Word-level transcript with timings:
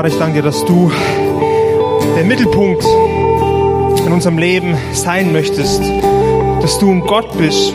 Vater, 0.00 0.14
ich 0.14 0.18
danke 0.18 0.36
dir, 0.36 0.42
dass 0.42 0.64
du 0.64 0.90
der 2.16 2.24
Mittelpunkt 2.24 2.82
in 4.06 4.10
unserem 4.10 4.38
Leben 4.38 4.74
sein 4.94 5.30
möchtest, 5.30 5.82
dass 6.62 6.78
du 6.78 6.90
ein 6.90 7.02
Gott 7.02 7.36
bist, 7.36 7.74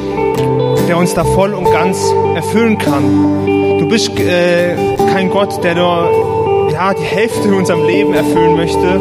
der 0.87 0.97
uns 0.97 1.13
da 1.13 1.23
voll 1.23 1.53
und 1.53 1.65
ganz 1.65 2.03
erfüllen 2.33 2.79
kann. 2.79 3.45
Du 3.77 3.87
bist 3.87 4.19
äh, 4.19 4.75
kein 5.13 5.29
Gott, 5.29 5.63
der 5.63 5.75
nur 5.75 6.71
ja, 6.73 6.95
die 6.95 7.03
Hälfte 7.03 7.47
in 7.47 7.53
unserem 7.53 7.85
Leben 7.85 8.15
erfüllen 8.15 8.55
möchte 8.55 8.99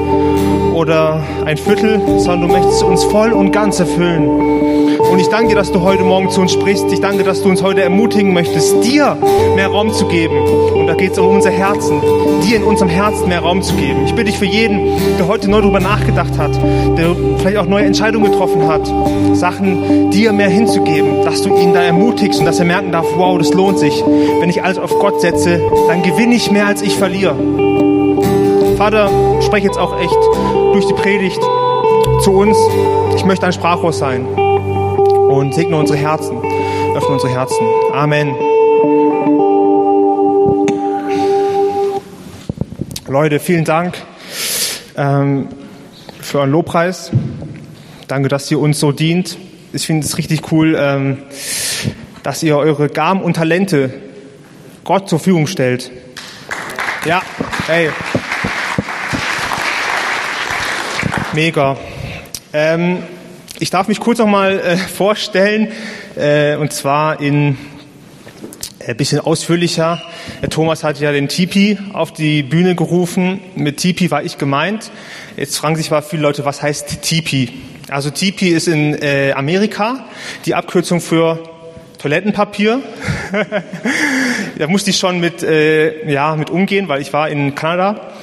oder 0.74 1.24
ein 1.46 1.56
Viertel, 1.56 2.02
sondern 2.18 2.48
du 2.48 2.54
möchtest 2.54 2.82
uns 2.82 3.04
voll 3.04 3.32
und 3.32 3.52
ganz 3.52 3.80
erfüllen. 3.80 4.73
Und 5.14 5.20
ich 5.20 5.28
danke 5.28 5.50
dir, 5.50 5.54
dass 5.54 5.70
du 5.70 5.80
heute 5.82 6.02
Morgen 6.02 6.28
zu 6.28 6.40
uns 6.40 6.52
sprichst. 6.52 6.90
Ich 6.90 7.00
danke, 7.00 7.22
dass 7.22 7.40
du 7.40 7.48
uns 7.48 7.62
heute 7.62 7.82
ermutigen 7.82 8.34
möchtest, 8.34 8.82
dir 8.82 9.16
mehr 9.54 9.68
Raum 9.68 9.92
zu 9.92 10.08
geben. 10.08 10.36
Und 10.74 10.88
da 10.88 10.94
geht 10.94 11.12
es 11.12 11.18
um 11.20 11.36
unser 11.36 11.52
Herzen, 11.52 12.00
dir 12.42 12.56
in 12.56 12.64
unserem 12.64 12.88
Herzen 12.88 13.28
mehr 13.28 13.38
Raum 13.38 13.62
zu 13.62 13.76
geben. 13.76 14.06
Ich 14.06 14.10
bitte 14.10 14.24
dich 14.24 14.38
für 14.38 14.44
jeden, 14.44 14.80
der 15.16 15.28
heute 15.28 15.48
neu 15.48 15.60
darüber 15.60 15.78
nachgedacht 15.78 16.36
hat, 16.36 16.56
der 16.98 17.14
vielleicht 17.38 17.58
auch 17.58 17.66
neue 17.66 17.84
Entscheidungen 17.84 18.32
getroffen 18.32 18.66
hat, 18.66 18.92
Sachen 19.36 20.10
dir 20.10 20.32
mehr 20.32 20.48
hinzugeben, 20.48 21.24
dass 21.24 21.42
du 21.42 21.56
ihn 21.58 21.72
da 21.72 21.82
ermutigst 21.82 22.40
und 22.40 22.46
dass 22.46 22.58
er 22.58 22.64
merken 22.64 22.90
darf, 22.90 23.06
wow, 23.16 23.38
das 23.38 23.54
lohnt 23.54 23.78
sich. 23.78 24.02
Wenn 24.40 24.50
ich 24.50 24.64
alles 24.64 24.78
auf 24.78 24.98
Gott 24.98 25.20
setze, 25.20 25.60
dann 25.86 26.02
gewinne 26.02 26.34
ich 26.34 26.50
mehr, 26.50 26.66
als 26.66 26.82
ich 26.82 26.96
verliere. 26.96 27.36
Vater, 28.76 29.10
spreche 29.42 29.66
jetzt 29.66 29.78
auch 29.78 29.96
echt 30.00 30.18
durch 30.72 30.88
die 30.88 30.94
Predigt 30.94 31.40
zu 32.20 32.32
uns. 32.32 32.58
Ich 33.14 33.24
möchte 33.24 33.46
ein 33.46 33.52
Sprachrohr 33.52 33.92
sein 33.92 34.26
und 35.34 35.52
segne 35.52 35.76
unsere 35.76 35.98
Herzen, 35.98 36.36
öffne 36.94 37.08
unsere 37.08 37.32
Herzen. 37.32 37.66
Amen. 37.92 38.36
Leute, 43.08 43.40
vielen 43.40 43.64
Dank 43.64 43.96
ähm, 44.96 45.48
für 46.20 46.38
euren 46.38 46.52
Lobpreis. 46.52 47.10
Danke, 48.06 48.28
dass 48.28 48.48
ihr 48.50 48.60
uns 48.60 48.78
so 48.78 48.92
dient. 48.92 49.36
Ich 49.72 49.86
finde 49.86 50.06
es 50.06 50.18
richtig 50.18 50.52
cool, 50.52 50.76
ähm, 50.78 51.18
dass 52.22 52.42
ihr 52.44 52.56
eure 52.56 52.88
Gaben 52.88 53.20
und 53.20 53.34
Talente 53.34 53.92
Gott 54.84 55.08
zur 55.08 55.18
Verfügung 55.18 55.48
stellt. 55.48 55.90
Ja, 57.04 57.22
hey. 57.66 57.90
Mega. 61.32 61.76
Ähm, 62.52 63.02
ich 63.60 63.70
darf 63.70 63.88
mich 63.88 64.00
kurz 64.00 64.18
noch 64.18 64.26
mal 64.26 64.58
äh, 64.58 64.76
vorstellen, 64.96 65.68
äh, 66.16 66.56
und 66.56 66.72
zwar 66.72 67.20
in 67.20 67.48
ein 67.48 67.58
äh, 68.80 68.94
bisschen 68.94 69.20
ausführlicher. 69.20 70.02
Der 70.42 70.50
Thomas 70.50 70.84
hat 70.84 71.00
ja 71.00 71.12
den 71.12 71.28
Tipi 71.28 71.78
auf 71.92 72.12
die 72.12 72.42
Bühne 72.42 72.74
gerufen. 72.74 73.40
Mit 73.54 73.78
Tipi 73.78 74.10
war 74.10 74.22
ich 74.22 74.38
gemeint. 74.38 74.90
Jetzt 75.36 75.56
fragen 75.56 75.76
sich 75.76 75.90
mal 75.90 76.02
viele 76.02 76.22
Leute, 76.22 76.44
was 76.44 76.62
heißt 76.62 77.02
Tipi? 77.02 77.50
Also 77.88 78.10
Tipi 78.10 78.48
ist 78.48 78.66
in 78.66 78.94
äh, 78.94 79.32
Amerika 79.32 80.06
die 80.46 80.54
Abkürzung 80.54 81.00
für 81.00 81.38
Toilettenpapier. 81.98 82.80
da 84.58 84.66
musste 84.66 84.90
ich 84.90 84.98
schon 84.98 85.20
mit, 85.20 85.42
äh, 85.42 86.10
ja, 86.10 86.36
mit 86.36 86.50
umgehen, 86.50 86.88
weil 86.88 87.00
ich 87.00 87.12
war 87.12 87.28
in 87.28 87.54
Kanada. 87.54 88.13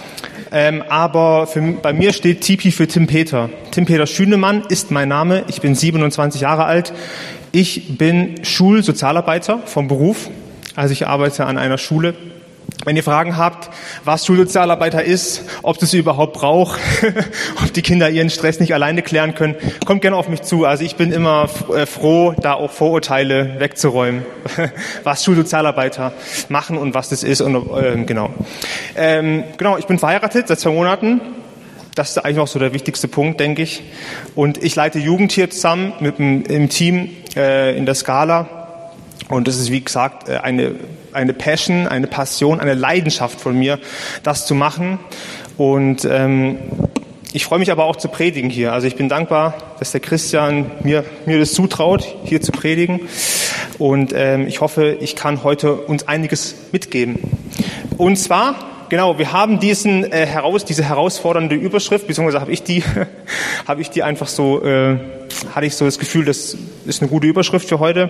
Ähm, 0.52 0.84
aber 0.90 1.48
für, 1.48 1.62
bei 1.62 1.94
mir 1.94 2.12
steht 2.12 2.42
Tipi 2.42 2.72
für 2.72 2.88
Tim 2.88 3.08
Peter. 3.08 3.50
Tim 3.72 3.86
Peter 3.86 4.06
Schünemann 4.06 4.64
ist 4.68 4.92
mein 4.92 5.08
Name. 5.08 5.46
Ich 5.48 5.62
bin 5.62 5.76
27 5.76 6.42
Jahre 6.42 6.66
alt. 6.66 6.94
Ich 7.54 7.98
bin 7.98 8.44
Schulsozialarbeiter 8.44 9.60
vom 9.66 9.88
Beruf. 9.88 10.30
Also 10.76 10.92
ich 10.92 11.08
arbeite 11.08 11.46
an 11.46 11.58
einer 11.58 11.78
Schule 11.78 12.14
wenn 12.86 12.96
ihr 12.96 13.04
Fragen 13.04 13.38
habt, 13.38 13.70
was 14.06 14.26
Schulsozialarbeiter 14.26 15.04
ist, 15.04 15.44
ob 15.62 15.78
das 15.80 15.94
überhaupt 15.94 16.34
braucht, 16.34 16.80
ob 17.64 17.74
die 17.74 17.82
Kinder 17.82 18.10
ihren 18.10 18.30
Stress 18.30 18.60
nicht 18.60 18.74
alleine 18.74 19.02
klären 19.02 19.36
können, 19.36 19.56
kommt 19.86 20.02
gerne 20.02 20.18
auf 20.18 20.30
mich 20.30 20.42
zu. 20.42 20.66
Also 20.66 20.84
ich 20.84 20.96
bin 20.96 21.12
immer 21.12 21.50
äh, 21.76 21.86
froh, 21.86 22.34
da 22.42 22.54
auch 22.54 22.72
Vorurteile 22.72 23.60
wegzuräumen, 23.60 24.26
was 25.04 25.24
Schulsozialarbeiter 25.24 26.14
machen 26.50 26.78
und 26.78 26.94
was 26.94 27.10
das 27.10 27.24
ist 27.24 27.42
und 27.42 27.56
äh, 27.56 28.04
genau. 28.06 28.32
Ähm, 28.96 29.44
genau, 29.58 29.78
ich 29.78 29.86
bin 29.86 30.00
verheiratet 30.00 30.48
seit 30.48 30.60
zwei 30.60 30.72
Monaten. 30.72 31.22
Das 31.96 32.12
ist 32.12 32.18
eigentlich 32.20 32.40
auch 32.40 32.48
so 32.48 32.58
der 32.58 32.74
wichtigste 32.74 33.10
Punkt, 33.10 33.42
denke 33.42 33.62
ich. 33.64 33.84
Und 34.34 34.64
ich 34.64 34.76
leite 34.76 34.98
Jugend 34.98 35.34
hier 35.34 35.50
zusammen 35.50 35.94
mit 36.00 36.20
dem 36.20 36.44
im 36.44 36.70
Team 36.70 37.10
äh, 37.36 37.78
in 37.78 37.86
der 37.86 37.96
Skala 37.96 38.61
und 39.32 39.48
das 39.48 39.58
ist, 39.58 39.72
wie 39.72 39.82
gesagt, 39.82 40.30
äh, 40.30 40.38
eine, 40.38 40.76
eine 41.14 41.34
Passion, 41.34 41.88
eine 41.88 42.08
Passion, 42.08 42.60
eine 42.60 42.74
Leidenschaft 42.74 43.40
von 43.40 43.58
mir, 43.58 43.80
das 44.24 44.46
zu 44.46 44.56
machen. 44.56 45.00
Und 45.58 46.06
ähm, 46.06 46.58
ich 47.34 47.46
freue 47.46 47.60
mich 47.60 47.72
aber 47.72 47.86
auch 47.86 47.96
zu 47.96 48.10
predigen 48.10 48.50
hier. 48.50 48.74
Also 48.74 48.88
ich 48.88 48.96
bin 48.98 49.08
dankbar, 49.08 49.56
dass 49.80 49.92
der 49.92 50.02
Christian 50.02 50.70
mir, 50.84 51.06
mir 51.26 51.40
das 51.40 51.54
zutraut, 51.54 52.06
hier 52.26 52.42
zu 52.42 52.52
predigen. 52.52 53.02
Und 53.78 54.12
ähm, 54.14 54.48
ich 54.48 54.60
hoffe, 54.60 54.98
ich 55.00 55.16
kann 55.16 55.44
heute 55.44 55.76
uns 55.76 56.08
einiges 56.08 56.56
mitgeben. 56.74 57.20
Und 57.98 58.18
zwar 58.18 58.56
genau, 58.92 59.18
wir 59.18 59.32
haben 59.32 59.60
diesen 59.62 60.04
äh, 60.12 60.26
heraus, 60.26 60.66
diese 60.66 60.84
herausfordernde 60.84 61.56
Überschrift, 61.56 62.08
beziehungsweise 62.08 62.42
habe 62.42 62.52
ich 62.52 62.62
die, 62.62 62.84
habe 63.68 63.82
ich 63.82 63.90
die 63.90 64.04
einfach 64.04 64.28
so, 64.28 64.62
äh, 64.64 64.98
hatte 65.56 65.66
ich 65.66 65.76
so 65.76 65.86
das 65.86 65.98
Gefühl, 65.98 66.26
das 66.26 66.58
ist 66.86 67.02
eine 67.02 67.10
gute 67.10 67.26
Überschrift 67.26 67.70
für 67.70 67.80
heute. 67.80 68.10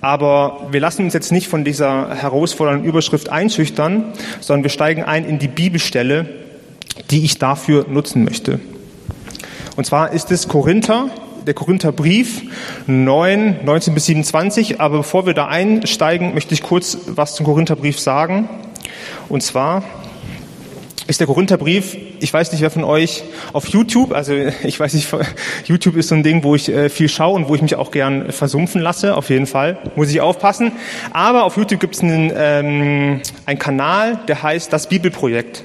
Aber 0.00 0.66
wir 0.72 0.80
lassen 0.80 1.04
uns 1.04 1.14
jetzt 1.14 1.30
nicht 1.30 1.46
von 1.46 1.64
dieser 1.64 2.16
herausfordernden 2.16 2.84
Überschrift 2.84 3.28
einschüchtern, 3.28 4.12
sondern 4.40 4.64
wir 4.64 4.70
steigen 4.70 5.04
ein 5.04 5.24
in 5.24 5.38
die 5.38 5.48
Bibelstelle, 5.48 6.28
die 7.12 7.24
ich 7.24 7.38
dafür 7.38 7.86
nutzen 7.88 8.24
möchte. 8.24 8.58
Und 9.76 9.84
zwar 9.84 10.12
ist 10.12 10.32
es 10.32 10.48
Korinther, 10.48 11.08
der 11.46 11.54
Korintherbrief 11.54 12.42
9, 12.88 13.60
19 13.64 13.94
bis 13.94 14.06
27. 14.06 14.80
Aber 14.80 14.98
bevor 14.98 15.24
wir 15.26 15.34
da 15.34 15.46
einsteigen, 15.46 16.34
möchte 16.34 16.52
ich 16.52 16.64
kurz 16.64 16.98
was 17.06 17.36
zum 17.36 17.46
Korintherbrief 17.46 18.00
sagen. 18.00 18.48
Und 19.28 19.44
zwar 19.44 19.84
ist 21.10 21.18
der 21.18 21.26
Korintherbrief, 21.26 21.96
ich 22.20 22.32
weiß 22.32 22.52
nicht, 22.52 22.60
wer 22.60 22.70
von 22.70 22.84
euch 22.84 23.24
auf 23.52 23.66
YouTube, 23.66 24.12
also 24.12 24.32
ich 24.62 24.78
weiß 24.78 24.94
nicht, 24.94 25.08
YouTube 25.64 25.96
ist 25.96 26.08
so 26.08 26.14
ein 26.14 26.22
Ding, 26.22 26.44
wo 26.44 26.54
ich 26.54 26.68
äh, 26.68 26.88
viel 26.88 27.08
schaue 27.08 27.34
und 27.34 27.48
wo 27.48 27.56
ich 27.56 27.62
mich 27.62 27.74
auch 27.74 27.90
gern 27.90 28.30
versumpfen 28.30 28.80
lasse, 28.80 29.16
auf 29.16 29.28
jeden 29.28 29.46
Fall, 29.46 29.78
muss 29.96 30.08
ich 30.08 30.20
aufpassen. 30.20 30.70
Aber 31.12 31.42
auf 31.42 31.56
YouTube 31.56 31.80
gibt 31.80 31.96
es 31.96 32.02
einen, 32.02 32.32
ähm, 32.36 33.20
einen 33.44 33.58
Kanal, 33.58 34.20
der 34.28 34.40
heißt 34.40 34.72
Das 34.72 34.88
Bibelprojekt. 34.88 35.64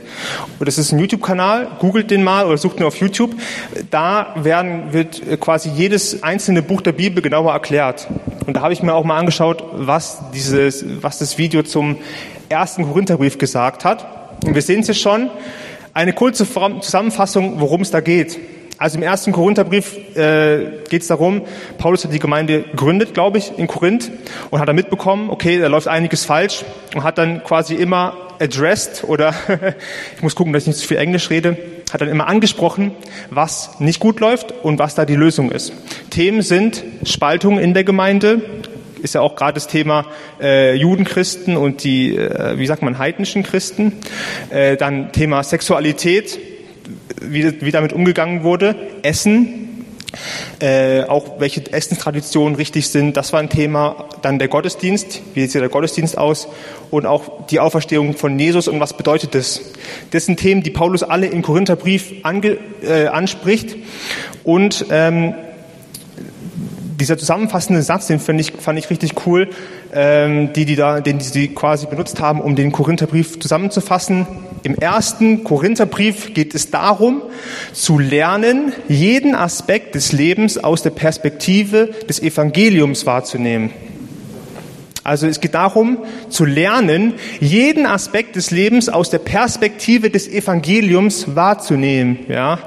Und 0.57 0.67
das 0.67 0.79
ist 0.79 0.91
ein 0.91 0.97
YouTube-Kanal, 0.97 1.67
googelt 1.79 2.09
den 2.09 2.23
mal 2.23 2.47
oder 2.47 2.57
sucht 2.57 2.79
ihn 2.79 2.83
auf 2.83 2.97
YouTube. 2.97 3.35
Da 3.91 4.33
werden, 4.37 4.93
wird 4.93 5.21
quasi 5.39 5.69
jedes 5.69 6.23
einzelne 6.23 6.63
Buch 6.63 6.81
der 6.81 6.93
Bibel 6.93 7.21
genauer 7.21 7.53
erklärt. 7.53 8.07
Und 8.47 8.55
da 8.55 8.61
habe 8.61 8.73
ich 8.73 8.81
mir 8.81 8.95
auch 8.95 9.03
mal 9.03 9.19
angeschaut, 9.19 9.63
was, 9.73 10.23
dieses, 10.33 10.83
was 11.03 11.19
das 11.19 11.37
Video 11.37 11.61
zum 11.61 11.97
ersten 12.49 12.83
Korintherbrief 12.83 13.37
gesagt 13.37 13.85
hat. 13.85 14.14
Und 14.43 14.55
wir 14.55 14.61
sehen 14.61 14.81
es 14.81 14.87
hier 14.87 14.95
schon. 14.95 15.29
Eine 15.93 16.13
kurze 16.13 16.45
Zusammenfassung, 16.81 17.59
worum 17.59 17.81
es 17.81 17.91
da 17.91 18.01
geht. 18.01 18.39
Also 18.77 18.97
im 18.97 19.03
ersten 19.03 19.31
Korintherbrief 19.31 19.95
äh, 20.17 20.81
geht 20.89 21.01
es 21.01 21.07
darum, 21.07 21.43
Paulus 21.77 22.03
hat 22.03 22.11
die 22.11 22.19
Gemeinde 22.19 22.63
gegründet, 22.63 23.13
glaube 23.13 23.37
ich, 23.37 23.57
in 23.57 23.67
Korinth 23.67 24.11
und 24.49 24.59
hat 24.59 24.67
dann 24.67 24.75
mitbekommen, 24.75 25.29
okay, 25.29 25.59
da 25.59 25.67
läuft 25.67 25.87
einiges 25.87 26.25
falsch 26.25 26.65
und 26.93 27.03
hat 27.03 27.17
dann 27.17 27.41
quasi 27.45 27.75
immer 27.75 28.17
addressed 28.39 29.05
oder 29.05 29.33
ich 30.17 30.21
muss 30.21 30.35
gucken, 30.35 30.51
dass 30.51 30.63
ich 30.63 30.67
nicht 30.67 30.79
zu 30.79 30.87
viel 30.87 30.97
Englisch 30.97 31.29
rede, 31.29 31.57
hat 31.93 32.01
dann 32.01 32.09
immer 32.09 32.27
angesprochen, 32.27 32.91
was 33.29 33.79
nicht 33.79 34.01
gut 34.01 34.19
läuft 34.19 34.51
und 34.51 34.77
was 34.77 34.93
da 34.93 35.05
die 35.05 35.15
Lösung 35.15 35.51
ist. 35.51 35.71
Themen 36.09 36.41
sind 36.41 36.83
Spaltung 37.05 37.57
in 37.59 37.73
der 37.73 37.85
Gemeinde, 37.85 38.41
ist 39.05 39.13
ja 39.13 39.21
auch 39.21 39.35
gerade 39.35 39.53
das 39.53 39.67
Thema 39.67 40.05
äh, 40.41 40.73
Judenchristen 40.75 41.55
und 41.55 41.83
die, 41.83 42.17
äh, 42.17 42.57
wie 42.57 42.65
sagt 42.65 42.81
man, 42.81 42.97
heidnischen 42.97 43.43
Christen. 43.43 43.93
Äh, 44.49 44.75
dann 44.75 45.13
Thema 45.13 45.43
Sexualität, 45.43 46.39
wie, 47.21 47.61
wie 47.61 47.71
damit 47.71 47.93
umgegangen 47.93 48.43
wurde. 48.43 48.75
Essen, 49.03 49.85
äh, 50.59 51.03
auch 51.03 51.39
welche 51.39 51.71
Essenstraditionen 51.71 52.55
richtig 52.55 52.89
sind, 52.89 53.15
das 53.15 53.31
war 53.31 53.39
ein 53.39 53.49
Thema. 53.49 54.05
Dann 54.23 54.39
der 54.39 54.47
Gottesdienst, 54.47 55.21
wie 55.35 55.45
sieht 55.45 55.61
der 55.61 55.69
Gottesdienst 55.69 56.17
aus? 56.17 56.47
Und 56.89 57.05
auch 57.05 57.45
die 57.47 57.59
Auferstehung 57.59 58.15
von 58.15 58.39
Jesus 58.39 58.67
und 58.67 58.79
was 58.79 58.97
bedeutet 58.97 59.35
das? 59.35 59.61
Das 60.11 60.25
sind 60.25 60.39
Themen, 60.39 60.63
die 60.63 60.71
Paulus 60.71 61.03
alle 61.03 61.27
im 61.27 61.43
Korintherbrief 61.43 62.11
ange, 62.23 62.57
äh, 62.81 63.05
anspricht. 63.05 63.75
Und 64.43 64.85
ähm, 64.89 65.35
dieser 66.99 67.17
zusammenfassende 67.17 67.81
Satz, 67.81 68.07
den 68.07 68.19
fand 68.19 68.39
ich, 68.39 68.53
fand 68.53 68.79
ich 68.79 68.89
richtig 68.89 69.25
cool, 69.25 69.49
ähm, 69.93 70.53
die, 70.53 70.65
die 70.65 70.75
da, 70.75 71.01
den 71.01 71.19
sie 71.19 71.49
quasi 71.49 71.87
benutzt 71.87 72.19
haben, 72.19 72.41
um 72.41 72.55
den 72.55 72.71
Korintherbrief 72.71 73.39
zusammenzufassen. 73.39 74.27
Im 74.63 74.75
ersten 74.75 75.43
Korintherbrief 75.43 76.33
geht 76.33 76.55
es 76.55 76.71
darum, 76.71 77.21
zu 77.73 77.99
lernen, 77.99 78.73
jeden 78.87 79.35
Aspekt 79.35 79.95
des 79.95 80.11
Lebens 80.11 80.57
aus 80.57 80.81
der 80.81 80.89
Perspektive 80.89 81.89
des 82.09 82.21
Evangeliums 82.21 83.05
wahrzunehmen. 83.05 83.71
Also 85.05 85.27
es 85.27 85.39
geht 85.39 85.53
darum, 85.53 85.99
zu 86.29 86.45
lernen, 86.45 87.13
jeden 87.39 87.85
Aspekt 87.85 88.35
des 88.35 88.49
Lebens 88.49 88.89
aus 88.89 89.11
der 89.11 89.19
Perspektive 89.19 90.09
des 90.09 90.27
Evangeliums 90.27 91.35
wahrzunehmen. 91.35 92.25
Ja, 92.27 92.57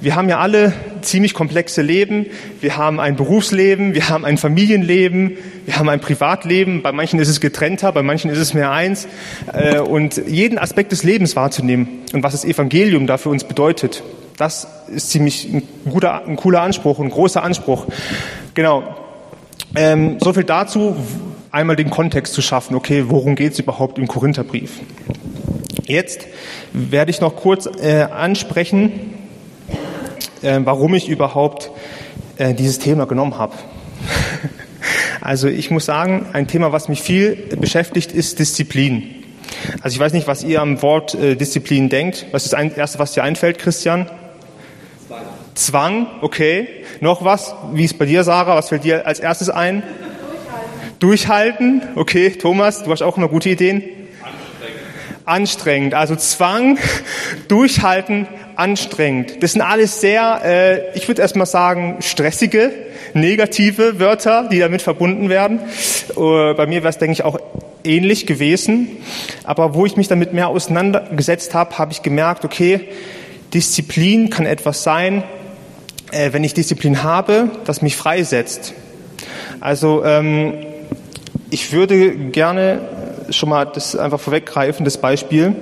wir 0.00 0.16
haben 0.16 0.28
ja 0.28 0.40
alle 0.40 0.72
ziemlich 1.02 1.34
komplexe 1.34 1.82
Leben. 1.82 2.26
Wir 2.60 2.76
haben 2.76 2.98
ein 2.98 3.14
Berufsleben, 3.14 3.94
wir 3.94 4.08
haben 4.08 4.24
ein 4.24 4.38
Familienleben, 4.38 5.36
wir 5.66 5.76
haben 5.76 5.88
ein 5.88 6.00
Privatleben. 6.00 6.82
Bei 6.82 6.90
manchen 6.90 7.20
ist 7.20 7.28
es 7.28 7.40
getrennter, 7.40 7.92
bei 7.92 8.02
manchen 8.02 8.28
ist 8.28 8.38
es 8.38 8.54
mehr 8.54 8.72
eins. 8.72 9.06
Äh, 9.52 9.78
und 9.78 10.20
jeden 10.26 10.58
Aspekt 10.58 10.90
des 10.90 11.04
Lebens 11.04 11.36
wahrzunehmen 11.36 12.00
und 12.12 12.24
was 12.24 12.32
das 12.32 12.44
Evangelium 12.44 13.06
da 13.06 13.18
für 13.18 13.28
uns 13.28 13.44
bedeutet. 13.44 14.02
Das 14.36 14.66
ist 14.92 15.10
ziemlich 15.10 15.44
ein 15.44 15.62
guter, 15.88 16.26
ein 16.26 16.34
cooler 16.34 16.62
Anspruch, 16.62 16.98
ein 16.98 17.10
großer 17.10 17.44
Anspruch. 17.44 17.86
Genau. 18.54 18.82
Ähm, 19.76 20.18
so 20.18 20.32
viel 20.32 20.42
dazu 20.42 20.96
einmal 21.54 21.76
den 21.76 21.88
Kontext 21.88 22.34
zu 22.34 22.42
schaffen, 22.42 22.74
okay, 22.74 23.04
worum 23.06 23.36
geht 23.36 23.52
es 23.52 23.58
überhaupt 23.58 23.98
im 23.98 24.08
Korintherbrief? 24.08 24.80
Jetzt 25.86 26.26
werde 26.72 27.10
ich 27.10 27.20
noch 27.20 27.36
kurz 27.36 27.66
äh, 27.66 28.02
ansprechen, 28.02 29.14
äh, 30.42 30.60
warum 30.64 30.94
ich 30.94 31.08
überhaupt 31.08 31.70
äh, 32.38 32.54
dieses 32.54 32.80
Thema 32.80 33.06
genommen 33.06 33.38
habe. 33.38 33.54
also 35.20 35.46
ich 35.46 35.70
muss 35.70 35.84
sagen, 35.84 36.26
ein 36.32 36.48
Thema, 36.48 36.72
was 36.72 36.88
mich 36.88 37.02
viel 37.02 37.36
beschäftigt, 37.58 38.12
ist 38.12 38.38
Disziplin. 38.40 39.14
Also 39.80 39.94
ich 39.94 40.00
weiß 40.00 40.12
nicht, 40.12 40.26
was 40.26 40.42
ihr 40.42 40.60
am 40.60 40.82
Wort 40.82 41.14
äh, 41.14 41.36
Disziplin 41.36 41.88
denkt. 41.88 42.26
Was 42.32 42.44
ist 42.44 42.52
das 42.52 42.76
Erste, 42.76 42.98
was 42.98 43.12
dir 43.12 43.22
einfällt, 43.22 43.58
Christian? 43.58 44.10
Zwang. 45.06 45.22
Zwang, 45.54 46.06
okay. 46.20 46.68
Noch 47.00 47.24
was? 47.24 47.54
Wie 47.72 47.84
ist 47.84 47.98
bei 47.98 48.06
dir, 48.06 48.24
Sarah? 48.24 48.56
Was 48.56 48.70
fällt 48.70 48.84
dir 48.84 49.06
als 49.06 49.20
erstes 49.20 49.50
ein? 49.50 49.82
Durchhalten, 51.04 51.82
okay, 51.96 52.30
Thomas, 52.30 52.82
du 52.82 52.90
hast 52.90 53.02
auch 53.02 53.18
immer 53.18 53.28
gute 53.28 53.50
Ideen. 53.50 53.82
Anstrengend. 54.22 55.26
Anstrengend, 55.26 55.94
also 55.94 56.16
Zwang, 56.16 56.78
Durchhalten, 57.48 58.26
anstrengend. 58.56 59.42
Das 59.42 59.52
sind 59.52 59.60
alles 59.60 60.00
sehr, 60.00 60.40
äh, 60.42 60.96
ich 60.96 61.06
würde 61.06 61.20
erstmal 61.20 61.44
sagen, 61.44 61.98
stressige, 62.00 62.72
negative 63.12 64.00
Wörter, 64.00 64.48
die 64.50 64.60
damit 64.60 64.80
verbunden 64.80 65.28
werden. 65.28 65.60
Äh, 66.16 66.54
bei 66.54 66.66
mir 66.66 66.82
wäre 66.82 66.88
es, 66.88 66.96
denke 66.96 67.12
ich, 67.12 67.22
auch 67.22 67.38
ähnlich 67.84 68.26
gewesen. 68.26 68.88
Aber 69.42 69.74
wo 69.74 69.84
ich 69.84 69.98
mich 69.98 70.08
damit 70.08 70.32
mehr 70.32 70.48
auseinandergesetzt 70.48 71.52
habe, 71.52 71.76
habe 71.76 71.92
ich 71.92 72.00
gemerkt, 72.00 72.46
okay, 72.46 72.80
Disziplin 73.52 74.30
kann 74.30 74.46
etwas 74.46 74.82
sein, 74.82 75.22
äh, 76.12 76.32
wenn 76.32 76.44
ich 76.44 76.54
Disziplin 76.54 77.02
habe, 77.02 77.50
das 77.66 77.82
mich 77.82 77.94
freisetzt. 77.94 78.72
Also 79.60 80.02
ähm, 80.02 80.54
ich 81.54 81.70
würde 81.70 82.16
gerne 82.16 82.80
schon 83.30 83.48
mal 83.48 83.64
das 83.64 83.94
einfach 83.94 84.18
vorweggreifen, 84.18 84.84
das 84.84 84.98
Beispiel. 84.98 85.54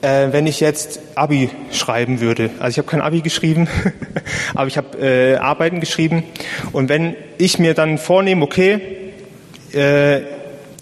Äh, 0.00 0.28
wenn 0.30 0.46
ich 0.46 0.60
jetzt 0.60 1.00
Abi 1.16 1.50
schreiben 1.72 2.20
würde, 2.20 2.50
also 2.60 2.70
ich 2.70 2.78
habe 2.78 2.86
kein 2.86 3.00
Abi 3.00 3.20
geschrieben, 3.20 3.66
aber 4.54 4.68
ich 4.68 4.76
habe 4.76 4.96
äh, 4.98 5.36
Arbeiten 5.38 5.80
geschrieben 5.80 6.22
und 6.70 6.88
wenn 6.88 7.16
ich 7.36 7.58
mir 7.58 7.74
dann 7.74 7.98
vornehme, 7.98 8.44
okay, 8.44 8.80
äh, 9.72 10.18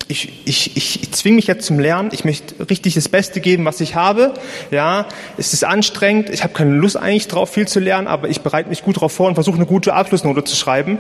ich, 0.09 0.43
ich, 0.45 0.77
ich, 0.77 1.03
ich 1.05 1.13
zwinge 1.13 1.37
mich 1.37 1.47
jetzt 1.47 1.65
zum 1.65 1.79
Lernen, 1.79 2.11
ich 2.13 2.27
möchte 2.27 2.69
richtig 2.69 2.93
das 2.93 3.09
Beste 3.09 3.41
geben, 3.41 3.65
was 3.65 3.81
ich 3.81 3.95
habe. 3.95 4.35
Ja, 4.71 5.07
es 5.39 5.55
ist 5.55 5.65
anstrengend, 5.65 6.29
ich 6.29 6.43
habe 6.43 6.53
keine 6.53 6.75
Lust 6.75 6.99
eigentlich 6.99 7.29
drauf, 7.29 7.49
viel 7.49 7.67
zu 7.67 7.81
lernen, 7.81 8.07
aber 8.07 8.29
ich 8.29 8.43
bereite 8.43 8.69
mich 8.69 8.83
gut 8.83 8.97
darauf 8.97 9.13
vor 9.13 9.29
und 9.29 9.35
versuche 9.35 9.57
eine 9.57 9.65
gute 9.65 9.95
Abschlussnote 9.95 10.45
zu 10.45 10.57
schreiben. 10.57 10.99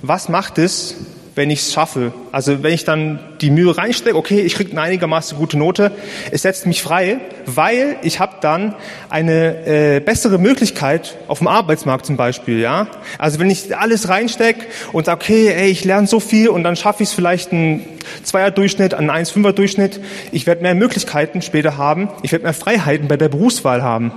Was 0.00 0.30
macht 0.30 0.56
es, 0.56 0.96
wenn 1.34 1.50
ich 1.50 1.60
es 1.60 1.72
schaffe. 1.72 2.12
Also 2.32 2.62
wenn 2.62 2.72
ich 2.72 2.84
dann 2.84 3.20
die 3.40 3.50
Mühe 3.50 3.76
reinstecke, 3.76 4.16
okay, 4.16 4.40
ich 4.40 4.54
kriege 4.54 4.72
eine 4.72 4.82
einigermaßen 4.82 5.38
gute 5.38 5.56
Note, 5.58 5.92
es 6.30 6.42
setzt 6.42 6.66
mich 6.66 6.82
frei, 6.82 7.18
weil 7.46 7.96
ich 8.02 8.20
habe 8.20 8.36
dann 8.40 8.74
eine 9.08 9.66
äh, 9.66 10.00
bessere 10.00 10.38
Möglichkeit 10.38 11.16
auf 11.28 11.38
dem 11.38 11.48
Arbeitsmarkt 11.48 12.06
zum 12.06 12.16
Beispiel. 12.16 12.60
Ja, 12.60 12.88
also 13.18 13.38
wenn 13.38 13.50
ich 13.50 13.76
alles 13.76 14.08
reinstecke 14.08 14.66
und 14.92 15.06
sage, 15.06 15.20
okay, 15.20 15.48
ey, 15.48 15.70
ich 15.70 15.84
lerne 15.84 16.06
so 16.06 16.20
viel 16.20 16.48
und 16.48 16.64
dann 16.64 16.76
schaffe 16.76 17.02
ich 17.02 17.10
es 17.10 17.14
vielleicht 17.14 17.52
einen 17.52 17.86
Zweier-Durchschnitt, 18.24 18.94
einen 18.94 19.10
1,5er-Durchschnitt, 19.10 20.00
ich 20.32 20.46
werde 20.46 20.62
mehr 20.62 20.74
Möglichkeiten 20.74 21.42
später 21.42 21.76
haben, 21.76 22.08
ich 22.22 22.32
werde 22.32 22.44
mehr 22.44 22.54
Freiheiten 22.54 23.08
bei 23.08 23.16
der 23.16 23.28
Berufswahl 23.28 23.82
haben. 23.82 24.12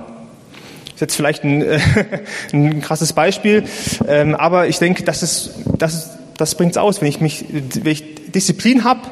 Ist 0.94 1.00
jetzt 1.00 1.16
vielleicht 1.16 1.44
ein, 1.44 1.62
äh, 1.62 1.80
ein 2.52 2.80
krasses 2.80 3.12
Beispiel, 3.12 3.64
ähm, 4.08 4.34
aber 4.34 4.68
ich 4.68 4.78
denke, 4.78 5.04
das 5.04 5.22
ist, 5.22 5.50
das 5.78 5.94
ist 5.94 6.10
das 6.36 6.56
bringt's 6.56 6.76
aus. 6.76 7.00
Wenn 7.00 7.08
ich 7.08 7.20
mich, 7.20 7.44
wenn 7.50 7.92
ich 7.92 8.32
Disziplin 8.32 8.84
habe, 8.84 9.02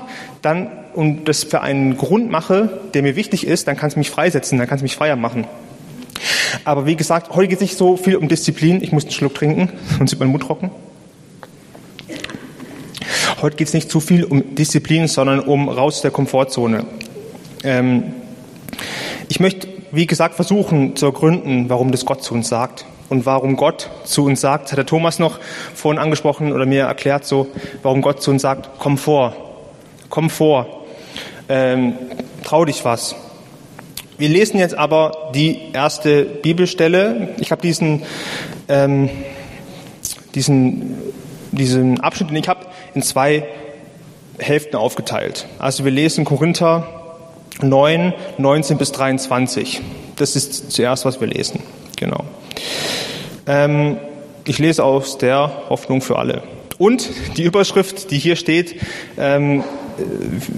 und 0.94 1.26
das 1.26 1.44
für 1.44 1.60
einen 1.60 1.96
Grund 1.96 2.30
mache, 2.30 2.80
der 2.94 3.02
mir 3.02 3.16
wichtig 3.16 3.46
ist, 3.46 3.69
dann 3.69 3.76
kann 3.76 3.88
es 3.88 3.96
mich 3.96 4.10
freisetzen, 4.10 4.58
dann 4.58 4.66
kann 4.66 4.76
es 4.76 4.82
mich 4.82 4.96
freier 4.96 5.16
machen. 5.16 5.46
Aber 6.64 6.86
wie 6.86 6.96
gesagt, 6.96 7.34
heute 7.34 7.48
geht 7.48 7.58
es 7.58 7.62
nicht 7.62 7.78
so 7.78 7.96
viel 7.96 8.16
um 8.16 8.28
Disziplin. 8.28 8.82
Ich 8.82 8.92
muss 8.92 9.04
einen 9.04 9.12
Schluck 9.12 9.34
trinken, 9.34 9.70
sonst 9.98 10.12
wird 10.12 10.20
mein 10.20 10.28
Mund 10.28 10.42
trocken. 10.42 10.70
Heute 13.40 13.56
geht 13.56 13.69
es 13.69 13.74
nicht 13.74 13.90
zu 13.90 14.00
viel 14.00 14.24
um 14.24 14.54
Disziplin, 14.54 15.08
sondern 15.08 15.40
um 15.40 15.69
raus 15.69 16.02
der 16.02 16.10
Komfortzone. 16.10 16.84
Ähm, 17.64 18.14
ich 19.28 19.40
möchte, 19.40 19.69
wie 19.90 20.06
gesagt, 20.06 20.34
versuchen 20.34 20.94
zu 20.94 21.06
ergründen, 21.06 21.69
warum 21.69 21.90
das 21.90 22.04
Gott 22.04 22.22
zu 22.22 22.34
uns 22.34 22.48
sagt 22.48 22.84
und 23.12 23.26
warum 23.26 23.56
Gott 23.56 23.91
zu 24.05 24.25
uns 24.25 24.41
sagt, 24.41 24.73
hat 24.73 24.79
der 24.79 24.87
Thomas 24.87 25.19
noch 25.19 25.38
vorhin 25.75 26.00
angesprochen 26.00 26.50
oder 26.50 26.64
mir 26.64 26.85
erklärt, 26.85 27.26
so, 27.26 27.47
warum 27.82 28.00
Gott 28.00 28.23
zu 28.23 28.31
uns 28.31 28.41
sagt, 28.41 28.70
komm 28.79 28.97
vor, 28.97 29.37
komm 30.09 30.31
vor, 30.31 30.85
ähm, 31.50 31.93
trau 32.43 32.64
dich 32.64 32.87
was. 32.87 33.14
Wir 34.17 34.31
lesen 34.31 34.59
jetzt 34.59 34.75
aber 34.75 35.31
die 35.35 35.59
erste 35.75 36.25
Bibelstelle. 36.25 37.35
Ich 37.38 37.50
habe 37.50 37.61
diesen, 37.61 38.03
ähm, 38.70 39.11
diesen, 40.35 40.97
diesen 41.50 42.00
Abschnitt, 42.00 42.31
den 42.31 42.37
ich 42.37 42.49
habe, 42.49 42.65
in 42.94 43.03
zwei 43.03 43.47
Hälften 44.38 44.76
aufgeteilt. 44.76 45.47
Also 45.58 45.85
wir 45.85 45.93
lesen 45.93 46.25
Korinther 46.25 46.87
9, 47.61 48.15
19 48.38 48.79
bis 48.79 48.91
23. 48.93 49.82
Das 50.17 50.35
ist 50.35 50.73
zuerst, 50.73 51.05
was 51.05 51.20
wir 51.20 51.29
lesen. 51.29 51.61
Genau. 51.97 52.25
Ähm, 53.47 53.97
ich 54.44 54.59
lese 54.59 54.85
aus 54.85 55.19
der 55.19 55.69
Hoffnung 55.69 56.00
für 56.00 56.19
alle. 56.19 56.43
Und 56.79 57.11
die 57.37 57.44
Überschrift, 57.44 58.11
die 58.11 58.19
hier 58.19 58.37
steht, 58.37 58.75
ähm, 59.19 59.62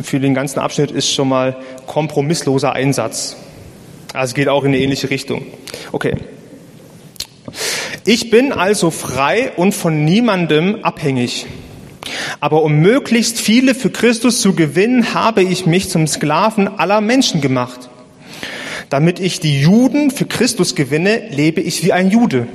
für 0.02 0.20
den 0.20 0.34
ganzen 0.34 0.58
Abschnitt 0.58 0.90
ist 0.90 1.12
schon 1.12 1.28
mal 1.28 1.56
kompromissloser 1.86 2.72
Einsatz. 2.72 3.36
Also 4.12 4.34
geht 4.34 4.48
auch 4.48 4.62
in 4.62 4.68
eine 4.68 4.78
ähnliche 4.78 5.10
Richtung. 5.10 5.44
Okay. 5.92 6.16
Ich 8.06 8.30
bin 8.30 8.52
also 8.52 8.90
frei 8.90 9.52
und 9.56 9.72
von 9.72 10.04
niemandem 10.04 10.84
abhängig. 10.84 11.46
Aber 12.40 12.62
um 12.62 12.80
möglichst 12.80 13.40
viele 13.40 13.74
für 13.74 13.90
Christus 13.90 14.40
zu 14.40 14.54
gewinnen, 14.54 15.14
habe 15.14 15.42
ich 15.42 15.66
mich 15.66 15.88
zum 15.88 16.06
Sklaven 16.06 16.68
aller 16.68 17.00
Menschen 17.00 17.40
gemacht. 17.40 17.88
Damit 18.90 19.18
ich 19.18 19.40
die 19.40 19.60
Juden 19.60 20.10
für 20.10 20.26
Christus 20.26 20.74
gewinne, 20.74 21.28
lebe 21.30 21.60
ich 21.60 21.82
wie 21.84 21.92
ein 21.92 22.10
Jude. 22.10 22.46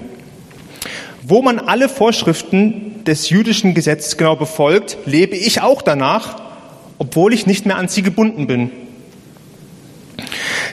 Wo 1.30 1.44
man 1.44 1.60
alle 1.60 1.90
Vorschriften 1.90 3.04
des 3.06 3.30
jüdischen 3.30 3.76
Gesetzes 3.76 4.18
genau 4.18 4.36
befolgt, 4.36 4.98
lebe 5.06 5.36
ich 5.36 5.62
auch 5.62 5.84
danach, 5.84 6.42
obwohl 6.98 7.36
ich 7.36 7.46
nicht 7.46 7.68
mehr 7.68 7.78
an 7.78 7.88
sie 7.88 8.02
gebunden 8.02 8.48
bin. 8.48 8.72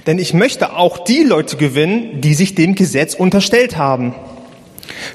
Denn 0.06 0.18
ich 0.18 0.32
möchte 0.32 0.74
auch 0.74 1.04
die 1.04 1.24
Leute 1.24 1.58
gewinnen, 1.58 2.22
die 2.22 2.32
sich 2.32 2.54
dem 2.54 2.74
Gesetz 2.74 3.12
unterstellt 3.12 3.76
haben. 3.76 4.14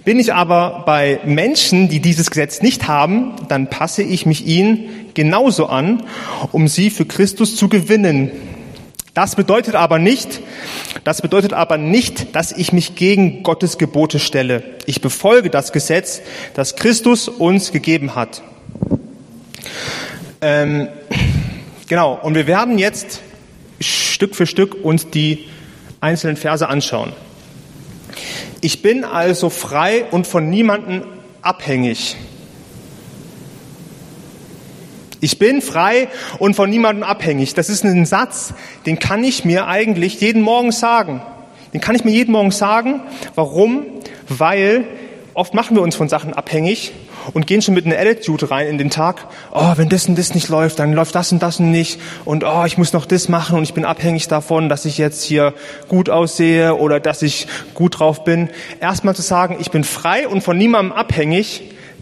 Bin 0.05 0.19
ich 0.19 0.31
aber 0.31 0.83
bei 0.86 1.19
Menschen, 1.25 1.89
die 1.89 2.01
dieses 2.01 2.29
Gesetz 2.29 2.62
nicht 2.62 2.88
haben, 2.88 3.33
dann 3.48 3.67
passe 3.67 4.03
ich 4.03 4.27
mich 4.27 4.45
ihnen 4.45 4.89
genauso 5.15 5.65
an, 5.65 6.03
um 6.51 6.67
sie 6.67 6.91
für 6.91 7.07
Christus 7.07 7.55
zu 7.55 7.67
gewinnen. 7.67 8.31
Das 9.15 9.36
bedeutet 9.36 9.74
aber 9.74 9.98
nicht, 9.98 10.39
das 11.03 11.22
bedeutet 11.22 11.53
aber 11.53 11.77
nicht, 11.77 12.36
dass 12.36 12.51
ich 12.51 12.74
mich 12.74 12.96
gegen 12.96 13.43
Gottes 13.43 13.77
Gebote 13.77 14.20
stelle. 14.20 14.63
Ich 14.86 15.01
befolge 15.01 15.50
das 15.50 15.72
Gesetz, 15.72 16.22
das 16.53 16.75
Christus 16.75 17.27
uns 17.27 17.72
gegeben 17.72 18.15
hat. 18.15 18.43
Ähm, 20.41 20.89
genau. 21.88 22.20
Und 22.22 22.36
wir 22.36 22.46
werden 22.48 22.77
jetzt 22.77 23.22
Stück 23.79 24.36
für 24.36 24.46
Stück 24.46 24.75
uns 24.84 25.10
die 25.10 25.48
einzelnen 26.01 26.38
Verse 26.38 26.67
anschauen. 26.67 27.13
Ich 28.62 28.84
bin 28.84 29.03
also 29.03 29.50
frei 29.50 30.05
und 30.12 30.27
von 30.27 30.50
niemandem 30.50 31.03
abhängig. 31.41 32.15
Ich 35.23 35.37
bin 35.37 35.61
frei 35.61 36.07
und 36.39 36.55
von 36.55 36.67
niemandem 36.67 37.03
abhängig. 37.03 37.53
Das 37.53 37.69
ist 37.69 37.85
ein 37.85 38.07
Satz, 38.07 38.55
den 38.87 38.97
kann 38.97 39.23
ich 39.23 39.45
mir 39.45 39.67
eigentlich 39.67 40.19
jeden 40.19 40.41
Morgen 40.41 40.71
sagen. 40.71 41.21
Den 41.73 41.79
kann 41.79 41.95
ich 41.95 42.03
mir 42.03 42.11
jeden 42.11 42.31
Morgen 42.31 42.49
sagen. 42.49 43.01
Warum? 43.35 43.85
Weil 44.27 44.83
oft 45.35 45.53
machen 45.53 45.75
wir 45.77 45.83
uns 45.83 45.95
von 45.95 46.09
Sachen 46.09 46.33
abhängig 46.33 46.91
und 47.33 47.45
gehen 47.45 47.61
schon 47.61 47.75
mit 47.75 47.85
einer 47.85 47.99
Attitude 47.99 48.49
rein 48.49 48.67
in 48.67 48.79
den 48.79 48.89
Tag. 48.89 49.27
Oh, 49.53 49.73
wenn 49.75 49.89
das 49.89 50.07
und 50.07 50.17
das 50.17 50.33
nicht 50.33 50.49
läuft, 50.49 50.79
dann 50.79 50.93
läuft 50.93 51.13
das 51.13 51.31
und 51.31 51.43
das 51.43 51.59
nicht. 51.59 51.99
Und 52.25 52.43
oh, 52.43 52.63
ich 52.65 52.79
muss 52.79 52.91
noch 52.91 53.05
das 53.05 53.29
machen 53.29 53.57
und 53.57 53.63
ich 53.63 53.75
bin 53.75 53.85
abhängig 53.85 54.27
davon, 54.27 54.69
dass 54.69 54.85
ich 54.85 54.97
jetzt 54.97 55.23
hier 55.23 55.53
gut 55.87 56.09
aussehe 56.09 56.75
oder 56.75 56.99
dass 56.99 57.21
ich 57.21 57.47
gut 57.75 57.99
drauf 57.99 58.23
bin. 58.23 58.49
Erstmal 58.79 59.15
zu 59.15 59.21
sagen, 59.21 59.57
ich 59.59 59.69
bin 59.69 59.83
frei 59.83 60.27
und 60.27 60.41
von 60.41 60.57
niemandem 60.57 60.93
abhängig, 60.93 61.61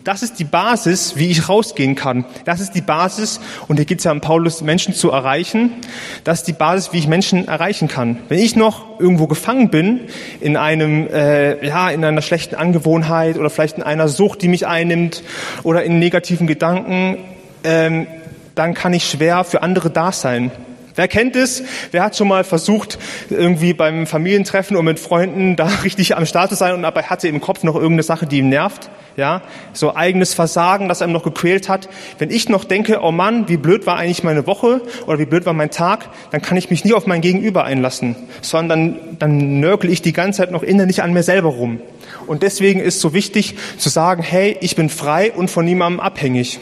das 0.10 0.24
ist 0.24 0.40
die 0.40 0.44
Basis, 0.44 1.18
wie 1.18 1.30
ich 1.30 1.50
rausgehen 1.50 1.94
kann. 1.94 2.26
Das 2.44 2.62
ist 2.62 2.74
die 2.74 2.82
Basis, 2.82 3.40
und 3.68 3.76
hier 3.76 3.86
geht 3.86 4.00
es 4.00 4.06
ja 4.06 4.12
um 4.12 4.22
Paulus, 4.22 4.62
Menschen 4.62 4.96
zu 4.96 5.12
erreichen. 5.12 5.70
Das 6.24 6.40
ist 6.40 6.48
die 6.48 6.54
Basis, 6.54 6.92
wie 6.92 6.98
ich 6.98 7.08
Menschen 7.08 7.48
erreichen 7.48 7.88
kann. 7.88 8.18
Wenn 8.28 8.40
ich 8.40 8.56
noch 8.56 9.00
irgendwo 9.00 9.28
gefangen 9.28 9.70
bin, 9.70 10.00
in 10.42 10.58
einem, 10.58 11.06
äh, 11.06 11.64
ja, 11.64 11.92
in 11.92 12.04
einer 12.04 12.24
schlechten 12.24 12.56
Angewohnheit 12.56 13.38
oder 13.38 13.52
vielleicht 13.52 13.78
in 13.78 13.84
einer 13.84 14.08
Sucht, 14.08 14.42
die 14.42 14.48
mich 14.48 14.66
einnimmt 14.66 15.22
oder 15.62 15.84
in 15.84 16.00
negativen 16.00 16.48
Gedanken, 16.48 17.20
ähm, 17.64 18.08
dann 18.56 18.74
kann 18.74 18.94
ich 18.94 19.08
schwer 19.08 19.44
für 19.44 19.62
andere 19.62 19.92
da 19.92 20.12
sein. 20.12 20.50
Wer 21.00 21.08
kennt 21.08 21.38
es? 21.38 21.64
Wer 21.92 22.04
hat 22.04 22.18
schon 22.18 22.28
mal 22.28 22.44
versucht, 22.44 23.00
irgendwie 23.30 23.74
beim 23.74 24.06
Familientreffen 24.06 24.76
und 24.76 24.84
mit 24.84 25.00
Freunden 25.00 25.56
da 25.56 25.68
richtig 25.86 26.18
am 26.18 26.26
Start 26.26 26.50
zu 26.50 26.58
sein 26.58 26.74
und 26.74 26.82
dabei 26.82 27.04
hatte 27.04 27.30
im 27.30 27.40
Kopf 27.40 27.64
noch 27.64 27.76
irgendeine 27.76 28.04
Sache, 28.04 28.26
die 28.26 28.40
ihm 28.40 28.50
nervt? 28.50 28.90
Ja, 29.16 29.42
so 29.72 29.96
eigenes 29.96 30.34
Versagen, 30.34 30.90
das 30.90 31.02
einem 31.02 31.14
noch 31.14 31.24
gequält 31.24 31.70
hat. 31.70 31.88
Wenn 32.18 32.30
ich 32.32 32.50
noch 32.50 32.66
denke, 32.66 33.00
oh 33.02 33.14
Mann, 33.14 33.48
wie 33.48 33.56
blöd 33.56 33.88
war 33.88 33.96
eigentlich 33.96 34.26
meine 34.26 34.46
Woche 34.46 34.82
oder 35.08 35.20
wie 35.20 35.26
blöd 35.26 35.46
war 35.46 35.54
mein 35.54 35.72
Tag, 35.72 36.10
dann 36.32 36.42
kann 36.42 36.58
ich 36.58 36.70
mich 36.70 36.84
nie 36.84 36.92
auf 36.92 37.08
mein 37.08 37.22
Gegenüber 37.22 37.64
einlassen, 37.64 38.18
sondern 38.42 39.00
dann 39.20 39.62
nörkel 39.62 39.90
ich 39.90 40.02
die 40.02 40.12
ganze 40.12 40.40
Zeit 40.40 40.52
noch 40.52 40.64
innerlich 40.64 41.02
an 41.02 41.14
mir 41.14 41.24
selber 41.24 41.48
rum. 41.48 41.80
Und 42.28 42.44
deswegen 42.44 42.82
ist 42.82 43.00
so 43.00 43.14
wichtig 43.14 43.56
zu 43.78 43.88
sagen, 43.88 44.22
hey, 44.22 44.58
ich 44.60 44.76
bin 44.76 44.90
frei 44.90 45.32
und 45.32 45.50
von 45.50 45.64
niemandem 45.64 46.02
abhängig. 46.02 46.60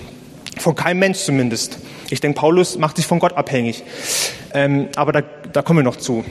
Von 0.59 0.75
keinem 0.75 0.99
Mensch 0.99 1.17
zumindest. 1.17 1.79
Ich 2.09 2.21
denke, 2.21 2.39
Paulus 2.39 2.77
macht 2.77 2.95
sich 2.97 3.05
von 3.05 3.19
Gott 3.19 3.33
abhängig. 3.33 3.83
Ähm, 4.53 4.89
aber 4.95 5.11
da, 5.11 5.21
da 5.51 5.61
kommen 5.61 5.79
wir 5.79 5.83
noch 5.83 5.97
zu. 5.97 6.23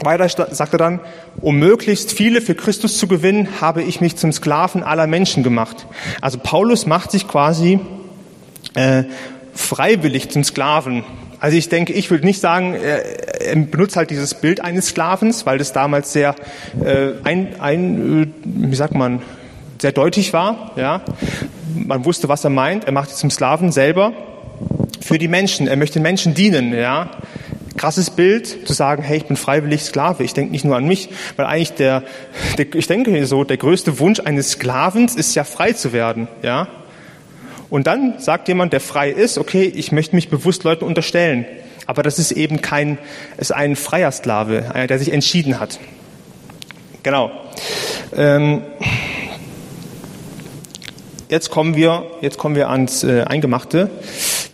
Weiter 0.00 0.28
sagt 0.28 0.72
er 0.74 0.78
dann, 0.78 1.00
um 1.40 1.58
möglichst 1.58 2.12
viele 2.12 2.40
für 2.40 2.54
Christus 2.54 2.98
zu 2.98 3.08
gewinnen, 3.08 3.60
habe 3.60 3.82
ich 3.82 4.00
mich 4.00 4.16
zum 4.16 4.30
Sklaven 4.32 4.82
aller 4.82 5.06
Menschen 5.06 5.42
gemacht. 5.42 5.86
Also 6.20 6.38
Paulus 6.38 6.86
macht 6.86 7.10
sich 7.10 7.26
quasi 7.26 7.80
äh, 8.74 9.04
freiwillig 9.54 10.30
zum 10.30 10.44
Sklaven. 10.44 11.04
Also 11.40 11.56
ich 11.56 11.68
denke, 11.68 11.92
ich 11.92 12.10
würde 12.10 12.26
nicht 12.26 12.40
sagen, 12.40 12.74
er, 12.74 13.40
er 13.42 13.56
benutzt 13.56 13.96
halt 13.96 14.10
dieses 14.10 14.34
Bild 14.34 14.60
eines 14.60 14.88
Sklavens, 14.88 15.46
weil 15.46 15.58
das 15.58 15.72
damals 15.72 16.12
sehr 16.12 16.34
äh, 16.84 17.12
ein, 17.24 17.60
ein, 17.60 18.22
äh, 18.22 18.26
wie 18.44 18.76
sagt 18.76 18.94
man, 18.94 19.22
sehr 19.80 19.92
deutlich 19.92 20.32
war. 20.32 20.72
Ja, 20.76 21.02
man 21.74 22.04
wusste, 22.04 22.28
was 22.28 22.44
er 22.44 22.50
meint. 22.50 22.84
Er 22.84 22.92
macht 22.92 23.10
sich 23.10 23.18
zum 23.18 23.30
Sklaven 23.30 23.72
selber 23.72 24.12
für 25.08 25.16
die 25.16 25.28
Menschen. 25.28 25.66
Er 25.68 25.76
möchte 25.76 26.00
Menschen 26.00 26.34
dienen, 26.34 26.74
ja. 26.74 27.10
Krasses 27.78 28.10
Bild, 28.10 28.66
zu 28.66 28.74
sagen, 28.74 29.02
hey, 29.02 29.16
ich 29.16 29.24
bin 29.24 29.36
freiwillig 29.36 29.82
Sklave. 29.82 30.22
Ich 30.22 30.34
denke 30.34 30.52
nicht 30.52 30.66
nur 30.66 30.76
an 30.76 30.86
mich, 30.86 31.08
weil 31.36 31.46
eigentlich 31.46 31.72
der, 31.72 32.02
der, 32.58 32.66
ich 32.74 32.86
denke 32.88 33.24
so, 33.24 33.42
der 33.42 33.56
größte 33.56 34.00
Wunsch 34.00 34.20
eines 34.20 34.50
Sklavens 34.50 35.14
ist 35.14 35.34
ja 35.34 35.44
frei 35.44 35.72
zu 35.72 35.94
werden, 35.94 36.28
ja. 36.42 36.68
Und 37.70 37.86
dann 37.86 38.18
sagt 38.18 38.48
jemand, 38.48 38.74
der 38.74 38.80
frei 38.80 39.10
ist, 39.10 39.38
okay, 39.38 39.72
ich 39.74 39.92
möchte 39.92 40.14
mich 40.14 40.28
bewusst 40.28 40.64
Leuten 40.64 40.84
unterstellen. 40.84 41.46
Aber 41.86 42.02
das 42.02 42.18
ist 42.18 42.32
eben 42.32 42.60
kein, 42.60 42.98
ist 43.38 43.52
ein 43.52 43.76
freier 43.76 44.12
Sklave, 44.12 44.72
einer, 44.74 44.88
der 44.88 44.98
sich 44.98 45.12
entschieden 45.12 45.58
hat. 45.58 45.78
Genau. 47.02 47.30
Ähm, 48.14 48.62
jetzt 51.30 51.50
kommen 51.50 51.76
wir, 51.76 52.04
jetzt 52.20 52.36
kommen 52.36 52.56
wir 52.56 52.68
ans 52.68 53.04
äh, 53.04 53.22
Eingemachte. 53.22 53.90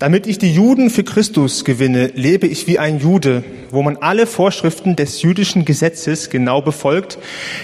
Damit 0.04 0.26
ich 0.26 0.36
die 0.36 0.52
Juden 0.52 0.90
für 0.90 1.02
Christus 1.02 1.64
gewinne, 1.64 2.08
lebe 2.14 2.46
ich 2.46 2.66
wie 2.66 2.78
ein 2.78 2.98
Jude, 2.98 3.42
wo 3.70 3.80
man 3.80 3.96
alle 3.96 4.26
Vorschriften 4.26 4.96
des 4.96 5.22
jüdischen 5.22 5.64
Gesetzes 5.64 6.28
genau 6.28 6.60
befolgt, 6.60 7.16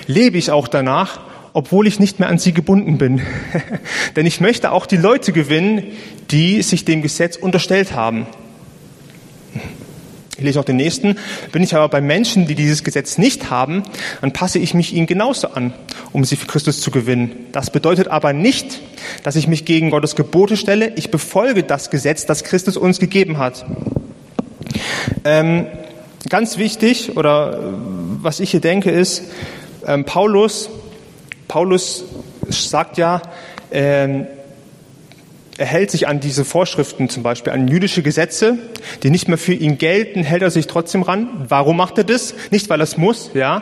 lebe 0.07 0.39
ich 0.39 0.51
auch 0.51 0.67
danach, 0.67 1.21
obwohl 1.53 1.87
ich 1.87 2.01
nicht 2.01 2.19
mehr 2.19 2.31
an 2.31 2.39
sie 2.39 2.55
gebunden 2.55 2.97
bin. 2.97 3.21
Denn 4.17 4.25
ich 4.25 4.41
möchte 4.41 4.73
auch 4.73 4.87
die 4.87 4.97
Leute 4.97 5.33
gewinnen, 5.33 5.83
die 6.31 6.63
sich 6.63 6.87
dem 6.87 7.03
Gesetz 7.03 7.37
unterstellt 7.37 7.93
haben. 7.93 8.27
Ich 10.41 10.47
lese 10.47 10.59
auch 10.59 10.65
den 10.65 10.77
nächsten. 10.77 11.19
Bin 11.53 11.63
ich 11.63 11.75
aber 11.75 11.91
bei 11.91 12.01
Menschen, 12.01 12.47
die 12.47 12.55
dieses 12.55 12.83
Gesetz 12.83 13.19
nicht 13.19 13.51
haben, 13.51 13.83
dann 14.23 14.33
passe 14.33 14.59
ich 14.59 14.73
mich 14.73 14.95
ihnen 14.95 15.07
genauso 15.07 15.49
an, 15.49 15.75
um 16.13 16.25
sie 16.25 16.35
für 16.37 16.47
Christus 16.47 16.81
zu 16.81 16.91
gewinnen. 16.91 17.31
Das 17.53 17.69
bedeutet 17.69 18.09
aber 18.09 18.33
nicht, 18.33 18.81
dass 19.23 19.37
ich 19.37 19.49
mich 19.49 19.67
gegen 19.67 19.91
Gottes 19.91 20.17
Gebote 20.17 20.57
stelle. 20.57 20.95
Ich 20.97 21.11
befolge 21.11 21.63
das 21.63 21.91
Gesetz, 21.91 22.25
das 22.25 22.43
Christus 22.43 22.79
uns 22.79 22.99
gegeben 22.99 23.37
hat. 23.37 23.67
Ähm, 25.27 25.67
ganz 26.31 26.57
wichtig, 26.57 27.19
oder 27.19 27.53
äh, 27.53 27.57
was 28.23 28.41
ich 28.41 28.51
hier 28.51 28.61
denke, 28.61 28.91
ist, 28.91 29.25
ähm, 29.87 30.07
Paulus, 30.07 30.71
Paulus 31.49 32.05
sagt 32.49 32.97
ja, 32.97 33.21
ähm, 33.71 34.27
er 35.61 35.67
hält 35.67 35.91
sich 35.91 36.09
an 36.09 36.21
diese 36.21 36.47
Vorschriften 36.47 37.11
zum 37.11 37.23
Beispiel, 37.23 37.53
an 37.53 37.69
jüdische 37.69 38.03
Gesetze, 38.03 38.57
die 39.03 39.11
nicht 39.11 39.29
mehr 39.29 39.37
für 39.37 39.53
ihn 39.53 39.77
gelten, 39.77 40.23
hält 40.23 40.41
er 40.41 40.51
sich 40.51 40.67
trotzdem 40.67 41.03
ran. 41.03 41.29
Warum 41.49 41.77
macht 41.77 41.99
er 41.99 42.05
das? 42.05 42.35
Nicht, 42.51 42.71
weil 42.71 42.81
er 42.81 42.85
es 42.85 42.97
muss, 42.97 43.33
ja, 43.35 43.61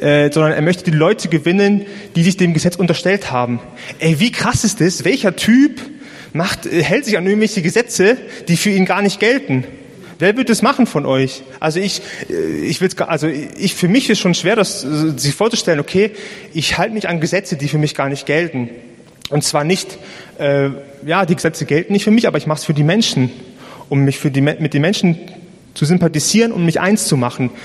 äh, 0.00 0.32
sondern 0.32 0.50
er 0.50 0.60
möchte 0.60 0.82
die 0.82 0.96
Leute 0.96 1.28
gewinnen, 1.28 1.86
die 2.16 2.24
sich 2.24 2.36
dem 2.36 2.52
Gesetz 2.52 2.74
unterstellt 2.74 3.30
haben. 3.30 3.60
Ey, 4.00 4.18
wie 4.18 4.32
krass 4.32 4.64
ist 4.64 4.80
das? 4.80 5.04
Welcher 5.04 5.36
Typ 5.36 5.80
macht, 6.32 6.66
äh, 6.66 6.82
hält 6.82 7.04
sich 7.04 7.16
an 7.16 7.24
irgendwelche 7.24 7.62
Gesetze, 7.62 8.16
die 8.48 8.56
für 8.56 8.70
ihn 8.70 8.84
gar 8.84 9.00
nicht 9.00 9.20
gelten? 9.20 9.62
Wer 10.18 10.36
wird 10.36 10.48
das 10.48 10.62
machen 10.62 10.86
von 10.86 11.06
euch? 11.06 11.42
Also 11.60 11.78
ich, 11.78 12.02
äh, 12.28 12.64
ich 12.64 12.80
will, 12.80 12.90
also 13.06 13.28
ich, 13.28 13.76
für 13.76 13.86
mich 13.86 14.10
ist 14.10 14.18
schon 14.18 14.34
schwer, 14.34 14.56
das 14.56 14.82
äh, 14.82 15.16
sich 15.16 15.36
vorzustellen. 15.36 15.78
Okay, 15.78 16.10
ich 16.54 16.76
halte 16.76 16.92
mich 16.92 17.08
an 17.08 17.20
Gesetze, 17.20 17.54
die 17.54 17.68
für 17.68 17.78
mich 17.78 17.94
gar 17.94 18.08
nicht 18.08 18.26
gelten. 18.26 18.68
Und 19.30 19.44
zwar 19.44 19.64
nicht, 19.64 19.98
äh, 20.38 20.70
ja, 21.06 21.24
die 21.24 21.34
Gesetze 21.34 21.64
gelten 21.64 21.92
nicht 21.92 22.04
für 22.04 22.10
mich, 22.10 22.26
aber 22.26 22.38
ich 22.38 22.46
mache 22.46 22.58
es 22.58 22.64
für 22.64 22.74
die 22.74 22.82
Menschen, 22.82 23.30
um 23.88 24.00
mich 24.00 24.18
für 24.18 24.30
die, 24.30 24.40
mit 24.40 24.74
den 24.74 24.82
Menschen 24.82 25.18
zu 25.74 25.84
sympathisieren 25.84 26.52
und 26.52 26.64
mich 26.64 26.80
eins 26.80 27.06
zu 27.06 27.16
machen. 27.16 27.50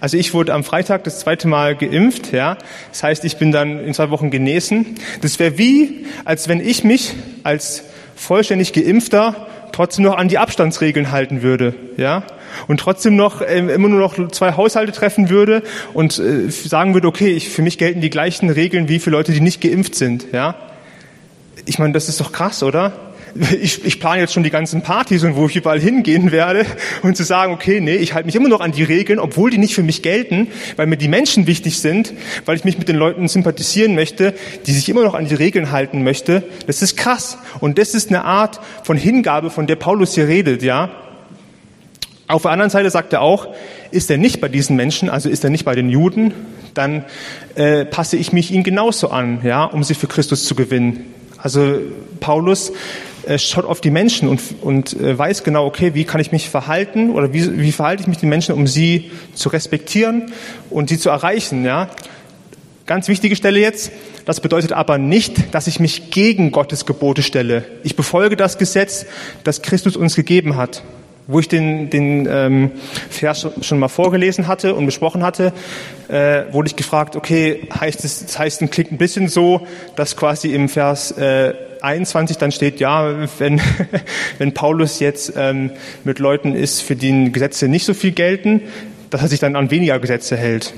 Also 0.00 0.18
ich 0.18 0.34
wurde 0.34 0.52
am 0.52 0.62
Freitag 0.62 1.04
das 1.04 1.20
zweite 1.20 1.48
Mal 1.48 1.74
geimpft, 1.74 2.32
ja. 2.32 2.58
Das 2.90 3.02
heißt, 3.02 3.24
ich 3.24 3.38
bin 3.38 3.50
dann 3.50 3.80
in 3.82 3.94
zwei 3.94 4.10
Wochen 4.10 4.30
genesen. 4.30 4.96
Das 5.22 5.38
wäre 5.38 5.58
wie, 5.58 6.06
als 6.24 6.48
wenn 6.48 6.60
ich 6.60 6.84
mich 6.84 7.14
als 7.44 7.82
vollständig 8.14 8.72
Geimpfter 8.72 9.46
trotzdem 9.72 10.04
noch 10.04 10.16
an 10.16 10.28
die 10.28 10.38
Abstandsregeln 10.38 11.12
halten 11.12 11.42
würde, 11.42 11.74
ja. 11.96 12.24
Und 12.68 12.80
trotzdem 12.80 13.16
noch 13.16 13.40
äh, 13.40 13.58
immer 13.58 13.88
nur 13.88 14.00
noch 14.00 14.30
zwei 14.30 14.52
Haushalte 14.52 14.92
treffen 14.92 15.30
würde 15.30 15.62
und 15.94 16.18
äh, 16.18 16.50
sagen 16.50 16.94
würde, 16.94 17.08
okay, 17.08 17.30
ich, 17.30 17.48
für 17.48 17.62
mich 17.62 17.78
gelten 17.78 18.00
die 18.00 18.10
gleichen 18.10 18.50
Regeln 18.50 18.88
wie 18.88 18.98
für 18.98 19.10
Leute, 19.10 19.32
die 19.32 19.40
nicht 19.40 19.60
geimpft 19.60 19.94
sind, 19.94 20.26
ja. 20.32 20.54
Ich 21.66 21.78
meine, 21.78 21.92
das 21.92 22.08
ist 22.08 22.20
doch 22.20 22.32
krass, 22.32 22.62
oder? 22.62 22.92
Ich, 23.60 23.84
ich 23.84 24.00
plane 24.00 24.20
jetzt 24.20 24.32
schon 24.32 24.44
die 24.44 24.50
ganzen 24.50 24.80
Partys 24.82 25.22
und 25.22 25.36
wo 25.36 25.46
ich 25.46 25.56
überall 25.56 25.78
hingehen 25.80 26.32
werde 26.32 26.64
und 27.02 27.16
zu 27.16 27.24
sagen, 27.24 27.52
okay, 27.52 27.80
nee, 27.80 27.96
ich 27.96 28.14
halte 28.14 28.24
mich 28.24 28.34
immer 28.34 28.48
noch 28.48 28.60
an 28.60 28.72
die 28.72 28.82
Regeln, 28.82 29.18
obwohl 29.18 29.50
die 29.50 29.58
nicht 29.58 29.74
für 29.74 29.82
mich 29.82 30.02
gelten, 30.02 30.48
weil 30.76 30.86
mir 30.86 30.96
die 30.96 31.08
Menschen 31.08 31.46
wichtig 31.46 31.80
sind, 31.80 32.14
weil 32.46 32.56
ich 32.56 32.64
mich 32.64 32.78
mit 32.78 32.88
den 32.88 32.96
Leuten 32.96 33.28
sympathisieren 33.28 33.94
möchte, 33.94 34.32
die 34.66 34.72
sich 34.72 34.88
immer 34.88 35.04
noch 35.04 35.14
an 35.14 35.26
die 35.26 35.34
Regeln 35.34 35.70
halten 35.70 36.02
möchte. 36.02 36.44
Das 36.66 36.80
ist 36.80 36.96
krass. 36.96 37.36
Und 37.60 37.78
das 37.78 37.94
ist 37.94 38.08
eine 38.08 38.24
Art 38.24 38.60
von 38.84 38.96
Hingabe, 38.96 39.50
von 39.50 39.66
der 39.66 39.76
Paulus 39.76 40.14
hier 40.14 40.28
redet, 40.28 40.62
ja. 40.62 40.90
Auf 42.28 42.42
der 42.42 42.52
anderen 42.52 42.70
Seite 42.70 42.90
sagt 42.90 43.12
er 43.12 43.20
auch, 43.20 43.48
ist 43.90 44.10
er 44.10 44.18
nicht 44.18 44.40
bei 44.40 44.48
diesen 44.48 44.76
Menschen, 44.76 45.10
also 45.10 45.28
ist 45.28 45.44
er 45.44 45.50
nicht 45.50 45.64
bei 45.64 45.74
den 45.74 45.90
Juden, 45.90 46.32
dann 46.74 47.04
äh, 47.54 47.84
passe 47.84 48.16
ich 48.16 48.32
mich 48.32 48.50
ihnen 48.50 48.64
genauso 48.64 49.10
an, 49.10 49.40
ja, 49.44 49.64
um 49.64 49.84
sie 49.84 49.94
für 49.94 50.06
Christus 50.06 50.44
zu 50.44 50.54
gewinnen. 50.54 51.04
Also 51.46 51.78
Paulus 52.18 52.72
äh, 53.24 53.38
schaut 53.38 53.66
auf 53.66 53.80
die 53.80 53.92
Menschen 53.92 54.28
und, 54.28 54.40
und 54.62 54.94
äh, 54.94 55.16
weiß 55.16 55.44
genau, 55.44 55.64
okay, 55.64 55.94
wie 55.94 56.02
kann 56.02 56.20
ich 56.20 56.32
mich 56.32 56.50
verhalten 56.50 57.10
oder 57.10 57.32
wie, 57.32 57.60
wie 57.60 57.70
verhalte 57.70 58.00
ich 58.00 58.08
mich 58.08 58.18
den 58.18 58.30
Menschen, 58.30 58.52
um 58.56 58.66
sie 58.66 59.12
zu 59.32 59.48
respektieren 59.50 60.32
und 60.70 60.88
sie 60.88 60.98
zu 60.98 61.08
erreichen. 61.08 61.64
Ja? 61.64 61.88
Ganz 62.84 63.06
wichtige 63.06 63.36
Stelle 63.36 63.60
jetzt. 63.60 63.92
Das 64.24 64.40
bedeutet 64.40 64.72
aber 64.72 64.98
nicht, 64.98 65.54
dass 65.54 65.68
ich 65.68 65.78
mich 65.78 66.10
gegen 66.10 66.50
Gottes 66.50 66.84
Gebote 66.84 67.22
stelle. 67.22 67.62
Ich 67.84 67.94
befolge 67.94 68.34
das 68.34 68.58
Gesetz, 68.58 69.06
das 69.44 69.62
Christus 69.62 69.94
uns 69.94 70.16
gegeben 70.16 70.56
hat. 70.56 70.82
Wo 71.28 71.40
ich 71.40 71.48
den, 71.48 71.90
den 71.90 72.28
ähm, 72.30 72.70
Vers 73.10 73.48
schon 73.60 73.78
mal 73.78 73.88
vorgelesen 73.88 74.46
hatte 74.46 74.74
und 74.74 74.86
besprochen 74.86 75.24
hatte, 75.24 75.52
äh, 76.08 76.44
wurde 76.52 76.68
ich 76.68 76.76
gefragt, 76.76 77.16
okay, 77.16 77.68
heißt 77.78 78.04
es, 78.04 78.24
das 78.24 78.38
heißt, 78.38 78.62
es 78.62 78.70
klingt 78.70 78.92
ein 78.92 78.98
bisschen 78.98 79.28
so, 79.28 79.66
dass 79.96 80.16
quasi 80.16 80.54
im 80.54 80.68
Vers 80.68 81.10
äh, 81.12 81.52
21 81.80 82.38
dann 82.38 82.52
steht, 82.52 82.80
ja, 82.80 83.28
wenn, 83.38 83.60
wenn 84.38 84.54
Paulus 84.54 85.00
jetzt 85.00 85.32
ähm, 85.36 85.70
mit 86.04 86.18
Leuten 86.18 86.54
ist, 86.54 86.82
für 86.82 86.96
die 86.96 87.32
Gesetze 87.32 87.68
nicht 87.68 87.84
so 87.84 87.94
viel 87.94 88.12
gelten, 88.12 88.62
dass 89.10 89.22
er 89.22 89.28
sich 89.28 89.40
dann 89.40 89.56
an 89.56 89.70
weniger 89.70 89.98
Gesetze 89.98 90.36
hält. 90.36 90.74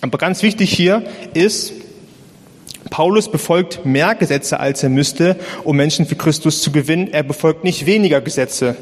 Aber 0.00 0.18
ganz 0.18 0.42
wichtig 0.42 0.72
hier 0.72 1.02
ist, 1.34 1.72
Paulus 2.90 3.30
befolgt 3.30 3.84
mehr 3.84 4.14
Gesetze, 4.14 4.60
als 4.60 4.82
er 4.82 4.88
müsste, 4.88 5.36
um 5.64 5.76
Menschen 5.76 6.06
für 6.06 6.16
Christus 6.16 6.62
zu 6.62 6.70
gewinnen. 6.72 7.08
Er 7.12 7.22
befolgt 7.22 7.64
nicht 7.64 7.86
weniger 7.86 8.20
Gesetze. 8.20 8.76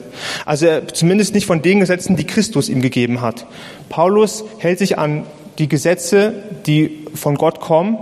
Also 0.45 0.67
er, 0.67 0.89
zumindest 0.89 1.35
nicht 1.35 1.47
von 1.47 1.63
den 1.63 1.81
Gesetzen, 1.81 2.17
die 2.17 2.25
Christus 2.25 2.69
ihm 2.69 2.83
gegeben 2.83 3.21
hat. 3.21 3.47
Paulus 3.89 4.45
hält 4.59 4.79
sich 4.79 4.99
an 4.99 5.25
die 5.59 5.69
Gesetze, 5.69 6.35
die 6.67 7.05
von 7.15 7.37
Gott 7.37 7.61
kommen 7.61 7.99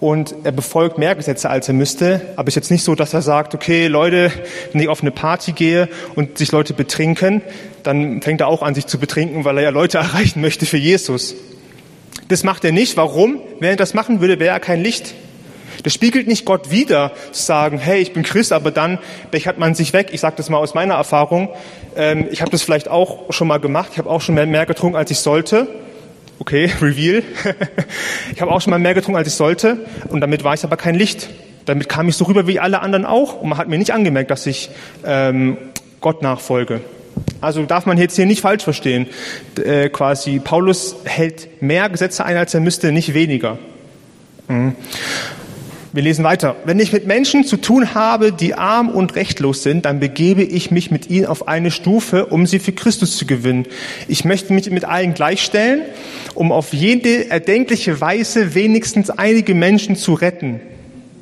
und 0.00 0.34
er 0.44 0.52
befolgt 0.52 0.98
mehr 0.98 1.14
Gesetze, 1.14 1.48
als 1.48 1.68
er 1.68 1.74
müsste. 1.74 2.20
Aber 2.36 2.48
es 2.48 2.52
ist 2.52 2.56
jetzt 2.56 2.70
nicht 2.70 2.84
so, 2.84 2.94
dass 2.94 3.14
er 3.14 3.22
sagt, 3.22 3.54
okay, 3.54 3.86
Leute, 3.86 4.30
wenn 4.72 4.80
ich 4.80 4.88
auf 4.88 5.02
eine 5.02 5.10
Party 5.10 5.52
gehe 5.52 5.88
und 6.14 6.38
sich 6.38 6.52
Leute 6.52 6.74
betrinken, 6.74 7.42
dann 7.82 8.20
fängt 8.20 8.40
er 8.40 8.48
auch 8.48 8.62
an, 8.62 8.74
sich 8.74 8.86
zu 8.86 8.98
betrinken, 8.98 9.44
weil 9.44 9.58
er 9.58 9.64
ja 9.64 9.70
Leute 9.70 9.98
erreichen 10.04 10.40
möchte 10.40 10.66
für 10.66 10.76
Jesus. 10.76 11.34
Das 12.28 12.44
macht 12.44 12.64
er 12.64 12.72
nicht. 12.72 12.96
Warum? 12.96 13.40
Wenn 13.60 13.70
er 13.70 13.76
das 13.76 13.94
machen 13.94 14.20
würde, 14.20 14.38
wäre 14.38 14.54
er 14.54 14.60
kein 14.60 14.82
Licht. 14.82 15.14
Das 15.82 15.92
spiegelt 15.92 16.26
nicht 16.26 16.44
Gott 16.44 16.70
wider, 16.70 17.12
zu 17.32 17.42
sagen, 17.42 17.78
hey, 17.78 18.00
ich 18.00 18.12
bin 18.12 18.22
Christ, 18.22 18.52
aber 18.52 18.70
dann 18.70 18.98
bechert 19.30 19.58
man 19.58 19.74
sich 19.74 19.92
weg. 19.92 20.08
Ich 20.12 20.20
sage 20.20 20.36
das 20.36 20.50
mal 20.50 20.58
aus 20.58 20.74
meiner 20.74 20.94
Erfahrung. 20.94 21.48
Ähm, 21.96 22.26
ich 22.30 22.40
habe 22.40 22.50
das 22.50 22.62
vielleicht 22.62 22.88
auch 22.88 23.32
schon 23.32 23.48
mal 23.48 23.58
gemacht. 23.58 23.90
Ich 23.92 23.98
habe 23.98 24.10
auch 24.10 24.20
schon 24.20 24.34
mehr, 24.34 24.46
mehr 24.46 24.66
getrunken, 24.66 24.96
als 24.96 25.10
ich 25.10 25.18
sollte. 25.18 25.68
Okay, 26.38 26.70
Reveal. 26.80 27.22
ich 28.32 28.40
habe 28.40 28.50
auch 28.50 28.60
schon 28.60 28.70
mal 28.70 28.78
mehr 28.78 28.94
getrunken, 28.94 29.18
als 29.18 29.28
ich 29.28 29.34
sollte. 29.34 29.78
Und 30.08 30.20
damit 30.20 30.44
war 30.44 30.54
ich 30.54 30.64
aber 30.64 30.76
kein 30.76 30.94
Licht. 30.94 31.28
Damit 31.66 31.88
kam 31.88 32.08
ich 32.08 32.16
so 32.16 32.24
rüber 32.24 32.46
wie 32.46 32.60
alle 32.60 32.80
anderen 32.80 33.06
auch. 33.06 33.40
Und 33.40 33.48
man 33.48 33.58
hat 33.58 33.68
mir 33.68 33.78
nicht 33.78 33.92
angemerkt, 33.92 34.30
dass 34.30 34.46
ich 34.46 34.70
ähm, 35.04 35.56
Gott 36.00 36.22
nachfolge. 36.22 36.80
Also 37.40 37.62
darf 37.64 37.86
man 37.86 37.98
jetzt 37.98 38.16
hier 38.16 38.26
nicht 38.26 38.40
falsch 38.40 38.64
verstehen. 38.64 39.06
Äh, 39.62 39.88
quasi 39.88 40.40
Paulus 40.40 40.96
hält 41.04 41.62
mehr 41.62 41.88
Gesetze 41.88 42.24
ein, 42.24 42.36
als 42.36 42.54
er 42.54 42.60
müsste, 42.60 42.92
nicht 42.92 43.14
weniger. 43.14 43.58
Mhm. 44.48 44.76
Wir 45.94 46.02
lesen 46.02 46.24
weiter. 46.24 46.56
Wenn 46.64 46.80
ich 46.80 46.92
mit 46.92 47.06
Menschen 47.06 47.44
zu 47.44 47.56
tun 47.56 47.94
habe, 47.94 48.32
die 48.32 48.54
arm 48.54 48.88
und 48.88 49.14
rechtlos 49.14 49.62
sind, 49.62 49.84
dann 49.84 50.00
begebe 50.00 50.42
ich 50.42 50.72
mich 50.72 50.90
mit 50.90 51.08
ihnen 51.08 51.26
auf 51.26 51.46
eine 51.46 51.70
Stufe, 51.70 52.26
um 52.26 52.46
sie 52.46 52.58
für 52.58 52.72
Christus 52.72 53.16
zu 53.16 53.26
gewinnen. 53.26 53.64
Ich 54.08 54.24
möchte 54.24 54.52
mich 54.52 54.68
mit 54.68 54.84
allen 54.84 55.14
gleichstellen, 55.14 55.82
um 56.34 56.50
auf 56.50 56.72
jede 56.72 57.30
erdenkliche 57.30 58.00
Weise 58.00 58.56
wenigstens 58.56 59.08
einige 59.08 59.54
Menschen 59.54 59.94
zu 59.94 60.14
retten. 60.14 60.58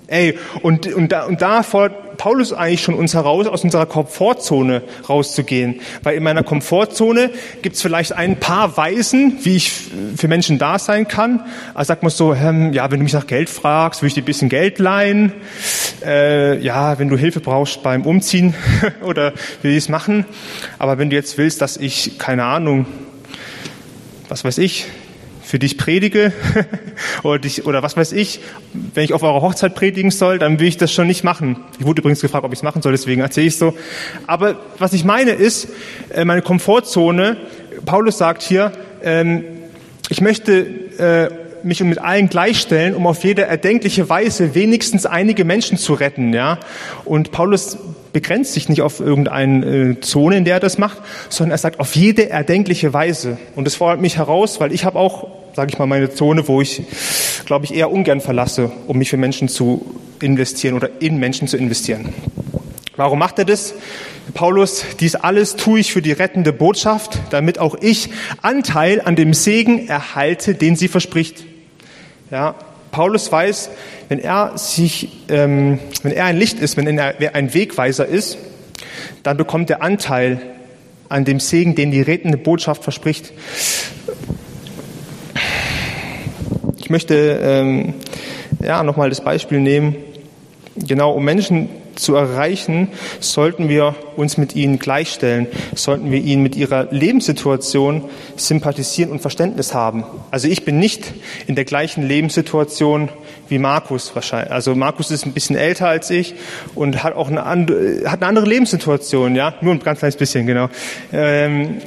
Ey, 0.06 0.38
und, 0.62 0.86
und, 0.86 1.12
da, 1.12 1.26
und 1.26 1.42
da 1.42 1.62
fordert 1.62 2.01
Paulus 2.16 2.52
eigentlich 2.52 2.83
schon 2.83 2.95
uns 2.95 3.14
heraus, 3.14 3.47
aus 3.47 3.64
unserer 3.64 3.87
Komfortzone 3.87 4.83
rauszugehen. 5.09 5.81
Weil 6.02 6.16
in 6.16 6.23
meiner 6.23 6.42
Komfortzone 6.42 7.31
gibt 7.62 7.76
es 7.76 7.83
vielleicht 7.83 8.12
ein 8.12 8.38
paar 8.38 8.76
Weisen, 8.76 9.38
wie 9.42 9.57
ich 9.57 9.73
für 10.16 10.28
Menschen 10.28 10.59
da 10.59 10.78
sein 10.78 11.09
kann. 11.09 11.45
Also 11.75 11.88
sagt 11.88 12.02
man 12.02 12.11
so, 12.11 12.35
ähm, 12.35 12.73
ja, 12.73 12.90
wenn 12.90 13.00
du 13.00 13.04
mich 13.04 13.12
nach 13.12 13.26
Geld 13.26 13.50
fragst, 13.50 14.02
will 14.02 14.09
ich 14.09 14.14
dir 14.14 14.23
ein 14.23 14.26
bisschen 14.26 14.49
Geld 14.49 14.78
leihen. 14.78 15.33
Äh, 16.04 16.59
ja, 16.59 16.99
wenn 16.99 17.09
du 17.09 17.16
Hilfe 17.16 17.40
brauchst 17.40 17.83
beim 17.83 18.02
Umziehen 18.02 18.54
oder 19.02 19.33
will 19.62 19.73
ich 19.73 19.78
es 19.78 19.88
machen. 19.88 20.25
Aber 20.78 20.99
wenn 20.99 21.11
du 21.11 21.16
jetzt 21.16 21.38
willst, 21.38 21.61
dass 21.61 21.76
ich, 21.76 22.19
keine 22.19 22.45
Ahnung, 22.45 22.87
was 24.28 24.45
weiß 24.45 24.59
ich, 24.59 24.87
für 25.52 25.59
dich 25.59 25.76
predige 25.76 26.32
oder, 27.23 27.38
dich, 27.38 27.66
oder 27.66 27.82
was 27.82 27.94
weiß 27.94 28.12
ich, 28.12 28.40
wenn 28.94 29.04
ich 29.04 29.12
auf 29.12 29.23
eurer 29.23 29.42
Hochzeit 29.42 29.75
predigen 29.75 30.11
soll, 30.11 30.38
dann 30.38 30.59
will 30.59 30.66
ich 30.66 30.78
das 30.78 30.90
schon 30.90 31.06
nicht 31.06 31.25
machen. 31.25 31.56
Ich 31.78 31.85
wurde 31.85 32.00
übrigens 32.00 32.23
gefragt, 32.23 32.47
ob 32.47 32.54
ich 32.54 32.61
es 32.61 32.62
machen 32.62 32.80
soll, 32.80 32.92
deswegen 32.92 33.21
erzähle 33.21 33.49
ich 33.49 33.59
so. 33.59 33.75
Aber 34.26 34.59
was 34.78 34.94
ich 34.94 35.04
meine 35.04 35.32
ist, 35.32 35.68
äh, 36.09 36.25
meine 36.25 36.40
Komfortzone, 36.40 37.37
Paulus 37.85 38.16
sagt 38.16 38.40
hier, 38.40 38.73
ähm, 39.02 39.44
ich 40.09 40.23
möchte 40.23 40.52
äh, 40.97 41.28
mich 41.66 41.82
mit 41.82 41.99
allen 41.99 42.30
gleichstellen, 42.30 42.94
um 42.94 43.06
auf 43.06 43.23
jede 43.23 43.42
erdenkliche 43.42 44.09
Weise 44.09 44.54
wenigstens 44.54 45.04
einige 45.04 45.44
Menschen 45.44 45.76
zu 45.76 45.92
retten. 45.92 46.32
Ja? 46.32 46.61
Und 47.04 47.30
Paulus 47.30 47.76
begrenzt 48.14 48.54
sich 48.54 48.68
nicht 48.68 48.80
auf 48.82 49.00
irgendeine 49.00 49.66
äh, 49.66 50.00
Zone, 50.00 50.37
in 50.37 50.44
der 50.44 50.54
er 50.54 50.61
das 50.61 50.78
macht, 50.78 50.99
sondern 51.28 51.52
er 51.52 51.59
sagt 51.59 51.80
auf 51.80 51.94
jede 51.94 52.30
erdenkliche 52.30 52.92
Weise. 52.92 53.38
Und 53.54 53.66
das 53.66 53.75
fordert 53.75 54.00
mich 54.00 54.16
heraus, 54.16 54.61
weil 54.61 54.73
ich 54.73 54.85
habe 54.85 54.99
auch, 54.99 55.41
sage 55.54 55.71
ich 55.73 55.78
mal, 55.78 55.87
meine 55.87 56.12
Zone, 56.12 56.49
wo 56.49 56.61
ich, 56.61 56.82
glaube 57.44 57.64
ich, 57.64 57.74
eher 57.74 57.90
ungern 57.90 58.20
verlasse, 58.20 58.70
um 58.87 58.98
mich 58.98 59.11
für 59.11 59.16
Menschen 59.16 59.48
zu 59.48 59.94
investieren 60.20 60.74
oder 60.74 60.90
in 61.00 61.18
Menschen 61.18 61.48
zu 61.48 61.57
investieren. 61.57 62.14
Warum 62.96 63.18
macht 63.18 63.38
er 63.38 63.44
das? 63.44 63.74
Paulus, 64.35 64.85
dies 65.00 65.14
alles 65.14 65.57
tue 65.57 65.81
ich 65.81 65.92
für 65.92 66.03
die 66.03 66.12
rettende 66.12 66.53
Botschaft, 66.53 67.18
damit 67.31 67.59
auch 67.59 67.76
ich 67.81 68.11
Anteil 68.40 69.00
an 69.00 69.16
dem 69.16 69.35
Segen 69.35 69.88
erhalte, 69.88 70.55
den 70.55 70.76
sie 70.76 70.88
verspricht. 70.88 71.44
Ja, 72.31 72.55
Paulus 72.92 73.33
weiß, 73.33 73.70
wenn 74.09 74.18
er 74.18 74.57
sich, 74.57 75.09
ähm, 75.29 75.79
wenn 76.03 76.12
er 76.12 76.26
ein 76.26 76.37
Licht 76.37 76.61
ist, 76.61 76.76
wenn 76.76 76.98
er 76.98 77.35
ein 77.35 77.55
Wegweiser 77.55 78.07
ist, 78.07 78.38
dann 79.22 79.37
bekommt 79.37 79.70
er 79.70 79.83
Anteil 79.83 80.40
an 81.09 81.24
dem 81.24 81.40
Segen, 81.40 81.74
den 81.74 81.90
die 81.90 82.00
rettende 82.00 82.38
Botschaft 82.38 82.83
verspricht. 82.83 83.33
Ich 86.92 86.94
möchte 86.94 87.40
ähm, 87.42 87.94
ja 88.62 88.83
nochmal 88.83 89.09
das 89.09 89.22
Beispiel 89.22 89.61
nehmen, 89.61 89.96
genau 90.76 91.12
um 91.12 91.24
Menschen 91.24 91.70
zu 91.94 92.14
erreichen, 92.14 92.88
sollten 93.18 93.70
wir 93.70 93.94
uns 94.16 94.37
mit 94.37 94.55
ihnen 94.55 94.78
gleichstellen, 94.78 95.46
sollten 95.74 96.11
wir 96.11 96.20
ihnen 96.20 96.42
mit 96.42 96.55
ihrer 96.55 96.88
Lebenssituation 96.90 98.05
sympathisieren 98.37 99.11
und 99.11 99.20
Verständnis 99.20 99.72
haben. 99.72 100.05
Also 100.31 100.48
ich 100.48 100.66
bin 100.66 100.78
nicht 100.78 101.14
in 101.46 101.55
der 101.55 101.64
gleichen 101.64 102.07
Lebenssituation 102.07 103.09
wie 103.48 103.57
Markus 103.57 104.14
wahrscheinlich. 104.14 104.52
Also 104.52 104.74
Markus 104.74 105.11
ist 105.11 105.24
ein 105.24 105.33
bisschen 105.33 105.57
älter 105.57 105.88
als 105.88 106.11
ich 106.11 106.35
und 106.74 107.02
hat 107.02 107.14
auch 107.14 107.31
eine 107.31 107.44
andere, 107.44 108.02
hat 108.05 108.20
eine 108.20 108.26
andere 108.26 108.44
Lebenssituation, 108.44 109.35
ja, 109.35 109.55
nur 109.62 109.72
ein 109.72 109.81
ganz 109.81 110.00
kleines 110.00 110.16
bisschen, 110.16 110.46
genau. 110.46 110.68
Ähm, 111.11 111.78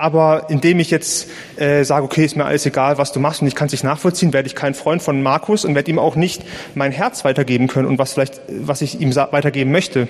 aber 0.00 0.46
indem 0.48 0.80
ich 0.80 0.90
jetzt 0.90 1.28
äh, 1.56 1.84
sage, 1.84 2.04
okay, 2.04 2.24
ist 2.24 2.36
mir 2.36 2.44
alles 2.44 2.66
egal, 2.66 2.98
was 2.98 3.12
du 3.12 3.20
machst 3.20 3.42
und 3.42 3.48
ich 3.48 3.54
kann 3.54 3.66
es 3.66 3.72
nicht 3.72 3.84
nachvollziehen, 3.84 4.32
werde 4.32 4.46
ich 4.48 4.54
kein 4.54 4.74
Freund 4.74 5.02
von 5.02 5.22
Markus 5.22 5.64
und 5.64 5.74
werde 5.74 5.90
ihm 5.90 5.98
auch 5.98 6.16
nicht 6.16 6.42
mein 6.74 6.92
Herz 6.92 7.24
weitergeben 7.24 7.68
können 7.68 7.86
und 7.86 7.98
was 7.98 8.14
vielleicht, 8.14 8.40
was 8.48 8.82
ich 8.82 9.00
ihm 9.00 9.14
weitergeben 9.14 9.70
möchte. 9.70 10.08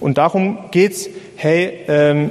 Und 0.00 0.18
darum 0.18 0.58
geht's. 0.70 1.08
Hey, 1.38 1.84
ähm, 1.88 2.30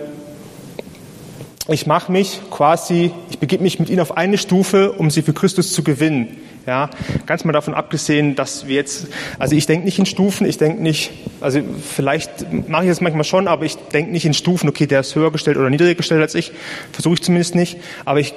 ich 1.67 1.87
mache 1.87 2.11
mich 2.11 2.41
quasi, 2.51 3.11
ich 3.29 3.39
begebe 3.39 3.63
mich 3.63 3.79
mit 3.79 3.89
ihnen 3.89 3.99
auf 3.99 4.17
eine 4.17 4.37
Stufe, 4.37 4.91
um 4.91 5.09
sie 5.09 5.21
für 5.21 5.33
Christus 5.33 5.73
zu 5.73 5.83
gewinnen. 5.83 6.37
Ja, 6.67 6.89
ganz 7.27 7.45
mal 7.45 7.53
davon 7.53 7.75
abgesehen, 7.75 8.35
dass 8.35 8.67
wir 8.67 8.75
jetzt, 8.75 9.07
also 9.37 9.55
ich 9.55 9.67
denke 9.67 9.85
nicht 9.85 9.99
in 9.99 10.07
Stufen, 10.07 10.47
ich 10.47 10.57
denke 10.57 10.81
nicht, 10.81 11.11
also 11.39 11.59
vielleicht 11.87 12.51
mache 12.67 12.83
ich 12.83 12.89
das 12.89 13.01
manchmal 13.01 13.23
schon, 13.23 13.47
aber 13.47 13.65
ich 13.65 13.75
denke 13.75 14.11
nicht 14.11 14.25
in 14.25 14.33
Stufen, 14.33 14.67
okay, 14.67 14.87
der 14.87 15.01
ist 15.01 15.13
höher 15.13 15.31
gestellt 15.31 15.57
oder 15.57 15.69
niedriger 15.69 15.93
gestellt 15.93 16.21
als 16.21 16.33
ich, 16.33 16.53
versuche 16.91 17.15
ich 17.15 17.21
zumindest 17.21 17.53
nicht, 17.53 17.77
aber 18.03 18.19
ich 18.19 18.33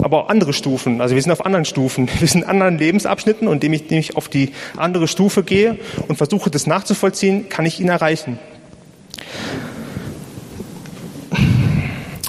aber 0.00 0.24
auch 0.24 0.28
andere 0.28 0.52
Stufen. 0.52 1.00
Also 1.00 1.14
wir 1.14 1.22
sind 1.22 1.32
auf 1.32 1.46
anderen 1.46 1.64
Stufen. 1.64 2.10
Wir 2.18 2.28
sind 2.28 2.42
in 2.42 2.48
anderen 2.48 2.78
Lebensabschnitten 2.78 3.48
und 3.48 3.54
indem 3.54 3.72
ich, 3.72 3.82
indem 3.82 3.98
ich 4.00 4.16
auf 4.16 4.28
die 4.28 4.52
andere 4.76 5.08
Stufe 5.08 5.42
gehe 5.42 5.78
und 6.08 6.16
versuche, 6.16 6.50
das 6.50 6.66
nachzuvollziehen, 6.66 7.48
kann 7.48 7.64
ich 7.64 7.80
ihn 7.80 7.88
erreichen. 7.88 8.38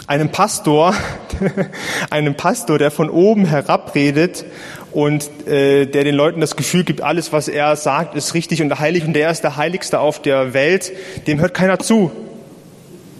Einem 0.08 0.32
Pastor, 0.32 0.96
einem 2.10 2.36
Pastor, 2.36 2.80
der 2.80 2.92
von 2.92 3.10
oben 3.10 3.46
herabredet 3.46 4.46
und 4.91 5.30
äh, 5.47 5.86
der 5.86 6.04
den 6.04 6.15
Leuten 6.15 6.41
das 6.41 6.56
Gefühl 6.56 6.84
gibt, 6.84 7.02
alles, 7.02 7.32
was 7.32 7.47
er 7.47 7.75
sagt, 7.75 8.15
ist 8.15 8.34
richtig 8.34 8.62
und 8.62 8.80
heilig 8.80 9.06
und 9.06 9.13
der 9.13 9.30
ist 9.30 9.41
der 9.41 9.58
Heiligste 9.58 9.99
auf 9.99 10.21
der 10.21 10.54
Welt, 10.54 10.91
dem 11.28 11.39
hört 11.39 11.54
keiner 11.54 11.80
zu. 11.80 12.12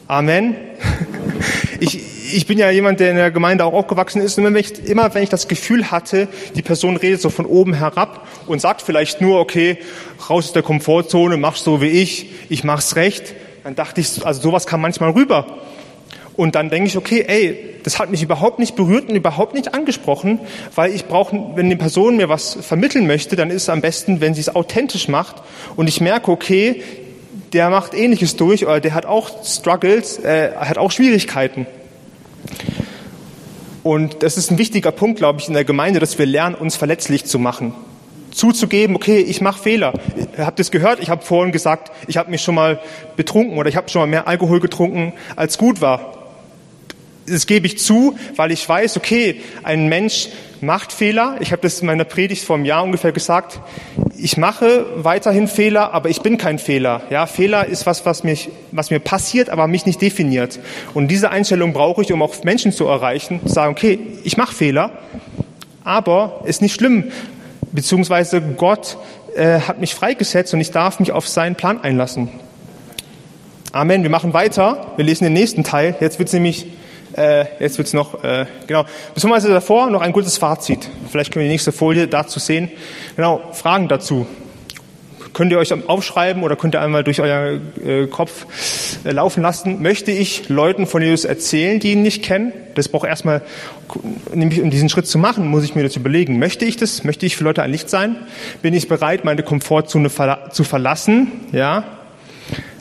Amen. 0.08 0.56
Ich, 1.82 2.36
ich 2.36 2.46
bin 2.46 2.60
ja 2.60 2.70
jemand, 2.70 3.00
der 3.00 3.12
in 3.12 3.16
der 3.16 3.32
Gemeinde 3.32 3.64
auch 3.64 3.72
aufgewachsen 3.72 4.22
ist 4.22 4.38
und 4.38 4.44
wenn, 4.44 4.56
ich, 4.58 4.86
immer 4.86 5.14
wenn 5.14 5.24
ich 5.24 5.30
das 5.30 5.48
Gefühl 5.48 5.92
hatte, 5.92 6.28
die 6.56 6.62
Person 6.62 6.98
redet 6.98 7.22
so 7.22 7.30
von 7.30 7.46
oben 7.46 7.74
herab 7.74 8.28
und 8.46 8.60
sagt 8.60 8.82
vielleicht 8.82 9.22
nur, 9.22 9.40
okay, 9.40 9.78
raus 10.30 10.48
aus 10.48 10.52
der 10.52 10.62
Komfortzone, 10.62 11.38
mach 11.38 11.56
so 11.56 11.82
wie 11.82 11.88
ich, 11.88 12.32
ich 12.50 12.66
mach's 12.66 12.98
recht, 12.98 13.34
dann 13.64 13.76
dachte 13.76 14.02
ich, 14.02 14.26
also 14.26 14.42
sowas 14.42 14.68
kam 14.68 14.82
manchmal 14.82 15.12
rüber. 15.12 15.60
Und 16.40 16.56
dann 16.56 16.70
denke 16.70 16.88
ich, 16.88 16.96
okay, 16.96 17.26
ey, 17.28 17.60
das 17.84 18.00
hat 18.00 18.12
mich 18.12 18.24
überhaupt 18.24 18.60
nicht 18.60 18.78
berührt 18.78 19.10
und 19.10 19.16
überhaupt 19.18 19.56
nicht 19.56 19.74
angesprochen, 19.74 20.40
weil 20.74 20.96
ich 20.96 21.04
brauche, 21.04 21.36
wenn 21.56 21.66
eine 21.66 21.76
Person 21.76 22.16
mir 22.16 22.30
was 22.30 22.58
vermitteln 22.62 23.08
möchte, 23.08 23.36
dann 23.36 23.50
ist 23.50 23.64
es 23.64 23.70
am 23.70 23.82
besten, 23.82 24.22
wenn 24.22 24.34
sie 24.34 24.40
es 24.40 24.56
authentisch 24.56 25.10
macht 25.10 25.44
und 25.76 25.90
ich 25.90 26.00
merke, 26.00 26.32
okay, 26.32 26.82
der 27.52 27.70
macht 27.70 27.94
Ähnliches 27.94 28.38
durch 28.38 28.66
oder 28.66 28.80
der 28.80 28.94
hat 28.94 29.06
auch 29.06 29.30
Struggles, 29.44 30.18
äh, 30.20 30.52
hat 30.56 30.78
auch 30.78 30.92
Schwierigkeiten. 30.92 31.68
Und 33.84 34.24
das 34.24 34.38
ist 34.38 34.50
ein 34.50 34.58
wichtiger 34.58 34.94
Punkt, 34.94 35.20
glaube 35.20 35.42
ich, 35.42 35.50
in 35.50 35.56
der 35.56 35.66
Gemeinde, 35.66 36.00
dass 36.00 36.18
wir 36.18 36.26
lernen, 36.26 36.56
uns 36.56 36.78
verletzlich 36.78 37.26
zu 37.26 37.38
machen. 37.38 37.74
Zuzugeben, 38.32 38.96
okay, 38.96 39.20
ich 39.20 39.42
mache 39.42 39.62
Fehler. 39.62 39.92
Ihr 40.38 40.46
habt 40.46 40.62
es 40.62 40.72
gehört, 40.72 41.02
ich 41.02 41.10
habe 41.10 41.22
vorhin 41.22 41.52
gesagt, 41.52 41.92
ich 42.08 42.16
habe 42.16 42.32
mich 42.32 42.42
schon 42.42 42.56
mal 42.56 42.80
betrunken 43.18 43.58
oder 43.58 43.68
ich 43.68 43.76
habe 43.76 43.90
schon 43.90 44.00
mal 44.04 44.08
mehr 44.08 44.26
Alkohol 44.26 44.62
getrunken, 44.62 45.12
als 45.36 45.58
gut 45.58 45.82
war 45.82 46.19
das 47.30 47.46
gebe 47.46 47.68
ich 47.68 47.78
zu, 47.78 48.18
weil 48.36 48.52
ich 48.52 48.68
weiß, 48.68 48.98
okay, 48.98 49.42
ein 49.64 49.88
Mensch 49.88 50.30
macht 50.62 50.92
Fehler. 50.92 51.38
Ich 51.40 51.52
habe 51.52 51.62
das 51.62 51.80
in 51.80 51.88
meiner 51.88 52.04
Predigt 52.04 52.44
vor 52.44 52.56
einem 52.56 52.66
Jahr 52.66 52.84
ungefähr 52.84 53.12
gesagt. 53.12 53.60
Ich 54.18 54.38
mache 54.38 54.86
weiterhin 54.96 55.48
Fehler, 55.48 55.94
aber 55.94 56.10
ich 56.10 56.22
bin 56.22 56.38
kein 56.38 56.60
Fehler. 56.60 57.02
Ja, 57.10 57.26
Fehler 57.26 57.66
ist 57.66 57.86
was, 57.86 58.06
was, 58.06 58.24
mich, 58.24 58.50
was 58.72 58.90
mir 58.92 59.00
passiert, 59.00 59.50
aber 59.50 59.68
mich 59.68 59.86
nicht 59.86 60.02
definiert. 60.02 60.60
Und 60.94 61.08
diese 61.10 61.30
Einstellung 61.32 61.74
brauche 61.74 62.02
ich, 62.02 62.12
um 62.12 62.22
auch 62.22 62.44
Menschen 62.44 62.72
zu 62.72 62.86
erreichen. 62.86 63.40
Zu 63.46 63.54
sagen, 63.54 63.72
okay, 63.72 64.00
ich 64.24 64.38
mache 64.38 64.54
Fehler, 64.54 64.92
aber 65.84 66.42
ist 66.46 66.62
nicht 66.62 66.76
schlimm. 66.76 67.06
Beziehungsweise 67.72 68.42
Gott 68.42 68.98
äh, 69.36 69.62
hat 69.62 69.80
mich 69.80 69.96
freigesetzt 69.96 70.54
und 70.54 70.60
ich 70.60 70.72
darf 70.72 71.00
mich 71.00 71.12
auf 71.12 71.28
seinen 71.28 71.56
Plan 71.56 71.82
einlassen. 71.82 72.30
Amen. 73.72 74.02
Wir 74.02 74.10
machen 74.10 74.34
weiter. 74.34 74.94
Wir 74.96 75.06
lesen 75.06 75.26
den 75.26 75.34
nächsten 75.34 75.64
Teil. 75.64 75.96
Jetzt 76.00 76.18
wird 76.18 76.28
es 76.30 76.34
nämlich 76.34 76.66
äh, 77.20 77.46
jetzt 77.60 77.78
wird's 77.78 77.94
noch, 77.94 78.24
äh, 78.24 78.46
genau, 78.66 78.86
beziehungsweise 79.14 79.50
davor 79.50 79.90
noch 79.90 80.02
ein 80.02 80.14
kurzes 80.14 80.38
Fazit. 80.38 80.90
Vielleicht 81.10 81.32
können 81.32 81.44
wir 81.44 81.48
die 81.48 81.54
nächste 81.54 81.72
Folie 81.72 82.08
dazu 82.08 82.40
sehen. 82.40 82.72
Genau, 83.16 83.42
Fragen 83.52 83.88
dazu. 83.88 84.26
Könnt 85.34 85.52
ihr 85.52 85.60
euch 85.60 85.72
aufschreiben 85.88 86.44
oder 86.44 86.56
könnt 86.56 86.76
ihr 86.76 86.82
einmal 86.82 87.04
durch 87.04 87.22
euer 87.22 87.60
äh, 87.86 88.08
Kopf 88.08 88.46
äh, 89.06 89.12
laufen 89.12 89.44
lassen? 89.44 89.82
Möchte 89.82 90.12
ich 90.12 90.50
Leuten 90.50 90.88
von 90.88 91.02
Jesus 91.02 91.24
erzählen, 91.24 91.80
die 91.80 91.92
ihn 91.92 92.02
nicht 92.02 92.24
kennen? 92.24 92.52
Das 92.76 92.90
braucht 92.90 93.08
erstmal, 93.08 93.44
nämlich 94.34 94.62
um 94.62 94.72
diesen 94.72 94.90
Schritt 94.90 95.06
zu 95.06 95.18
machen, 95.18 95.48
muss 95.48 95.64
ich 95.64 95.76
mir 95.76 95.84
das 95.84 95.96
überlegen. 95.96 96.40
Möchte 96.40 96.66
ich 96.66 96.78
das? 96.78 97.04
Möchte 97.04 97.26
ich 97.26 97.38
für 97.38 97.44
Leute 97.44 97.62
ein 97.62 97.72
Licht 97.72 97.90
sein? 97.90 98.16
Bin 98.62 98.74
ich 98.74 98.88
bereit, 98.88 99.24
meine 99.24 99.44
Komfortzone 99.44 100.10
verla 100.10 100.50
zu 100.50 100.64
verlassen? 100.64 101.32
Ja, 101.52 101.99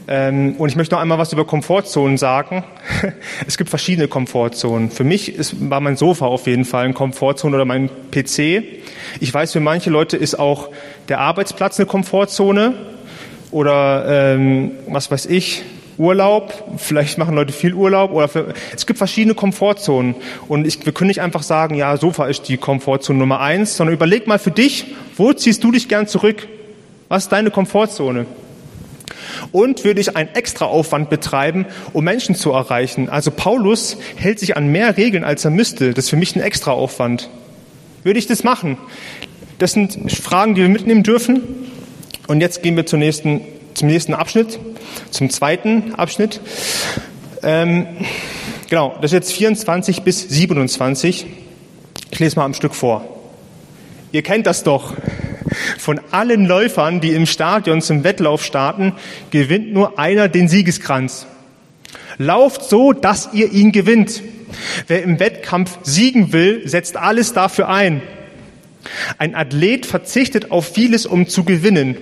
und 0.09 0.69
ich 0.69 0.77
möchte 0.77 0.95
noch 0.95 1.03
einmal 1.03 1.19
was 1.19 1.35
über 1.35 1.45
Komfortzonen 1.45 2.17
sagen. 2.17 2.65
Es 3.47 3.59
gibt 3.59 3.69
verschiedene 3.69 4.09
Komfortzonen. 4.09 4.91
Für 4.91 5.05
mich 5.05 5.35
war 5.61 5.81
mein 5.81 5.97
Sofa 5.97 6.25
auf 6.25 6.47
jeden 6.47 6.65
Fall 6.65 6.87
eine 6.87 6.95
Komfortzone 6.95 7.55
oder 7.55 7.67
mein 7.67 7.91
PC. 8.11 8.63
Ich 9.21 9.35
weiß, 9.35 9.53
für 9.53 9.61
manche 9.61 9.91
Leute 9.91 10.17
ist 10.17 10.39
auch 10.39 10.71
der 11.09 11.21
Arbeitsplatz 11.21 11.79
eine 11.79 11.87
Komfortzone 11.87 12.75
oder 13.51 14.35
ähm, 14.35 14.71
was 14.89 15.11
weiß 15.11 15.27
ich, 15.27 15.63
Urlaub. 15.99 16.53
Vielleicht 16.79 17.19
machen 17.19 17.35
Leute 17.35 17.53
viel 17.53 17.75
Urlaub 17.75 18.13
oder 18.13 18.29
für, 18.29 18.55
es 18.75 18.87
gibt 18.87 18.99
verschiedene 18.99 19.35
Komfortzonen. 19.35 20.15
Und 20.49 20.67
ich, 20.67 20.87
wir 20.87 20.93
können 20.93 21.09
nicht 21.09 21.21
einfach 21.21 21.43
sagen, 21.43 21.75
ja, 21.75 21.97
Sofa 21.99 22.27
ist 22.27 22.49
die 22.49 22.57
Komfortzone 22.57 23.19
Nummer 23.19 23.41
eins, 23.41 23.77
sondern 23.77 23.95
überleg 23.95 24.27
mal 24.27 24.39
für 24.39 24.53
dich, 24.53 24.87
wo 25.17 25.35
ziehst 25.35 25.63
du 25.65 25.71
dich 25.71 25.89
gern 25.89 26.07
zurück? 26.07 26.49
Was 27.09 27.25
ist 27.25 27.33
deine 27.33 27.51
Komfortzone? 27.51 28.27
Und 29.53 29.85
würde 29.85 30.01
ich 30.01 30.17
einen 30.17 30.35
extra 30.35 30.67
Aufwand 30.67 31.11
betreiben, 31.11 31.67
um 31.93 32.05
Menschen 32.05 32.35
zu 32.35 32.53
erreichen. 32.53 33.09
Also 33.09 33.31
Paulus 33.31 33.99
hält 34.17 34.39
sich 34.39 34.57
an 34.57 34.69
mehr 34.69 34.97
Regeln, 34.97 35.25
als 35.25 35.45
er 35.45 35.51
müsste. 35.51 35.95
Das 35.95 36.05
ist 36.05 36.11
für 36.11 36.17
mich 36.17 36.37
ein 36.37 36.43
extra 36.43 36.73
Aufwand. 36.73 37.31
Würde 38.03 38.19
ich 38.19 38.27
das 38.27 38.45
machen? 38.45 38.79
Das 39.59 39.73
sind 39.73 40.13
Fragen, 40.13 40.55
die 40.55 40.63
wir 40.63 40.69
mitnehmen 40.69 41.03
dürfen. 41.03 41.43
Und 42.29 42.41
jetzt 42.41 42.63
gehen 42.63 42.77
wir 42.77 42.87
zum 42.87 43.01
nächsten, 43.01 43.41
zum 43.75 43.89
nächsten 43.89 44.15
Abschnitt, 44.15 44.59
zum 45.11 45.31
zweiten 45.31 45.95
Abschnitt. 45.95 46.41
Ähm, 47.43 47.87
genau, 48.69 48.95
das 49.01 49.13
ist 49.13 49.15
jetzt 49.15 49.33
24 49.33 50.03
bis 50.03 50.29
27. 50.29 51.27
Ich 52.11 52.19
lese 52.19 52.37
mal 52.37 52.45
am 52.45 52.55
Stück 52.55 52.75
vor. 52.75 53.05
Ihr 54.13 54.23
kennt 54.23 54.47
das 54.47 54.63
doch. 54.63 54.95
Von 55.79 56.01
allen 56.11 56.47
Läufern, 56.47 57.01
die 57.01 57.13
im 57.13 57.27
Stadion 57.27 57.81
zum 57.81 58.05
Wettlauf 58.05 58.45
starten, 58.45 58.93
gewinnt 59.31 59.73
nur 59.73 59.99
einer 59.99 60.29
den 60.29 60.49
Siegeskranz. 60.49 61.27
Lauft 62.19 62.65
so, 62.65 62.93
dass 62.93 63.31
ihr 63.33 63.53
ihn 63.53 63.73
gewinnt. 63.73 64.23
Wer 64.87 65.03
im 65.03 65.21
Wettkampf 65.21 65.79
siegen 65.83 66.33
will, 66.33 66.67
setzt 66.67 66.97
alles 66.97 67.33
dafür 67.33 67.69
ein. 67.69 68.03
Ein 69.19 69.35
Athlet 69.35 69.87
verzichtet 69.87 70.51
auf 70.51 70.73
vieles, 70.73 71.07
um 71.07 71.29
zu 71.29 71.45
gewinnen. 71.45 71.97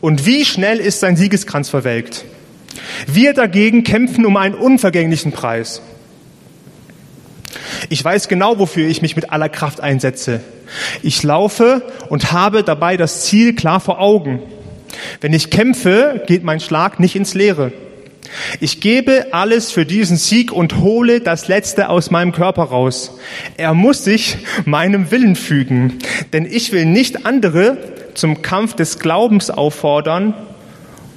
Und 0.00 0.26
wie 0.26 0.44
schnell 0.44 0.78
ist 0.78 1.00
sein 1.00 1.16
Siegeskranz 1.16 1.68
verwelkt? 1.68 2.24
Wir 3.06 3.34
dagegen 3.34 3.84
kämpfen 3.84 4.24
um 4.24 4.36
einen 4.36 4.54
unvergänglichen 4.54 5.32
Preis. 5.32 5.82
Ich 7.88 8.04
weiß 8.04 8.28
genau, 8.28 8.58
wofür 8.58 8.88
ich 8.88 9.02
mich 9.02 9.16
mit 9.16 9.30
aller 9.30 9.48
Kraft 9.48 9.80
einsetze. 9.80 10.40
Ich 11.02 11.22
laufe 11.22 11.82
und 12.08 12.32
habe 12.32 12.62
dabei 12.62 12.96
das 12.96 13.24
Ziel 13.24 13.54
klar 13.54 13.80
vor 13.80 14.00
Augen. 14.00 14.42
Wenn 15.20 15.32
ich 15.32 15.50
kämpfe, 15.50 16.22
geht 16.26 16.44
mein 16.44 16.60
Schlag 16.60 17.00
nicht 17.00 17.16
ins 17.16 17.34
Leere. 17.34 17.72
Ich 18.60 18.80
gebe 18.80 19.28
alles 19.32 19.72
für 19.72 19.86
diesen 19.86 20.16
Sieg 20.16 20.52
und 20.52 20.76
hole 20.78 21.20
das 21.20 21.48
Letzte 21.48 21.88
aus 21.88 22.10
meinem 22.10 22.32
Körper 22.32 22.64
raus. 22.64 23.18
Er 23.56 23.72
muss 23.72 24.04
sich 24.04 24.38
meinem 24.64 25.10
Willen 25.10 25.34
fügen, 25.34 25.98
denn 26.32 26.44
ich 26.44 26.72
will 26.72 26.84
nicht 26.84 27.24
andere 27.24 27.78
zum 28.14 28.42
Kampf 28.42 28.74
des 28.74 28.98
Glaubens 28.98 29.50
auffordern 29.50 30.34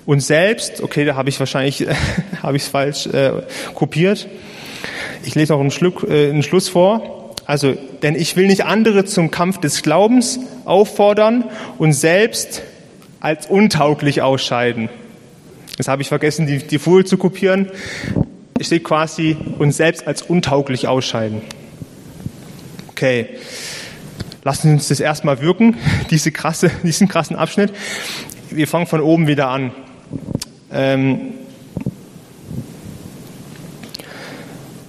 und 0.06 0.22
selbst, 0.22 0.82
okay, 0.82 1.06
da 1.06 1.16
habe 1.16 1.30
ich 1.30 1.40
wahrscheinlich, 1.40 1.86
habe 2.44 2.58
ich 2.58 2.64
es 2.64 2.70
falsch 2.70 3.08
äh, 3.08 3.32
kopiert. 3.74 4.28
Ich 5.24 5.36
lese 5.36 5.54
noch 5.54 5.60
einen, 5.60 5.72
Schluck, 5.72 6.04
äh, 6.08 6.30
einen 6.30 6.44
Schluss 6.44 6.70
vor. 6.70 7.36
Also, 7.46 7.76
denn 8.02 8.16
ich 8.16 8.36
will 8.36 8.48
nicht 8.48 8.66
andere 8.66 9.06
zum 9.06 9.32
Kampf 9.32 9.60
des 9.60 9.82
Glaubens 9.82 10.40
auffordern 10.66 11.46
und 11.78 11.94
selbst 11.94 12.62
als 13.20 13.48
untauglich 13.48 14.22
ausscheiden. 14.22 14.90
Das 15.78 15.88
habe 15.88 16.02
ich 16.02 16.08
vergessen, 16.08 16.48
die, 16.48 16.60
die 16.60 16.80
Folie 16.80 17.06
zu 17.06 17.18
kopieren. 17.18 17.70
Es 18.60 18.68
steht 18.68 18.84
quasi 18.84 19.36
uns 19.58 19.78
selbst 19.78 20.08
als 20.08 20.22
untauglich 20.22 20.88
ausscheiden. 20.88 21.42
Okay. 22.90 23.30
Lassen 24.44 24.70
Sie 24.70 24.74
uns 24.74 24.88
das 24.88 25.00
erstmal 25.00 25.42
wirken, 25.42 25.78
diese 26.10 26.32
krasse, 26.32 26.72
diesen 26.84 27.08
krassen 27.08 27.36
Abschnitt. 27.36 27.72
Wir 28.50 28.68
fangen 28.68 28.88
von 28.88 29.02
oben 29.02 29.28
wieder 29.28 29.50
an. 29.50 29.72
Ähm, 30.72 31.34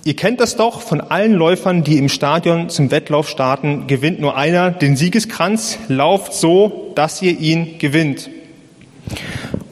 Ihr 0.05 0.17
kennt 0.17 0.41
das 0.41 0.57
doch, 0.57 0.81
von 0.81 1.01
allen 1.01 1.33
Läufern, 1.33 1.85
die 1.85 1.97
im 1.97 2.09
Stadion 2.09 2.69
zum 2.69 2.91
Wettlauf 2.91 3.29
starten, 3.29 3.87
gewinnt 3.87 4.19
nur 4.19 4.37
einer 4.37 4.73
den 4.73 4.97
Siegeskranz. 4.97 5.79
Lauft 5.87 6.35
so, 6.35 6.91
dass 6.97 7.23
ihr 7.23 7.39
ihn 7.39 7.79
gewinnt. 7.79 8.29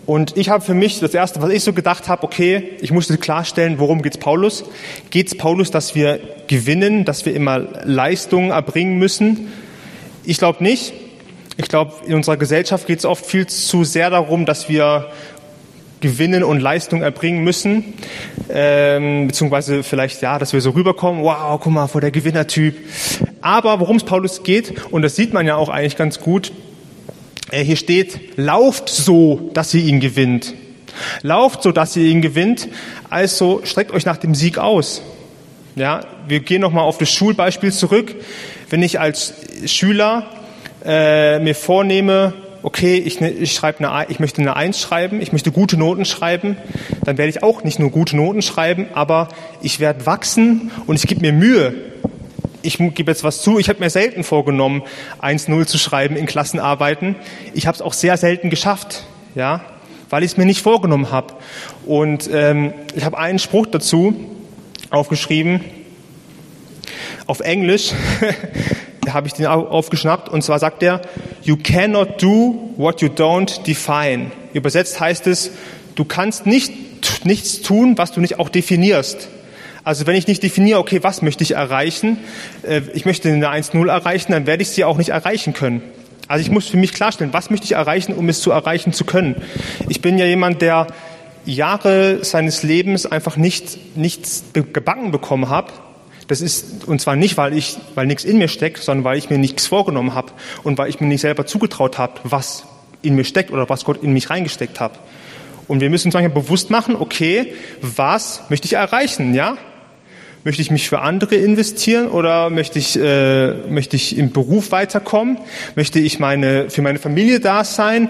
Und 0.06 0.36
ich 0.36 0.48
habe 0.48 0.64
für 0.64 0.74
mich 0.74 1.00
das 1.00 1.14
Erste, 1.14 1.42
was 1.42 1.50
ich 1.50 1.64
so 1.64 1.72
gedacht 1.72 2.08
habe, 2.08 2.22
okay, 2.22 2.76
ich 2.80 2.92
musste 2.92 3.18
klarstellen, 3.18 3.80
worum 3.80 4.02
geht's 4.02 4.18
Paulus? 4.18 4.64
Geht's 5.10 5.36
Paulus, 5.36 5.72
dass 5.72 5.96
wir 5.96 6.20
gewinnen, 6.46 7.04
dass 7.04 7.26
wir 7.26 7.34
immer 7.34 7.58
Leistungen 7.84 8.50
erbringen 8.50 8.98
müssen? 8.98 9.48
Ich 10.24 10.38
glaube 10.38 10.62
nicht. 10.62 10.92
Ich 11.56 11.66
glaube, 11.66 11.92
in 12.06 12.14
unserer 12.14 12.36
Gesellschaft 12.36 12.86
geht 12.86 13.00
es 13.00 13.04
oft 13.04 13.26
viel 13.26 13.48
zu 13.48 13.82
sehr 13.82 14.10
darum, 14.10 14.46
dass 14.46 14.68
wir 14.68 15.10
gewinnen 16.00 16.42
und 16.42 16.60
Leistung 16.60 17.02
erbringen 17.02 17.44
müssen, 17.44 17.94
ähm, 18.48 19.28
beziehungsweise 19.28 19.82
vielleicht 19.82 20.22
ja, 20.22 20.38
dass 20.38 20.52
wir 20.52 20.60
so 20.60 20.70
rüberkommen, 20.70 21.22
wow, 21.22 21.60
guck 21.60 21.72
mal, 21.72 21.86
vor 21.86 22.00
der 22.00 22.10
Gewinnertyp. 22.10 22.76
Aber 23.40 23.80
worum 23.80 23.96
es 23.96 24.04
Paulus 24.04 24.42
geht, 24.42 24.86
und 24.90 25.02
das 25.02 25.16
sieht 25.16 25.32
man 25.32 25.46
ja 25.46 25.56
auch 25.56 25.68
eigentlich 25.68 25.96
ganz 25.96 26.20
gut, 26.20 26.52
äh, 27.50 27.62
hier 27.64 27.76
steht, 27.76 28.36
lauft 28.36 28.88
so, 28.88 29.50
dass 29.54 29.74
ihr 29.74 29.84
ihn 29.84 30.00
gewinnt. 30.00 30.54
Lauft 31.22 31.62
so, 31.62 31.72
dass 31.72 31.96
ihr 31.96 32.04
ihn 32.04 32.22
gewinnt. 32.22 32.68
Also 33.08 33.60
streckt 33.64 33.92
euch 33.92 34.04
nach 34.04 34.16
dem 34.16 34.34
Sieg 34.34 34.58
aus. 34.58 35.02
Ja, 35.76 36.00
wir 36.26 36.40
gehen 36.40 36.60
nochmal 36.60 36.84
auf 36.84 36.98
das 36.98 37.10
Schulbeispiel 37.10 37.72
zurück. 37.72 38.14
Wenn 38.68 38.82
ich 38.82 39.00
als 39.00 39.34
Schüler 39.66 40.26
äh, 40.84 41.38
mir 41.38 41.54
vornehme, 41.54 42.34
okay, 42.62 42.96
ich, 42.96 43.20
ne, 43.20 43.30
ich, 43.30 43.52
schreibe 43.52 43.88
eine, 43.88 44.10
ich 44.10 44.20
möchte 44.20 44.40
eine 44.40 44.56
Eins 44.56 44.80
schreiben, 44.80 45.20
ich 45.20 45.32
möchte 45.32 45.52
gute 45.52 45.76
Noten 45.76 46.04
schreiben, 46.04 46.56
dann 47.04 47.18
werde 47.18 47.30
ich 47.30 47.42
auch 47.42 47.64
nicht 47.64 47.78
nur 47.78 47.90
gute 47.90 48.16
Noten 48.16 48.42
schreiben, 48.42 48.86
aber 48.94 49.28
ich 49.62 49.80
werde 49.80 50.06
wachsen 50.06 50.70
und 50.86 50.96
ich 50.96 51.06
gebe 51.06 51.20
mir 51.20 51.32
Mühe. 51.32 51.74
Ich 52.62 52.76
gebe 52.76 53.10
jetzt 53.10 53.24
was 53.24 53.40
zu, 53.40 53.58
ich 53.58 53.70
habe 53.70 53.80
mir 53.80 53.88
selten 53.88 54.22
vorgenommen, 54.22 54.82
1-0 55.22 55.66
zu 55.66 55.78
schreiben 55.78 56.16
in 56.16 56.26
Klassenarbeiten. 56.26 57.16
Ich 57.54 57.66
habe 57.66 57.74
es 57.74 57.80
auch 57.80 57.94
sehr 57.94 58.18
selten 58.18 58.50
geschafft, 58.50 59.04
ja, 59.34 59.64
weil 60.10 60.22
ich 60.24 60.32
es 60.32 60.36
mir 60.36 60.44
nicht 60.44 60.60
vorgenommen 60.60 61.10
habe. 61.10 61.34
Und 61.86 62.28
ähm, 62.30 62.74
ich 62.94 63.04
habe 63.04 63.16
einen 63.16 63.38
Spruch 63.38 63.66
dazu 63.66 64.14
aufgeschrieben, 64.90 65.64
auf 67.26 67.40
Englisch. 67.40 67.92
habe 69.12 69.26
ich 69.26 69.34
den 69.34 69.46
aufgeschnappt 69.46 70.28
und 70.28 70.42
zwar 70.42 70.58
sagt 70.58 70.82
er, 70.82 71.02
you 71.42 71.56
cannot 71.56 72.22
do 72.22 72.72
what 72.76 73.00
you 73.00 73.08
don't 73.08 73.62
define. 73.62 74.30
Übersetzt 74.52 75.00
heißt 75.00 75.26
es, 75.26 75.50
du 75.94 76.04
kannst 76.04 76.46
nicht 76.46 76.72
nichts 77.24 77.62
tun, 77.62 77.96
was 77.98 78.12
du 78.12 78.20
nicht 78.20 78.38
auch 78.38 78.48
definierst. 78.48 79.28
Also 79.82 80.06
wenn 80.06 80.14
ich 80.14 80.26
nicht 80.26 80.42
definiere, 80.42 80.78
okay, 80.78 81.02
was 81.02 81.22
möchte 81.22 81.42
ich 81.42 81.52
erreichen, 81.52 82.18
äh, 82.62 82.82
ich 82.92 83.06
möchte 83.06 83.30
eine 83.30 83.48
1-0 83.48 83.88
erreichen, 83.88 84.32
dann 84.32 84.46
werde 84.46 84.62
ich 84.62 84.70
sie 84.70 84.84
auch 84.84 84.98
nicht 84.98 85.10
erreichen 85.10 85.54
können. 85.54 85.82
Also 86.28 86.42
ich 86.42 86.50
muss 86.50 86.68
für 86.68 86.76
mich 86.76 86.92
klarstellen, 86.92 87.32
was 87.32 87.50
möchte 87.50 87.64
ich 87.64 87.72
erreichen, 87.72 88.12
um 88.12 88.28
es 88.28 88.40
zu 88.40 88.50
erreichen 88.50 88.92
zu 88.92 89.04
können. 89.04 89.36
Ich 89.88 90.00
bin 90.00 90.18
ja 90.18 90.26
jemand, 90.26 90.62
der 90.62 90.86
Jahre 91.44 92.24
seines 92.24 92.62
Lebens 92.62 93.06
einfach 93.06 93.36
nicht, 93.36 93.96
nichts 93.96 94.44
gebacken 94.52 95.10
bekommen 95.10 95.48
hat, 95.48 95.72
Das 96.30 96.40
ist, 96.40 96.86
und 96.86 97.00
zwar 97.00 97.16
nicht, 97.16 97.36
weil 97.36 97.58
ich, 97.58 97.76
weil 97.96 98.06
nichts 98.06 98.22
in 98.22 98.38
mir 98.38 98.46
steckt, 98.46 98.78
sondern 98.78 99.02
weil 99.02 99.18
ich 99.18 99.30
mir 99.30 99.38
nichts 99.38 99.66
vorgenommen 99.66 100.14
habe 100.14 100.30
und 100.62 100.78
weil 100.78 100.88
ich 100.88 101.00
mir 101.00 101.08
nicht 101.08 101.22
selber 101.22 101.44
zugetraut 101.44 101.98
habe, 101.98 102.20
was 102.22 102.66
in 103.02 103.16
mir 103.16 103.24
steckt 103.24 103.50
oder 103.50 103.68
was 103.68 103.84
Gott 103.84 104.00
in 104.00 104.12
mich 104.12 104.30
reingesteckt 104.30 104.78
hat. 104.78 104.92
Und 105.66 105.80
wir 105.80 105.90
müssen 105.90 106.06
uns 106.06 106.14
manchmal 106.14 106.40
bewusst 106.40 106.70
machen, 106.70 106.94
okay, 106.94 107.52
was 107.82 108.42
möchte 108.48 108.66
ich 108.66 108.74
erreichen, 108.74 109.34
ja? 109.34 109.56
Möchte 110.44 110.62
ich 110.62 110.70
mich 110.70 110.88
für 110.88 111.00
andere 111.00 111.34
investieren 111.34 112.06
oder 112.06 112.48
möchte 112.48 112.78
ich, 112.78 112.96
äh, 112.96 113.52
möchte 113.68 113.96
ich 113.96 114.16
im 114.16 114.30
Beruf 114.30 114.70
weiterkommen? 114.70 115.36
Möchte 115.74 115.98
ich 115.98 116.20
meine, 116.20 116.70
für 116.70 116.80
meine 116.80 117.00
Familie 117.00 117.40
da 117.40 117.64
sein 117.64 118.08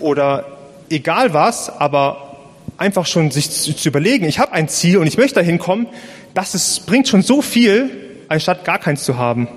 oder 0.00 0.58
egal 0.88 1.32
was, 1.34 1.70
aber 1.70 2.36
einfach 2.78 3.06
schon 3.06 3.30
sich 3.30 3.48
zu, 3.48 3.76
zu 3.76 3.88
überlegen, 3.88 4.26
ich 4.26 4.40
habe 4.40 4.52
ein 4.52 4.66
Ziel 4.66 4.96
und 4.96 5.06
ich 5.06 5.18
möchte 5.18 5.36
dahin 5.36 5.58
kommen, 5.58 5.86
das 6.34 6.54
ist, 6.54 6.86
bringt 6.86 7.08
schon 7.08 7.22
so 7.22 7.42
viel, 7.42 7.90
anstatt 8.28 8.64
gar 8.64 8.78
keins 8.78 9.04
zu 9.04 9.18
haben. 9.18 9.48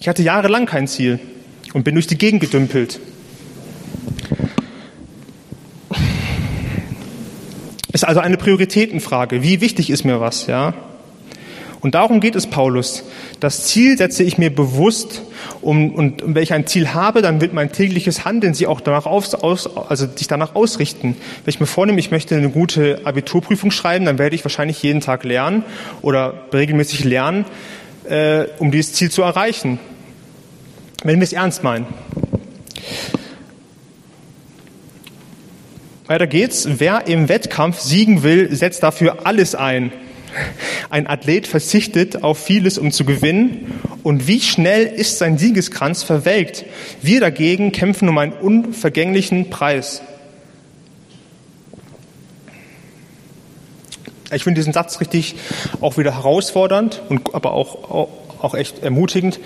Ich 0.00 0.08
hatte 0.08 0.22
jahrelang 0.22 0.66
kein 0.66 0.86
Ziel 0.86 1.18
und 1.72 1.84
bin 1.84 1.94
durch 1.94 2.06
die 2.06 2.18
Gegend 2.18 2.40
gedümpelt. 2.40 3.00
Ist 7.92 8.04
also 8.04 8.20
eine 8.20 8.36
Prioritätenfrage. 8.36 9.42
Wie 9.42 9.60
wichtig 9.60 9.90
ist 9.90 10.04
mir 10.04 10.20
was, 10.20 10.46
ja? 10.46 10.74
Und 11.80 11.94
darum 11.94 12.20
geht 12.20 12.34
es 12.34 12.46
Paulus. 12.46 13.04
Das 13.40 13.66
Ziel 13.66 13.96
setze 13.96 14.24
ich 14.24 14.36
mir 14.36 14.54
bewusst, 14.54 15.22
um, 15.60 15.94
und 15.94 16.22
wenn 16.24 16.42
ich 16.42 16.52
ein 16.52 16.66
Ziel 16.66 16.92
habe, 16.92 17.22
dann 17.22 17.40
wird 17.40 17.52
mein 17.52 17.70
tägliches 17.70 18.24
Handeln 18.24 18.54
sich 18.54 18.66
auch 18.66 18.80
danach 18.80 19.06
aus, 19.06 19.34
aus, 19.34 19.76
also 19.76 20.06
sich 20.14 20.26
danach 20.26 20.54
ausrichten. 20.54 21.16
Wenn 21.44 21.50
ich 21.50 21.60
mir 21.60 21.66
vornehme, 21.66 22.00
ich 22.00 22.10
möchte 22.10 22.34
eine 22.34 22.50
gute 22.50 23.00
Abiturprüfung 23.04 23.70
schreiben, 23.70 24.04
dann 24.04 24.18
werde 24.18 24.34
ich 24.34 24.44
wahrscheinlich 24.44 24.82
jeden 24.82 25.00
Tag 25.00 25.24
lernen 25.24 25.64
oder 26.02 26.34
regelmäßig 26.52 27.04
lernen, 27.04 27.44
äh, 28.08 28.46
um 28.58 28.70
dieses 28.70 28.94
Ziel 28.94 29.10
zu 29.10 29.22
erreichen. 29.22 29.78
Wenn 31.04 31.20
wir 31.20 31.24
es 31.24 31.32
ernst 31.32 31.62
meinen. 31.62 31.86
Weiter 36.06 36.26
geht's. 36.26 36.66
Wer 36.78 37.06
im 37.06 37.28
Wettkampf 37.28 37.78
siegen 37.80 38.22
will, 38.22 38.54
setzt 38.54 38.82
dafür 38.82 39.26
alles 39.26 39.54
ein. 39.54 39.92
Ein 40.90 41.06
Athlet 41.06 41.46
verzichtet 41.46 42.22
auf 42.22 42.38
vieles, 42.38 42.78
um 42.78 42.92
zu 42.92 43.04
gewinnen. 43.04 43.80
Und 44.02 44.26
wie 44.26 44.40
schnell 44.40 44.86
ist 44.86 45.18
sein 45.18 45.38
Siegeskranz 45.38 46.02
verwelkt? 46.02 46.64
Wir 47.02 47.20
dagegen 47.20 47.72
kämpfen 47.72 48.08
um 48.08 48.18
einen 48.18 48.32
unvergänglichen 48.32 49.50
Preis. 49.50 50.02
Ich 54.32 54.44
finde 54.44 54.60
diesen 54.60 54.72
Satz 54.72 55.00
richtig 55.00 55.36
auch 55.80 55.96
wieder 55.96 56.14
herausfordernd 56.14 57.02
und 57.08 57.34
aber 57.34 57.52
auch, 57.52 57.90
auch 58.40 58.54
echt 58.54 58.82
ermutigend. 58.82 59.40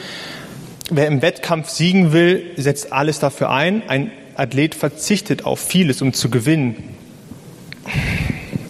Wer 0.90 1.06
im 1.06 1.22
Wettkampf 1.22 1.70
siegen 1.70 2.12
will, 2.12 2.50
setzt 2.56 2.92
alles 2.92 3.18
dafür 3.18 3.50
ein. 3.50 3.88
Ein 3.88 4.10
Athlet 4.34 4.74
verzichtet 4.74 5.44
auf 5.44 5.60
vieles, 5.60 6.02
um 6.02 6.12
zu 6.12 6.30
gewinnen. 6.30 6.96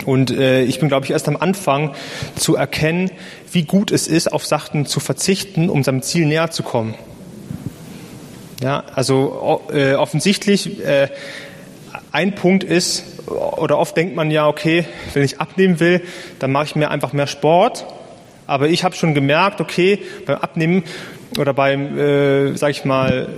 Und 0.05 0.31
äh, 0.31 0.63
ich 0.63 0.81
bin, 0.81 0.89
glaube 0.89 1.05
ich, 1.05 1.13
erst 1.13 1.29
am 1.29 1.37
Anfang 1.37 1.95
zu 2.37 2.57
erkennen, 2.57 3.11
wie 3.53 3.65
gut 3.65 3.91
es 3.91 4.09
ist, 4.09 4.33
auf 4.33 4.45
Sachen 4.47 4.87
zu 4.87 5.01
verzichten, 5.01 5.69
um 5.71 5.85
seinem 5.85 6.03
Ziel 6.03 6.27
näher 6.27 6.51
zu 6.51 6.63
kommen. 6.63 6.95
Ja, 8.63 8.85
also 8.95 9.63
äh, 9.73 9.95
offensichtlich 9.95 10.85
äh, 10.85 11.09
ein 12.13 12.35
Punkt 12.35 12.65
ist, 12.65 13.05
oder 13.27 13.79
oft 13.79 13.97
denkt 13.97 14.15
man 14.15 14.31
ja, 14.31 14.47
okay, 14.47 14.85
wenn 15.15 15.23
ich 15.23 15.41
abnehmen 15.41 15.81
will, 15.81 16.03
dann 16.39 16.53
mache 16.53 16.67
ich 16.67 16.77
mir 16.77 16.91
einfach 16.91 17.13
mehr 17.13 17.27
Sport. 17.27 17.87
Aber 18.47 18.69
ich 18.69 18.85
habe 18.85 18.95
schon 18.95 19.15
gemerkt, 19.15 19.61
okay, 19.61 20.01
beim 20.27 20.39
Abnehmen 20.39 20.85
oder 21.39 21.55
beim, 21.55 21.99
äh, 21.99 22.57
sag 22.57 22.71
ich 22.71 22.85
mal, 22.85 23.29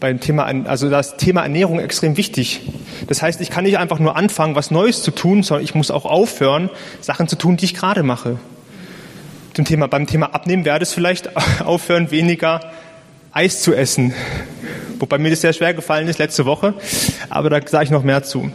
beim 0.00 0.20
Thema, 0.20 0.44
also 0.44 0.88
das 0.90 1.16
Thema 1.16 1.42
Ernährung 1.42 1.80
extrem 1.80 2.16
wichtig. 2.16 2.60
Das 3.06 3.22
heißt, 3.22 3.40
ich 3.40 3.50
kann 3.50 3.64
nicht 3.64 3.78
einfach 3.78 3.98
nur 3.98 4.16
anfangen, 4.16 4.54
was 4.54 4.70
Neues 4.70 5.02
zu 5.02 5.10
tun, 5.10 5.42
sondern 5.42 5.64
ich 5.64 5.74
muss 5.74 5.90
auch 5.90 6.04
aufhören, 6.04 6.70
Sachen 7.00 7.28
zu 7.28 7.36
tun, 7.36 7.56
die 7.56 7.64
ich 7.64 7.74
gerade 7.74 8.02
mache. 8.02 8.38
Zum 9.54 9.64
Thema, 9.64 9.88
beim 9.88 10.06
Thema 10.06 10.34
Abnehmen 10.34 10.64
werde 10.64 10.84
es 10.84 10.92
vielleicht 10.92 11.30
aufhören, 11.64 12.10
weniger 12.10 12.60
Eis 13.32 13.62
zu 13.62 13.74
essen. 13.74 14.14
Wobei 14.98 15.18
mir 15.18 15.30
das 15.30 15.40
sehr 15.40 15.52
schwer 15.52 15.74
gefallen 15.74 16.08
ist 16.08 16.18
letzte 16.18 16.44
Woche, 16.44 16.74
aber 17.28 17.50
da 17.50 17.60
sage 17.66 17.84
ich 17.84 17.90
noch 17.90 18.02
mehr 18.02 18.22
zu. 18.22 18.50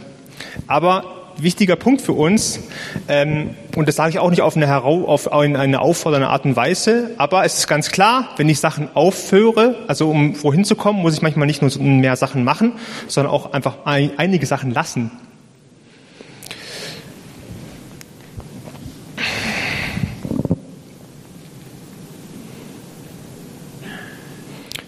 Aber 0.66 1.13
wichtiger 1.38 1.76
Punkt 1.76 2.00
für 2.00 2.12
uns, 2.12 2.60
ähm, 3.08 3.50
und 3.76 3.88
das 3.88 3.96
sage 3.96 4.10
ich 4.10 4.18
auch 4.18 4.30
nicht 4.30 4.42
auf 4.42 4.56
eine, 4.56 4.82
auf 4.82 5.32
eine 5.32 5.80
aufordernde 5.80 6.28
Art 6.28 6.44
und 6.44 6.56
Weise, 6.56 7.10
aber 7.18 7.44
es 7.44 7.58
ist 7.58 7.66
ganz 7.66 7.90
klar, 7.90 8.30
wenn 8.36 8.48
ich 8.48 8.60
Sachen 8.60 8.88
aufhöre, 8.94 9.76
also 9.88 10.10
um 10.10 10.40
wohin 10.42 10.64
zu 10.64 10.76
kommen, 10.76 11.00
muss 11.00 11.14
ich 11.14 11.22
manchmal 11.22 11.46
nicht 11.46 11.62
nur 11.62 11.70
mehr 11.78 12.16
Sachen 12.16 12.44
machen, 12.44 12.72
sondern 13.08 13.32
auch 13.32 13.52
einfach 13.52 13.84
ein, 13.84 14.12
einige 14.16 14.46
Sachen 14.46 14.70
lassen. 14.70 15.10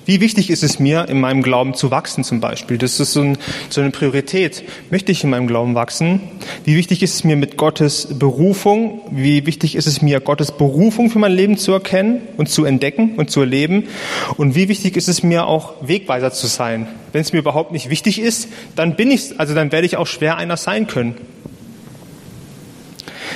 Wie 0.06 0.20
wichtig 0.20 0.50
ist 0.50 0.62
es 0.62 0.78
mir, 0.78 1.08
in 1.08 1.20
meinem 1.20 1.42
Glauben 1.42 1.74
zu 1.74 1.90
wachsen 1.90 2.22
zum 2.22 2.38
Beispiel? 2.38 2.78
Das 2.78 3.00
ist 3.00 3.12
so, 3.12 3.22
ein, 3.22 3.38
so, 3.68 3.80
eine 3.80 3.90
Priorität. 3.90 4.62
Möchte 4.88 5.10
ich 5.10 5.24
in 5.24 5.30
meinem 5.30 5.48
Glauben 5.48 5.74
wachsen? 5.74 6.20
Wie 6.64 6.76
wichtig 6.76 7.02
ist 7.02 7.16
es 7.16 7.24
mir 7.24 7.34
mit 7.34 7.56
Gottes 7.56 8.06
Berufung? 8.16 9.00
Wie 9.10 9.46
wichtig 9.46 9.74
ist 9.74 9.86
es 9.86 10.02
mir, 10.02 10.20
Gottes 10.20 10.52
Berufung 10.52 11.10
für 11.10 11.18
mein 11.18 11.32
Leben 11.32 11.58
zu 11.58 11.72
erkennen 11.72 12.20
und 12.36 12.48
zu 12.48 12.64
entdecken 12.64 13.16
und 13.16 13.32
zu 13.32 13.40
erleben? 13.40 13.88
Und 14.36 14.54
wie 14.54 14.68
wichtig 14.68 14.96
ist 14.96 15.08
es 15.08 15.24
mir 15.24 15.48
auch, 15.48 15.74
Wegweiser 15.80 16.30
zu 16.30 16.46
sein? 16.46 16.86
Wenn 17.12 17.22
es 17.22 17.32
mir 17.32 17.40
überhaupt 17.40 17.72
nicht 17.72 17.90
wichtig 17.90 18.20
ist, 18.20 18.48
dann 18.76 18.94
bin 18.94 19.10
ich, 19.10 19.40
also 19.40 19.54
dann 19.54 19.72
werde 19.72 19.86
ich 19.86 19.96
auch 19.96 20.06
schwer 20.06 20.36
einer 20.36 20.56
sein 20.56 20.86
können. 20.86 21.16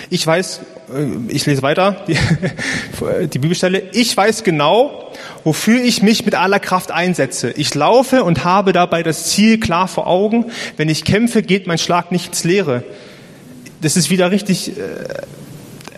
Ich 0.08 0.24
weiß, 0.24 0.60
äh, 0.94 1.06
ich 1.28 1.46
lese 1.46 1.62
weiter, 1.62 2.04
die, 2.06 2.16
die 3.28 3.38
Bibelstelle, 3.38 3.82
ich 3.92 4.16
weiß 4.16 4.44
genau, 4.44 5.09
wofür 5.44 5.82
ich 5.82 6.02
mich 6.02 6.24
mit 6.24 6.34
aller 6.34 6.60
Kraft 6.60 6.90
einsetze. 6.90 7.52
Ich 7.56 7.74
laufe 7.74 8.24
und 8.24 8.44
habe 8.44 8.72
dabei 8.72 9.02
das 9.02 9.26
Ziel 9.26 9.58
klar 9.58 9.88
vor 9.88 10.06
Augen. 10.06 10.46
Wenn 10.76 10.88
ich 10.88 11.04
kämpfe, 11.04 11.42
geht 11.42 11.66
mein 11.66 11.78
Schlag 11.78 12.12
nicht 12.12 12.28
ins 12.28 12.44
Leere. 12.44 12.82
Das 13.80 13.96
ist 13.96 14.10
wieder 14.10 14.30
richtig, 14.30 14.76
äh, 14.76 14.82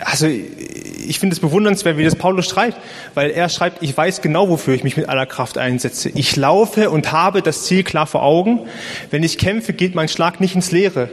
also 0.01 0.27
ich 0.27 1.19
finde 1.19 1.35
es 1.35 1.41
bewundernswert, 1.41 1.97
wie 1.99 2.05
das 2.05 2.17
Paulus 2.17 2.49
schreibt, 2.49 2.79
weil 3.15 3.31
er 3.31 3.49
schreibt, 3.49 3.83
ich 3.83 3.97
weiß 3.97 4.23
genau, 4.23 4.49
wofür 4.49 4.75
ich 4.75 4.85
mich 4.85 4.97
mit 4.97 5.09
aller 5.09 5.27
Kraft 5.27 5.59
einsetze. 5.59 6.11
Ich 6.15 6.37
laufe 6.37 6.91
und 6.91 7.13
habe 7.13 7.43
das 7.43 7.65
Ziel 7.65 7.83
klar 7.83 8.07
vor 8.07 8.23
Augen. 8.23 8.61
Wenn 9.11 9.23
ich 9.23 9.39
kämpfe, 9.39 9.73
geht 9.73 9.95
mein 9.95 10.09
Schlag 10.09 10.41
nicht 10.41 10.55
ins 10.55 10.71
Leere. 10.71 11.11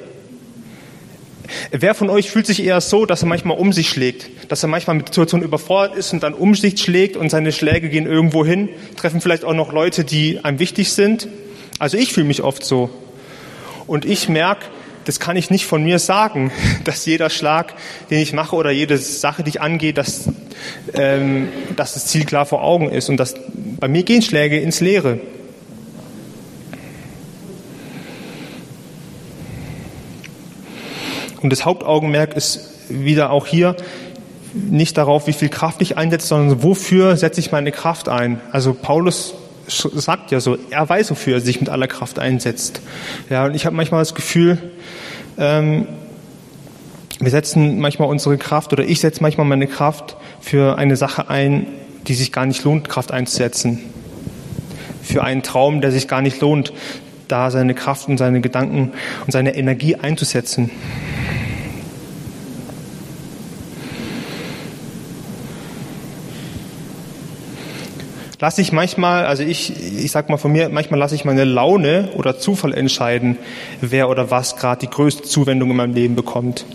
Wer 1.71 1.95
von 1.95 2.09
euch 2.09 2.29
fühlt 2.29 2.45
sich 2.45 2.63
eher 2.63 2.81
so, 2.81 3.05
dass 3.05 3.23
er 3.23 3.27
manchmal 3.27 3.57
um 3.57 3.73
sich 3.73 3.89
schlägt, 3.89 4.29
dass 4.51 4.63
er 4.63 4.69
manchmal 4.69 4.95
mit 4.95 5.07
Situationen 5.07 5.45
überfordert 5.45 5.95
ist 5.95 6.13
und 6.13 6.23
dann 6.23 6.33
um 6.33 6.55
sich 6.55 6.79
schlägt 6.79 7.17
und 7.17 7.29
seine 7.29 7.51
Schläge 7.51 7.89
gehen 7.89 8.05
irgendwo 8.05 8.45
hin, 8.45 8.69
treffen 8.95 9.21
vielleicht 9.21 9.43
auch 9.43 9.53
noch 9.53 9.71
Leute, 9.73 10.03
die 10.03 10.43
einem 10.43 10.59
wichtig 10.59 10.91
sind? 10.91 11.27
Also 11.79 11.97
ich 11.97 12.13
fühle 12.13 12.27
mich 12.27 12.43
oft 12.43 12.63
so. 12.63 12.89
Und 13.87 14.05
ich 14.05 14.29
merke, 14.29 14.65
das 15.05 15.19
kann 15.19 15.37
ich 15.37 15.49
nicht 15.49 15.65
von 15.65 15.83
mir 15.83 15.97
sagen, 15.97 16.51
dass 16.83 17.05
jeder 17.05 17.29
Schlag, 17.29 17.73
den 18.09 18.19
ich 18.19 18.33
mache 18.33 18.55
oder 18.55 18.71
jede 18.71 18.97
Sache, 18.97 19.43
die 19.43 19.49
ich 19.49 19.61
angehe, 19.61 19.93
dass, 19.93 20.29
ähm, 20.93 21.47
dass 21.75 21.93
das 21.93 22.05
Ziel 22.05 22.25
klar 22.25 22.45
vor 22.45 22.63
Augen 22.63 22.89
ist 22.91 23.09
und 23.09 23.17
dass 23.17 23.35
bei 23.79 23.87
mir 23.87 24.03
gehen 24.03 24.21
Schläge 24.21 24.59
ins 24.59 24.81
Leere. 24.81 25.19
Und 31.41 31.51
das 31.51 31.65
Hauptaugenmerk 31.65 32.35
ist 32.35 32.69
wieder 32.89 33.31
auch 33.31 33.45
hier 33.45 33.75
nicht 34.53 34.97
darauf, 34.97 35.27
wie 35.27 35.33
viel 35.33 35.49
Kraft 35.49 35.81
ich 35.81 35.97
einsetze, 35.97 36.27
sondern 36.27 36.63
wofür 36.63 37.17
setze 37.17 37.39
ich 37.39 37.51
meine 37.51 37.71
Kraft 37.71 38.09
ein. 38.09 38.41
Also 38.51 38.73
Paulus 38.73 39.35
sagt 39.67 40.31
ja 40.31 40.39
so, 40.39 40.57
er 40.71 40.89
weiß, 40.89 41.11
wofür 41.11 41.35
er 41.35 41.41
sich 41.41 41.59
mit 41.59 41.69
aller 41.69 41.87
Kraft 41.87 42.19
einsetzt. 42.19 42.81
Ja, 43.29 43.45
und 43.45 43.55
ich 43.55 43.65
habe 43.65 43.75
manchmal 43.75 44.01
das 44.01 44.15
Gefühl, 44.15 44.57
ähm, 45.37 45.87
wir 47.19 47.31
setzen 47.31 47.79
manchmal 47.79 48.09
unsere 48.09 48.37
Kraft 48.37 48.73
oder 48.73 48.83
ich 48.83 49.01
setze 49.01 49.21
manchmal 49.21 49.45
meine 49.45 49.67
Kraft 49.67 50.15
für 50.39 50.77
eine 50.77 50.95
Sache 50.95 51.29
ein, 51.29 51.67
die 52.07 52.13
sich 52.13 52.31
gar 52.31 52.45
nicht 52.45 52.63
lohnt, 52.63 52.89
Kraft 52.89 53.11
einzusetzen. 53.11 53.83
Für 55.03 55.23
einen 55.23 55.43
Traum, 55.43 55.81
der 55.81 55.91
sich 55.91 56.07
gar 56.07 56.21
nicht 56.21 56.39
lohnt, 56.41 56.73
da 57.31 57.51
seine 57.51 57.73
Kraft 57.73 58.07
und 58.07 58.17
seine 58.17 58.41
Gedanken 58.41 58.91
und 59.25 59.31
seine 59.31 59.55
Energie 59.55 59.95
einzusetzen. 59.95 60.69
lasse 68.39 68.61
ich 68.61 68.71
manchmal, 68.71 69.25
also 69.25 69.43
ich, 69.43 69.73
ich 69.97 70.11
sag 70.11 70.29
mal 70.29 70.37
von 70.37 70.51
mir, 70.51 70.69
manchmal 70.69 70.99
lasse 70.99 71.15
ich 71.15 71.25
meine 71.25 71.43
Laune 71.43 72.09
oder 72.15 72.39
Zufall 72.39 72.73
entscheiden, 72.73 73.37
wer 73.81 74.09
oder 74.09 74.31
was 74.31 74.55
gerade 74.55 74.81
die 74.81 74.89
größte 74.89 75.23
Zuwendung 75.23 75.69
in 75.71 75.75
meinem 75.75 75.93
Leben 75.93 76.15
bekommt. 76.15 76.65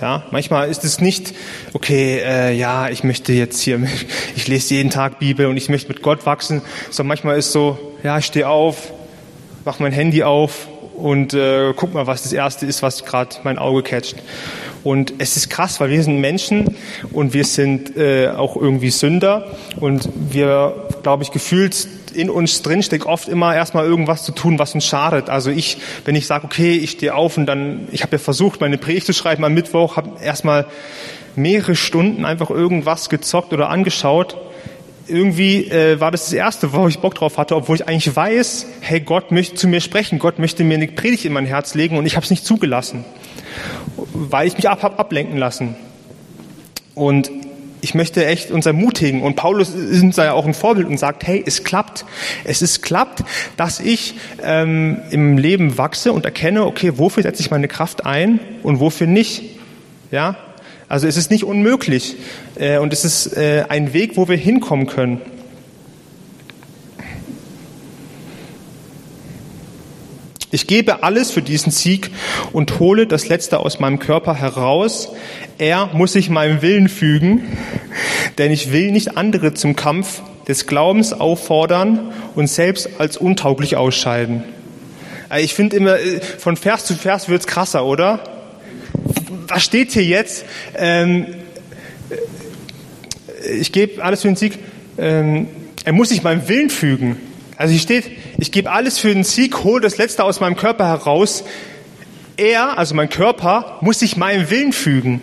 Ja, 0.00 0.24
manchmal 0.30 0.70
ist 0.70 0.82
es 0.82 1.00
nicht, 1.00 1.34
okay, 1.74 2.22
äh, 2.24 2.54
ja, 2.54 2.88
ich 2.88 3.04
möchte 3.04 3.34
jetzt 3.34 3.60
hier, 3.60 3.80
ich 4.36 4.48
lese 4.48 4.74
jeden 4.74 4.88
Tag 4.88 5.18
Bibel 5.18 5.46
und 5.46 5.58
ich 5.58 5.68
möchte 5.68 5.88
mit 5.88 6.00
Gott 6.00 6.24
wachsen, 6.24 6.62
sondern 6.90 7.08
manchmal 7.08 7.38
ist 7.38 7.52
so, 7.52 7.78
ja, 8.02 8.16
ich 8.16 8.24
stehe 8.24 8.48
auf, 8.48 8.92
mach 9.64 9.78
mein 9.78 9.92
Handy 9.92 10.22
auf 10.22 10.68
und 10.96 11.34
äh, 11.34 11.72
guck 11.74 11.94
mal, 11.94 12.06
was 12.06 12.22
das 12.22 12.32
Erste 12.32 12.66
ist, 12.66 12.82
was 12.82 13.04
gerade 13.04 13.36
mein 13.42 13.58
Auge 13.58 13.82
catcht. 13.82 14.16
Und 14.82 15.14
es 15.18 15.36
ist 15.36 15.50
krass, 15.50 15.80
weil 15.80 15.90
wir 15.90 16.02
sind 16.02 16.20
Menschen 16.20 16.76
und 17.12 17.34
wir 17.34 17.44
sind 17.44 17.96
äh, 17.96 18.28
auch 18.28 18.56
irgendwie 18.56 18.90
Sünder 18.90 19.46
und 19.78 20.08
wir, 20.14 20.88
glaube 21.02 21.22
ich, 21.22 21.30
gefühlt 21.30 21.86
in 22.14 22.28
uns 22.28 22.62
drin 22.62 22.82
steckt 22.82 23.06
oft 23.06 23.28
immer 23.28 23.54
erstmal 23.54 23.86
irgendwas 23.86 24.24
zu 24.24 24.32
tun, 24.32 24.58
was 24.58 24.74
uns 24.74 24.84
schadet. 24.84 25.28
Also 25.28 25.50
ich, 25.50 25.78
wenn 26.04 26.16
ich 26.16 26.26
sage, 26.26 26.44
okay, 26.44 26.76
ich 26.76 26.92
stehe 26.92 27.14
auf 27.14 27.36
und 27.36 27.46
dann, 27.46 27.88
ich 27.92 28.02
habe 28.02 28.12
ja 28.12 28.18
versucht, 28.18 28.60
meine 28.60 28.78
Predigt 28.78 29.06
zu 29.06 29.12
schreiben 29.12 29.44
am 29.44 29.54
Mittwoch, 29.54 29.96
habe 29.96 30.22
erstmal 30.22 30.66
mehrere 31.36 31.76
Stunden 31.76 32.24
einfach 32.24 32.50
irgendwas 32.50 33.08
gezockt 33.08 33.52
oder 33.52 33.68
angeschaut. 33.68 34.36
Irgendwie 35.10 35.66
äh, 35.66 36.00
war 36.00 36.10
das 36.10 36.24
das 36.24 36.32
Erste, 36.32 36.72
wo 36.72 36.88
ich 36.88 37.00
Bock 37.00 37.14
drauf 37.14 37.36
hatte, 37.36 37.56
obwohl 37.56 37.76
ich 37.76 37.88
eigentlich 37.88 38.14
weiß, 38.14 38.66
hey, 38.80 39.00
Gott 39.00 39.32
möchte 39.32 39.56
zu 39.56 39.68
mir 39.68 39.80
sprechen, 39.80 40.18
Gott 40.18 40.38
möchte 40.38 40.64
mir 40.64 40.74
eine 40.74 40.88
Predigt 40.88 41.24
in 41.24 41.32
mein 41.32 41.46
Herz 41.46 41.74
legen 41.74 41.98
und 41.98 42.06
ich 42.06 42.16
habe 42.16 42.24
es 42.24 42.30
nicht 42.30 42.44
zugelassen 42.44 43.04
weil 44.12 44.46
ich 44.46 44.56
mich 44.56 44.68
ab, 44.68 44.82
habe 44.82 44.98
ablenken 44.98 45.36
lassen. 45.36 45.76
Und 46.94 47.30
ich 47.82 47.94
möchte 47.94 48.26
echt 48.26 48.50
uns 48.50 48.66
ermutigen. 48.66 49.22
Und 49.22 49.36
Paulus 49.36 49.70
ist 49.70 50.18
ja 50.18 50.32
auch 50.32 50.44
ein 50.44 50.52
Vorbild 50.52 50.86
und 50.86 50.98
sagt, 50.98 51.26
hey, 51.26 51.42
es 51.44 51.64
klappt. 51.64 52.04
Es 52.44 52.60
ist 52.60 52.82
klappt, 52.82 53.24
dass 53.56 53.80
ich 53.80 54.14
ähm, 54.42 54.98
im 55.10 55.38
Leben 55.38 55.78
wachse 55.78 56.12
und 56.12 56.26
erkenne, 56.26 56.66
okay, 56.66 56.98
wofür 56.98 57.22
setze 57.22 57.40
ich 57.40 57.50
meine 57.50 57.68
Kraft 57.68 58.04
ein 58.04 58.38
und 58.62 58.80
wofür 58.80 59.06
nicht. 59.06 59.42
Ja, 60.10 60.36
also 60.90 61.06
es 61.06 61.16
ist 61.16 61.30
nicht 61.30 61.44
unmöglich. 61.44 62.16
Äh, 62.56 62.78
und 62.78 62.92
es 62.92 63.04
ist 63.04 63.36
äh, 63.36 63.64
ein 63.68 63.92
Weg, 63.94 64.16
wo 64.16 64.28
wir 64.28 64.36
hinkommen 64.36 64.86
können. 64.86 65.20
Ich 70.50 70.66
gebe 70.66 71.04
alles 71.04 71.30
für 71.30 71.42
diesen 71.42 71.70
Sieg 71.70 72.10
und 72.52 72.80
hole 72.80 73.06
das 73.06 73.28
Letzte 73.28 73.60
aus 73.60 73.78
meinem 73.78 74.00
Körper 74.00 74.34
heraus. 74.34 75.10
Er 75.58 75.90
muss 75.92 76.14
sich 76.14 76.28
meinem 76.28 76.60
Willen 76.60 76.88
fügen, 76.88 77.56
denn 78.38 78.50
ich 78.50 78.72
will 78.72 78.90
nicht 78.90 79.16
andere 79.16 79.54
zum 79.54 79.76
Kampf 79.76 80.22
des 80.48 80.66
Glaubens 80.66 81.12
auffordern 81.12 82.12
und 82.34 82.48
selbst 82.48 82.88
als 82.98 83.16
untauglich 83.16 83.76
ausscheiden. 83.76 84.42
Also 85.28 85.44
ich 85.44 85.54
finde 85.54 85.76
immer, 85.76 86.00
äh, 86.00 86.20
von 86.20 86.56
Vers 86.56 86.84
zu 86.84 86.96
Vers 86.96 87.28
wird's 87.28 87.46
krasser, 87.46 87.84
oder? 87.86 88.39
Was 89.48 89.62
steht 89.62 89.92
hier 89.92 90.04
jetzt? 90.04 90.44
Ähm, 90.76 91.26
ich 93.58 93.72
gebe 93.72 94.02
alles 94.02 94.22
für 94.22 94.28
den 94.28 94.36
Sieg. 94.36 94.58
Ähm, 94.98 95.48
er 95.84 95.92
muss 95.92 96.08
sich 96.08 96.22
meinem 96.22 96.48
Willen 96.48 96.70
fügen. 96.70 97.16
Also 97.56 97.72
hier 97.72 97.80
steht, 97.80 98.10
ich 98.38 98.52
gebe 98.52 98.70
alles 98.70 98.98
für 98.98 99.12
den 99.12 99.24
Sieg, 99.24 99.64
hole 99.64 99.80
das 99.80 99.98
Letzte 99.98 100.24
aus 100.24 100.40
meinem 100.40 100.56
Körper 100.56 100.86
heraus. 100.86 101.44
Er, 102.36 102.78
also 102.78 102.94
mein 102.94 103.08
Körper, 103.08 103.78
muss 103.82 104.00
sich 104.00 104.16
meinem 104.16 104.50
Willen 104.50 104.72
fügen. 104.72 105.22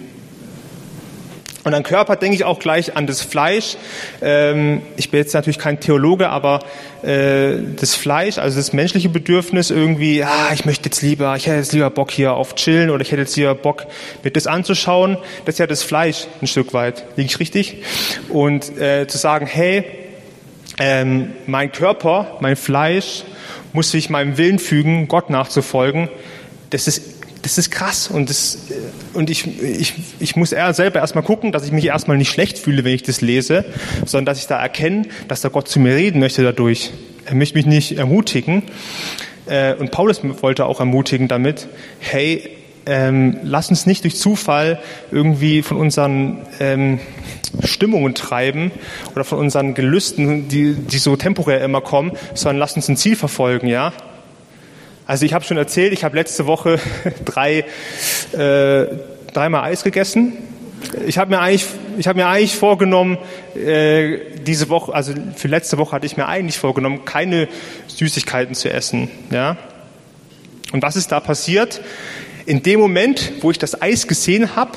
Und 1.67 1.73
an 1.73 1.83
Körper 1.83 2.15
denke 2.15 2.33
ich 2.33 2.45
auch 2.45 2.59
gleich 2.59 2.95
an 2.95 3.07
das 3.07 3.21
Fleisch. 3.21 3.75
Ähm, 4.21 4.83
ich 4.95 5.11
bin 5.11 5.19
jetzt 5.19 5.33
natürlich 5.33 5.59
kein 5.59 5.81
Theologe, 5.81 6.29
aber 6.29 6.61
äh, 7.03 7.57
das 7.75 7.93
Fleisch, 7.93 8.37
also 8.37 8.55
das 8.55 8.71
menschliche 8.71 9.09
Bedürfnis 9.09 9.69
irgendwie, 9.69 10.23
ah, 10.23 10.53
ich 10.53 10.63
möchte 10.63 10.85
jetzt 10.85 11.01
lieber, 11.01 11.35
ich 11.35 11.45
hätte 11.45 11.57
jetzt 11.57 11.73
lieber 11.73 11.89
Bock 11.89 12.09
hier 12.09 12.35
auf 12.35 12.55
chillen 12.55 12.89
oder 12.89 13.01
ich 13.01 13.11
hätte 13.11 13.23
jetzt 13.23 13.35
lieber 13.35 13.53
Bock, 13.53 13.85
mir 14.23 14.31
das 14.31 14.47
anzuschauen. 14.47 15.17
Das 15.43 15.55
ist 15.55 15.59
ja 15.59 15.67
das 15.67 15.83
Fleisch 15.83 16.27
ein 16.41 16.47
Stück 16.47 16.73
weit. 16.73 17.03
Liege 17.17 17.31
ich 17.31 17.39
richtig? 17.41 17.83
Und 18.29 18.79
äh, 18.79 19.05
zu 19.07 19.17
sagen, 19.17 19.45
hey, 19.45 19.83
ähm, 20.79 21.33
mein 21.47 21.73
Körper, 21.73 22.37
mein 22.39 22.55
Fleisch 22.55 23.25
muss 23.73 23.91
sich 23.91 24.09
meinem 24.09 24.37
Willen 24.37 24.59
fügen, 24.59 25.09
Gott 25.09 25.29
nachzufolgen. 25.29 26.07
Das 26.69 26.87
ist, 26.87 27.16
das 27.41 27.57
ist 27.57 27.71
krass. 27.71 28.07
Und, 28.07 28.29
das, 28.29 28.57
und 29.13 29.29
ich, 29.29 29.47
ich, 29.61 29.93
ich 30.19 30.35
muss 30.35 30.49
selber 30.49 30.99
erstmal 30.99 31.23
gucken, 31.23 31.51
dass 31.51 31.65
ich 31.65 31.71
mich 31.71 31.85
erstmal 31.85 32.17
nicht 32.17 32.31
schlecht 32.31 32.57
fühle, 32.57 32.83
wenn 32.83 32.93
ich 32.93 33.03
das 33.03 33.21
lese, 33.21 33.65
sondern 34.05 34.25
dass 34.25 34.39
ich 34.39 34.47
da 34.47 34.59
erkenne, 34.59 35.03
dass 35.27 35.41
der 35.41 35.51
Gott 35.51 35.67
zu 35.67 35.79
mir 35.79 35.95
reden 35.95 36.19
möchte 36.19 36.43
dadurch. 36.43 36.91
Er 37.25 37.35
möchte 37.35 37.57
mich 37.57 37.65
nicht 37.65 37.97
ermutigen. 37.97 38.63
Äh, 39.47 39.75
und 39.75 39.91
Paulus 39.91 40.21
wollte 40.41 40.65
auch 40.65 40.79
ermutigen 40.79 41.27
damit, 41.27 41.67
hey, 41.99 42.57
ähm, 42.85 43.39
lass 43.43 43.69
uns 43.69 43.85
nicht 43.85 44.03
durch 44.05 44.15
Zufall 44.15 44.79
irgendwie 45.11 45.61
von 45.61 45.77
unseren 45.77 46.37
ähm, 46.59 46.99
Stimmungen 47.63 48.15
treiben 48.15 48.71
oder 49.13 49.25
von 49.25 49.39
unseren 49.39 49.73
Gelüsten, 49.73 50.47
die, 50.47 50.73
die 50.73 50.97
so 50.97 51.15
temporär 51.17 51.61
immer 51.61 51.81
kommen, 51.81 52.11
sondern 52.33 52.57
lass 52.57 52.75
uns 52.75 52.87
ein 52.87 52.97
Ziel 52.97 53.15
verfolgen, 53.15 53.67
ja. 53.67 53.93
Also 55.07 55.25
ich 55.25 55.33
habe 55.33 55.45
schon 55.45 55.55
erzählt, 55.55 55.93
ich 55.93 56.03
habe 56.03 56.17
letzte 56.17 56.47
Woche 56.47 56.79
drei, 57.25 57.63
äh, 58.33 58.85
dreimal 59.33 59.63
Eis 59.63 59.83
gegessen. 59.83 60.33
Ich 61.07 61.17
habe 61.17 61.31
mir 61.31 61.39
eigentlich, 61.39 61.65
ich 61.97 62.07
habe 62.07 62.19
mir 62.19 62.27
eigentlich 62.27 62.55
vorgenommen, 62.55 63.17
äh, 63.55 64.19
diese 64.45 64.69
Woche, 64.69 64.93
also 64.93 65.13
für 65.35 65.47
letzte 65.47 65.77
Woche 65.77 65.93
hatte 65.93 66.05
ich 66.05 66.17
mir 66.17 66.27
eigentlich 66.27 66.59
vorgenommen, 66.59 67.05
keine 67.05 67.47
Süßigkeiten 67.87 68.53
zu 68.53 68.69
essen, 68.69 69.09
ja. 69.31 69.57
Und 70.73 70.83
was 70.83 70.97
ist 70.97 71.11
da 71.11 71.21
passiert? 71.21 71.81
In 72.45 72.61
dem 72.61 72.79
Moment, 72.79 73.31
wo 73.41 73.49
ich 73.49 73.57
das 73.57 73.81
Eis 73.81 74.07
gesehen 74.07 74.55
habe, 74.55 74.71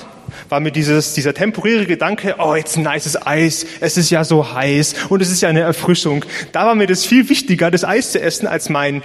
war 0.49 0.61
mir 0.61 0.71
dieses, 0.71 1.13
dieser 1.15 1.35
temporäre 1.35 1.87
Gedanke, 1.87 2.37
oh, 2.39 2.55
jetzt 2.55 2.77
ein 2.77 2.85
nices 2.85 3.27
Eis, 3.27 3.67
es 3.81 3.97
ist 3.97 4.11
ja 4.11 4.23
so 4.25 4.55
heiß 4.55 4.95
und 5.09 5.21
es 5.21 5.31
ist 5.31 5.41
ja 5.41 5.49
eine 5.49 5.61
Erfrischung. 5.61 6.25
Da 6.53 6.67
war 6.67 6.77
mir 6.77 6.87
das 6.87 7.05
viel 7.05 7.29
wichtiger, 7.29 7.71
das 7.71 7.85
Eis 7.85 8.13
zu 8.13 8.21
essen, 8.21 8.47
als 8.47 8.69
mein 8.69 9.03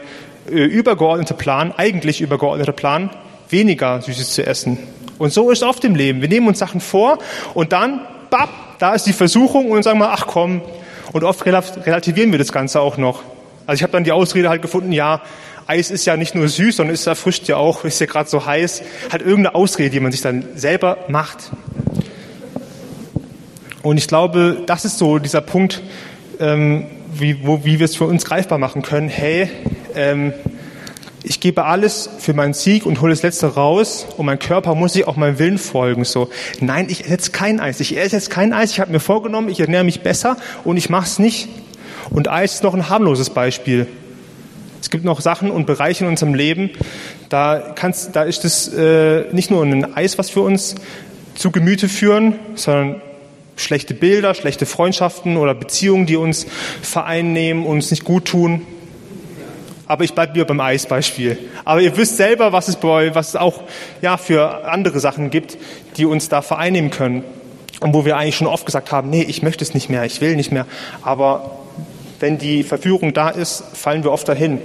äh, 0.49 0.63
übergeordneter 0.63 1.35
Plan, 1.35 1.73
eigentlich 1.75 2.21
übergeordneter 2.21 2.71
Plan, 2.71 3.09
weniger 3.49 4.01
Süßes 4.01 4.33
zu 4.33 4.45
essen. 4.45 4.77
Und 5.17 5.31
so 5.31 5.49
ist 5.49 5.59
es 5.59 5.67
oft 5.67 5.83
im 5.85 5.95
Leben. 5.95 6.21
Wir 6.21 6.29
nehmen 6.29 6.47
uns 6.47 6.59
Sachen 6.59 6.81
vor 6.81 7.19
und 7.53 7.71
dann, 7.71 8.01
bap, 8.29 8.49
da 8.79 8.93
ist 8.93 9.05
die 9.05 9.13
Versuchung 9.13 9.71
und 9.71 9.83
sagen 9.83 9.99
wir, 9.99 10.11
ach 10.11 10.27
komm. 10.27 10.61
Und 11.13 11.23
oft 11.23 11.45
relativieren 11.45 12.31
wir 12.31 12.39
das 12.39 12.51
Ganze 12.51 12.81
auch 12.81 12.97
noch. 12.97 13.23
Also 13.65 13.79
ich 13.79 13.83
habe 13.83 13.93
dann 13.93 14.03
die 14.03 14.11
Ausrede 14.11 14.49
halt 14.49 14.61
gefunden, 14.61 14.91
ja, 14.91 15.21
Eis 15.67 15.89
ist 15.89 16.05
ja 16.05 16.15
nicht 16.15 16.35
nur 16.35 16.47
süß, 16.47 16.75
sondern 16.75 16.93
es 16.93 17.07
erfrischt 17.07 17.47
ja 17.47 17.57
auch, 17.57 17.85
ist 17.85 17.99
ja 17.99 18.05
gerade 18.05 18.29
so 18.29 18.45
heiß. 18.45 18.83
Hat 19.11 19.21
irgendeine 19.21 19.55
Ausrede, 19.55 19.89
die 19.89 19.99
man 19.99 20.11
sich 20.11 20.21
dann 20.21 20.45
selber 20.55 20.97
macht. 21.07 21.51
Und 23.81 23.97
ich 23.97 24.07
glaube, 24.07 24.63
das 24.65 24.85
ist 24.85 24.97
so 24.97 25.17
dieser 25.17 25.41
Punkt, 25.41 25.81
ähm, 26.39 26.85
wie, 27.19 27.45
wo, 27.45 27.63
wie 27.65 27.79
wir 27.79 27.85
es 27.85 27.95
für 27.95 28.05
uns 28.05 28.25
greifbar 28.25 28.57
machen 28.57 28.81
können. 28.81 29.09
Hey, 29.09 29.49
ähm, 29.95 30.33
ich 31.23 31.39
gebe 31.39 31.65
alles 31.65 32.09
für 32.19 32.33
meinen 32.33 32.53
Sieg 32.53 32.85
und 32.85 33.01
hole 33.01 33.11
das 33.11 33.23
Letzte 33.23 33.47
raus 33.47 34.05
und 34.17 34.25
mein 34.25 34.37
Körper 34.37 34.75
muss 34.75 34.93
sich 34.93 35.07
auch 35.07 35.15
meinem 35.15 35.39
Willen 35.39 35.57
folgen. 35.57 36.03
So, 36.03 36.29
nein, 36.59 36.87
ich 36.89 37.01
esse 37.01 37.11
jetzt 37.11 37.33
kein 37.33 37.59
Eis. 37.59 37.79
Ich 37.79 37.97
esse 37.97 38.15
jetzt 38.15 38.29
kein 38.29 38.53
Eis. 38.53 38.71
Ich 38.71 38.79
habe 38.79 38.91
mir 38.91 38.99
vorgenommen, 38.99 39.49
ich 39.49 39.59
ernähre 39.59 39.83
mich 39.83 40.01
besser 40.01 40.37
und 40.63 40.77
ich 40.77 40.89
mache 40.89 41.05
es 41.05 41.17
nicht. 41.17 41.49
Und 42.11 42.27
Eis 42.29 42.55
ist 42.55 42.63
noch 42.63 42.75
ein 42.75 42.89
harmloses 42.89 43.31
Beispiel. 43.31 43.87
Es 44.81 44.91
gibt 44.91 45.03
noch 45.03 45.19
Sachen 45.19 45.49
und 45.49 45.65
Bereiche 45.65 46.03
in 46.03 46.11
unserem 46.11 46.35
Leben, 46.35 46.69
da, 47.29 47.73
kannst, 47.73 48.15
da 48.15 48.21
ist 48.21 48.45
es 48.45 48.67
äh, 48.67 49.23
nicht 49.31 49.49
nur 49.49 49.63
ein 49.63 49.95
Eis, 49.95 50.19
was 50.19 50.35
wir 50.35 50.43
uns 50.43 50.75
zu 51.33 51.49
Gemüte 51.49 51.89
führen, 51.89 52.35
sondern 52.53 53.01
schlechte 53.55 53.93
Bilder, 53.93 54.33
schlechte 54.33 54.65
Freundschaften 54.65 55.37
oder 55.37 55.53
Beziehungen, 55.53 56.05
die 56.05 56.17
uns 56.17 56.45
vereinnehmen, 56.81 57.65
uns 57.65 57.91
nicht 57.91 58.03
gut 58.03 58.25
tun. 58.25 58.65
Aber 59.87 60.03
ich 60.03 60.13
bleibe 60.13 60.33
wieder 60.33 60.45
beim 60.45 60.59
Eisbeispiel. 60.59 61.37
Aber 61.63 61.81
ihr 61.81 61.95
wisst 61.95 62.17
selber, 62.17 62.51
was 62.51 62.67
es, 62.67 62.77
bei, 62.77 63.13
was 63.13 63.29
es 63.29 63.35
auch 63.35 63.61
ja, 64.01 64.17
für 64.17 64.65
andere 64.65 64.99
Sachen 64.99 65.29
gibt, 65.29 65.57
die 65.97 66.05
uns 66.05 66.27
da 66.27 66.41
vereinnehmen 66.41 66.89
können. 66.89 67.23
Und 67.81 67.93
wo 67.93 68.05
wir 68.05 68.17
eigentlich 68.17 68.35
schon 68.35 68.47
oft 68.47 68.65
gesagt 68.65 68.91
haben, 68.91 69.09
nee, 69.09 69.23
ich 69.23 69.43
möchte 69.43 69.63
es 69.63 69.73
nicht 69.73 69.89
mehr, 69.89 70.05
ich 70.05 70.21
will 70.21 70.35
nicht 70.35 70.51
mehr. 70.51 70.65
Aber 71.03 71.59
wenn 72.19 72.37
die 72.37 72.63
Verführung 72.63 73.13
da 73.13 73.29
ist, 73.29 73.63
fallen 73.73 74.03
wir 74.03 74.11
oft 74.11 74.27
dahin. 74.27 74.59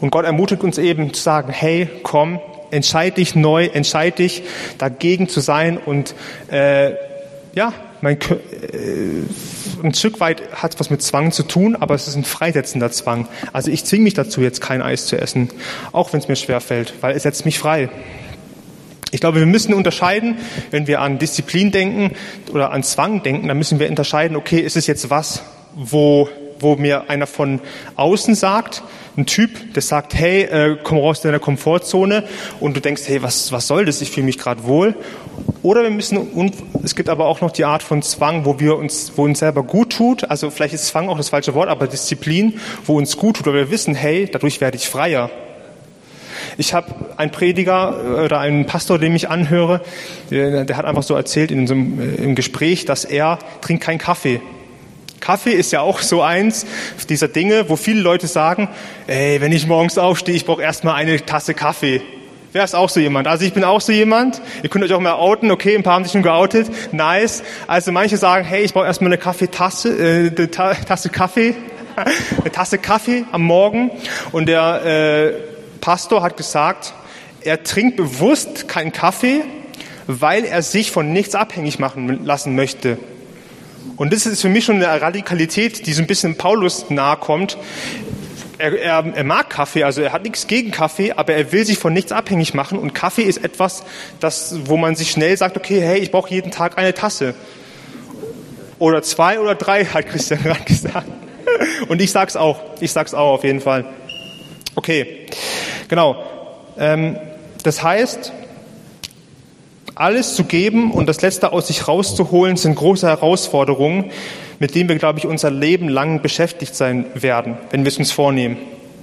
Und 0.00 0.10
Gott 0.10 0.24
ermutigt 0.24 0.62
uns 0.62 0.78
eben 0.78 1.12
zu 1.12 1.22
sagen, 1.22 1.52
hey, 1.52 1.88
komm, 2.02 2.40
entscheid 2.70 3.16
dich 3.16 3.34
neu, 3.34 3.66
entscheid 3.66 4.18
dich 4.18 4.42
dagegen 4.78 5.28
zu 5.28 5.40
sein 5.40 5.78
und 5.78 6.14
äh, 6.50 6.92
ja, 7.54 7.72
mein, 8.00 8.18
äh, 8.20 9.82
ein 9.82 9.94
Stück 9.94 10.20
weit 10.20 10.42
hat 10.52 10.78
was 10.80 10.90
mit 10.90 11.02
Zwang 11.02 11.32
zu 11.32 11.42
tun, 11.42 11.76
aber 11.76 11.94
es 11.94 12.08
ist 12.08 12.16
ein 12.16 12.24
freisetzender 12.24 12.90
Zwang. 12.90 13.28
Also 13.52 13.70
ich 13.70 13.84
zwinge 13.84 14.04
mich 14.04 14.14
dazu, 14.14 14.40
jetzt 14.40 14.60
kein 14.60 14.82
Eis 14.82 15.06
zu 15.06 15.16
essen, 15.16 15.50
auch 15.92 16.12
wenn 16.12 16.20
es 16.20 16.28
mir 16.28 16.36
schwer 16.36 16.60
fällt, 16.60 16.94
weil 17.00 17.16
es 17.16 17.22
setzt 17.22 17.44
mich 17.44 17.58
frei. 17.58 17.88
Ich 19.10 19.20
glaube, 19.20 19.38
wir 19.38 19.46
müssen 19.46 19.74
unterscheiden, 19.74 20.38
wenn 20.70 20.88
wir 20.88 21.00
an 21.00 21.18
Disziplin 21.18 21.70
denken 21.70 22.16
oder 22.52 22.72
an 22.72 22.82
Zwang 22.82 23.22
denken, 23.22 23.46
dann 23.46 23.56
müssen 23.56 23.78
wir 23.78 23.88
unterscheiden, 23.88 24.36
okay, 24.36 24.58
ist 24.58 24.76
es 24.76 24.88
jetzt 24.88 25.08
was, 25.08 25.42
wo 25.76 26.28
wo 26.60 26.76
mir 26.76 27.10
einer 27.10 27.26
von 27.26 27.60
außen 27.96 28.34
sagt, 28.34 28.82
ein 29.16 29.26
Typ, 29.26 29.74
der 29.74 29.82
sagt, 29.82 30.14
hey, 30.14 30.42
äh, 30.42 30.76
komm 30.82 30.98
raus 30.98 31.18
aus 31.18 31.22
deiner 31.22 31.38
Komfortzone 31.38 32.24
und 32.58 32.76
du 32.76 32.80
denkst, 32.80 33.02
hey, 33.06 33.22
was, 33.22 33.52
was 33.52 33.68
soll 33.68 33.84
das? 33.84 34.00
Ich 34.00 34.10
fühle 34.10 34.26
mich 34.26 34.38
gerade 34.38 34.64
wohl. 34.64 34.96
Oder 35.62 35.82
wir 35.82 35.90
müssen, 35.90 36.52
es 36.82 36.96
gibt 36.96 37.08
aber 37.08 37.26
auch 37.26 37.40
noch 37.40 37.52
die 37.52 37.64
Art 37.64 37.82
von 37.82 38.02
Zwang, 38.02 38.44
wo 38.44 38.58
wir 38.58 38.76
uns, 38.76 39.12
wo 39.16 39.24
uns 39.24 39.38
selber 39.38 39.62
gut 39.62 39.90
tut. 39.90 40.28
Also 40.30 40.50
vielleicht 40.50 40.74
ist 40.74 40.86
Zwang 40.86 41.08
auch 41.08 41.16
das 41.16 41.28
falsche 41.28 41.54
Wort, 41.54 41.68
aber 41.68 41.86
Disziplin, 41.86 42.60
wo 42.86 42.98
uns 42.98 43.16
gut 43.16 43.36
tut, 43.36 43.46
weil 43.46 43.54
wir 43.54 43.70
wissen, 43.70 43.94
hey, 43.94 44.28
dadurch 44.30 44.60
werde 44.60 44.76
ich 44.76 44.88
freier. 44.88 45.30
Ich 46.56 46.74
habe 46.74 46.94
einen 47.16 47.30
Prediger 47.30 47.96
äh, 48.04 48.24
oder 48.24 48.40
einen 48.40 48.66
Pastor, 48.66 48.98
den 48.98 49.14
ich 49.14 49.28
anhöre, 49.28 49.80
der, 50.30 50.64
der 50.64 50.76
hat 50.76 50.84
einfach 50.84 51.02
so 51.02 51.14
erzählt 51.14 51.50
in 51.50 51.66
so 51.66 51.74
einem, 51.74 52.00
äh, 52.00 52.14
im 52.16 52.34
Gespräch, 52.34 52.84
dass 52.84 53.04
er 53.04 53.38
trinkt 53.60 53.84
keinen 53.84 53.98
Kaffee. 53.98 54.40
Kaffee 55.24 55.52
ist 55.52 55.72
ja 55.72 55.80
auch 55.80 56.00
so 56.00 56.20
eins 56.20 56.66
dieser 57.08 57.28
Dinge, 57.28 57.70
wo 57.70 57.76
viele 57.76 58.02
Leute 58.02 58.26
sagen, 58.26 58.68
ey, 59.06 59.40
wenn 59.40 59.52
ich 59.52 59.66
morgens 59.66 59.96
aufstehe, 59.96 60.34
ich 60.34 60.44
brauche 60.44 60.60
erstmal 60.60 60.96
eine 60.96 61.24
Tasse 61.24 61.54
Kaffee. 61.54 62.02
Wer 62.52 62.62
ist 62.62 62.74
auch 62.74 62.90
so 62.90 63.00
jemand? 63.00 63.26
Also 63.26 63.46
ich 63.46 63.54
bin 63.54 63.64
auch 63.64 63.80
so 63.80 63.90
jemand. 63.90 64.42
Ihr 64.62 64.68
könnt 64.68 64.84
euch 64.84 64.92
auch 64.92 65.00
mal 65.00 65.14
outen. 65.14 65.50
Okay, 65.50 65.74
ein 65.74 65.82
paar 65.82 65.94
haben 65.94 66.04
sich 66.04 66.12
schon 66.12 66.22
geoutet. 66.22 66.68
Nice. 66.92 67.42
Also 67.66 67.90
manche 67.90 68.18
sagen, 68.18 68.44
hey, 68.44 68.64
ich 68.64 68.74
brauche 68.74 68.84
erstmal 68.84 69.08
eine 69.08 69.16
Kaffeetasse, 69.16 69.88
äh, 69.88 70.30
eine 70.36 70.50
Tasse 70.50 71.08
Kaffee, 71.08 71.54
eine 72.42 72.52
Tasse 72.52 72.76
Kaffee 72.76 73.24
am 73.32 73.44
Morgen. 73.44 73.92
Und 74.30 74.46
der 74.46 74.84
äh, 74.84 75.32
Pastor 75.80 76.22
hat 76.22 76.36
gesagt, 76.36 76.92
er 77.40 77.62
trinkt 77.62 77.96
bewusst 77.96 78.68
keinen 78.68 78.92
Kaffee, 78.92 79.40
weil 80.06 80.44
er 80.44 80.60
sich 80.60 80.92
von 80.92 81.14
nichts 81.14 81.34
abhängig 81.34 81.78
machen 81.78 82.26
lassen 82.26 82.54
möchte. 82.54 82.98
Und 83.96 84.12
das 84.12 84.26
ist 84.26 84.42
für 84.42 84.48
mich 84.48 84.64
schon 84.64 84.76
eine 84.76 85.00
Radikalität, 85.00 85.86
die 85.86 85.92
so 85.92 86.02
ein 86.02 86.06
bisschen 86.06 86.36
Paulus 86.36 86.90
nahe 86.90 87.16
kommt. 87.16 87.56
Er, 88.58 88.78
er, 88.78 89.04
er 89.14 89.24
mag 89.24 89.50
Kaffee, 89.50 89.84
also 89.84 90.00
er 90.00 90.12
hat 90.12 90.22
nichts 90.22 90.46
gegen 90.46 90.70
Kaffee, 90.70 91.12
aber 91.12 91.34
er 91.34 91.52
will 91.52 91.64
sich 91.64 91.78
von 91.78 91.92
nichts 91.92 92.12
abhängig 92.12 92.54
machen. 92.54 92.78
Und 92.78 92.94
Kaffee 92.94 93.22
ist 93.22 93.42
etwas, 93.44 93.84
das, 94.20 94.56
wo 94.66 94.76
man 94.76 94.96
sich 94.96 95.10
schnell 95.10 95.36
sagt, 95.36 95.56
okay, 95.56 95.80
hey, 95.80 95.98
ich 95.98 96.10
brauche 96.10 96.30
jeden 96.30 96.50
Tag 96.50 96.78
eine 96.78 96.94
Tasse. 96.94 97.34
Oder 98.78 99.02
zwei 99.02 99.40
oder 99.40 99.54
drei, 99.54 99.84
hat 99.94 100.06
Christian 100.06 100.42
gerade 100.42 100.64
gesagt. 100.64 101.08
Und 101.88 102.00
ich 102.00 102.10
sag's 102.10 102.36
auch. 102.36 102.60
Ich 102.80 102.92
sag's 102.92 103.14
auch 103.14 103.34
auf 103.34 103.44
jeden 103.44 103.60
Fall. 103.60 103.84
Okay, 104.74 105.26
genau. 105.88 106.24
Ähm, 106.78 107.16
das 107.62 107.82
heißt, 107.82 108.32
alles 109.94 110.34
zu 110.34 110.44
geben 110.44 110.90
und 110.90 111.08
das 111.08 111.22
Letzte 111.22 111.52
aus 111.52 111.68
sich 111.68 111.86
rauszuholen, 111.86 112.56
sind 112.56 112.74
große 112.74 113.06
Herausforderungen, 113.06 114.10
mit 114.58 114.74
denen 114.74 114.88
wir, 114.88 114.96
glaube 114.96 115.18
ich, 115.18 115.26
unser 115.26 115.50
Leben 115.50 115.88
lang 115.88 116.22
beschäftigt 116.22 116.74
sein 116.74 117.06
werden, 117.14 117.56
wenn 117.70 117.84
wir 117.84 117.88
es 117.88 117.98
uns 117.98 118.12
vornehmen. 118.12 118.56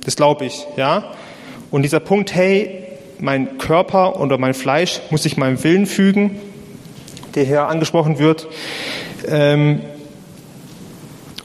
Das 0.03 0.15
glaube 0.15 0.45
ich, 0.45 0.65
ja. 0.77 1.11
Und 1.69 1.83
dieser 1.83 1.99
Punkt, 1.99 2.33
hey, 2.33 2.83
mein 3.19 3.57
Körper 3.57 4.19
oder 4.19 4.37
mein 4.37 4.53
Fleisch 4.53 4.99
muss 5.09 5.23
sich 5.23 5.37
meinem 5.37 5.63
Willen 5.63 5.85
fügen, 5.85 6.39
der 7.35 7.45
hier 7.45 7.67
angesprochen 7.67 8.19
wird. 8.19 8.47
Ähm, 9.27 9.81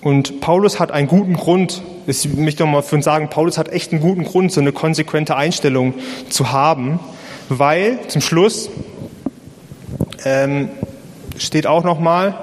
und 0.00 0.40
Paulus 0.40 0.80
hat 0.80 0.90
einen 0.90 1.08
guten 1.08 1.34
Grund, 1.34 1.82
ich 2.06 2.32
möchte 2.34 2.64
noch 2.64 2.70
mal 2.70 2.82
für 2.82 2.96
uns 2.96 3.04
sagen, 3.04 3.28
Paulus 3.28 3.58
hat 3.58 3.68
echt 3.68 3.92
einen 3.92 4.00
guten 4.00 4.24
Grund, 4.24 4.52
so 4.52 4.60
eine 4.60 4.72
konsequente 4.72 5.36
Einstellung 5.36 5.94
zu 6.28 6.52
haben, 6.52 6.98
weil 7.48 7.98
zum 8.08 8.22
Schluss 8.22 8.70
ähm, 10.24 10.70
steht 11.38 11.66
auch 11.66 11.84
nochmal, 11.84 12.38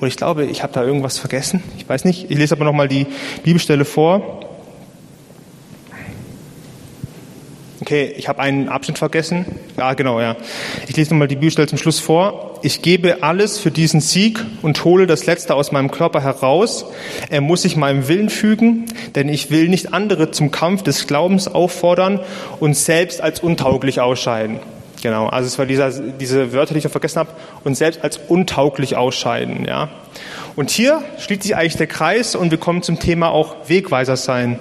und 0.00 0.08
ich 0.08 0.16
glaube, 0.16 0.44
ich 0.44 0.62
habe 0.62 0.72
da 0.72 0.82
irgendwas 0.82 1.18
vergessen, 1.18 1.62
ich 1.78 1.88
weiß 1.88 2.04
nicht, 2.04 2.30
ich 2.30 2.36
lese 2.36 2.54
aber 2.54 2.64
nochmal 2.64 2.88
die 2.88 3.06
Bibelstelle 3.42 3.84
vor. 3.84 4.40
Okay, 7.80 8.12
ich 8.16 8.28
habe 8.28 8.40
einen 8.40 8.68
Abschnitt 8.68 8.98
vergessen. 8.98 9.46
Ja, 9.76 9.94
genau, 9.94 10.20
ja. 10.20 10.36
Ich 10.88 10.96
lese 10.96 11.10
nochmal 11.10 11.28
die 11.28 11.36
Bibelstelle 11.36 11.68
zum 11.68 11.78
Schluss 11.78 12.00
vor. 12.00 12.58
Ich 12.62 12.82
gebe 12.82 13.22
alles 13.22 13.60
für 13.60 13.70
diesen 13.70 14.00
Sieg 14.00 14.44
und 14.62 14.84
hole 14.84 15.06
das 15.06 15.26
Letzte 15.26 15.54
aus 15.54 15.70
meinem 15.70 15.92
Körper 15.92 16.20
heraus. 16.20 16.86
Er 17.30 17.42
muss 17.42 17.62
sich 17.62 17.76
meinem 17.76 18.08
Willen 18.08 18.28
fügen, 18.28 18.86
denn 19.14 19.28
ich 19.28 19.52
will 19.52 19.68
nicht 19.68 19.94
andere 19.94 20.32
zum 20.32 20.50
Kampf 20.50 20.82
des 20.82 21.06
Glaubens 21.06 21.46
auffordern 21.46 22.18
und 22.58 22.74
selbst 22.76 23.20
als 23.20 23.38
untauglich 23.38 24.00
ausscheiden. 24.00 24.58
Genau, 25.02 25.26
also 25.26 25.46
es 25.46 25.58
war 25.58 25.66
dieser, 25.66 25.90
diese 25.90 26.52
Wörter, 26.52 26.74
die 26.74 26.78
ich 26.78 26.84
noch 26.84 26.90
vergessen 26.90 27.18
habe, 27.18 27.30
und 27.64 27.76
selbst 27.76 28.02
als 28.02 28.18
untauglich 28.28 28.96
ausscheiden. 28.96 29.64
Ja. 29.66 29.88
Und 30.56 30.70
hier 30.70 31.02
schließt 31.18 31.42
sich 31.42 31.56
eigentlich 31.56 31.76
der 31.76 31.86
Kreis 31.86 32.34
und 32.34 32.50
wir 32.50 32.58
kommen 32.58 32.82
zum 32.82 32.98
Thema 32.98 33.28
auch 33.30 33.68
Wegweiser 33.68 34.16
sein. 34.16 34.58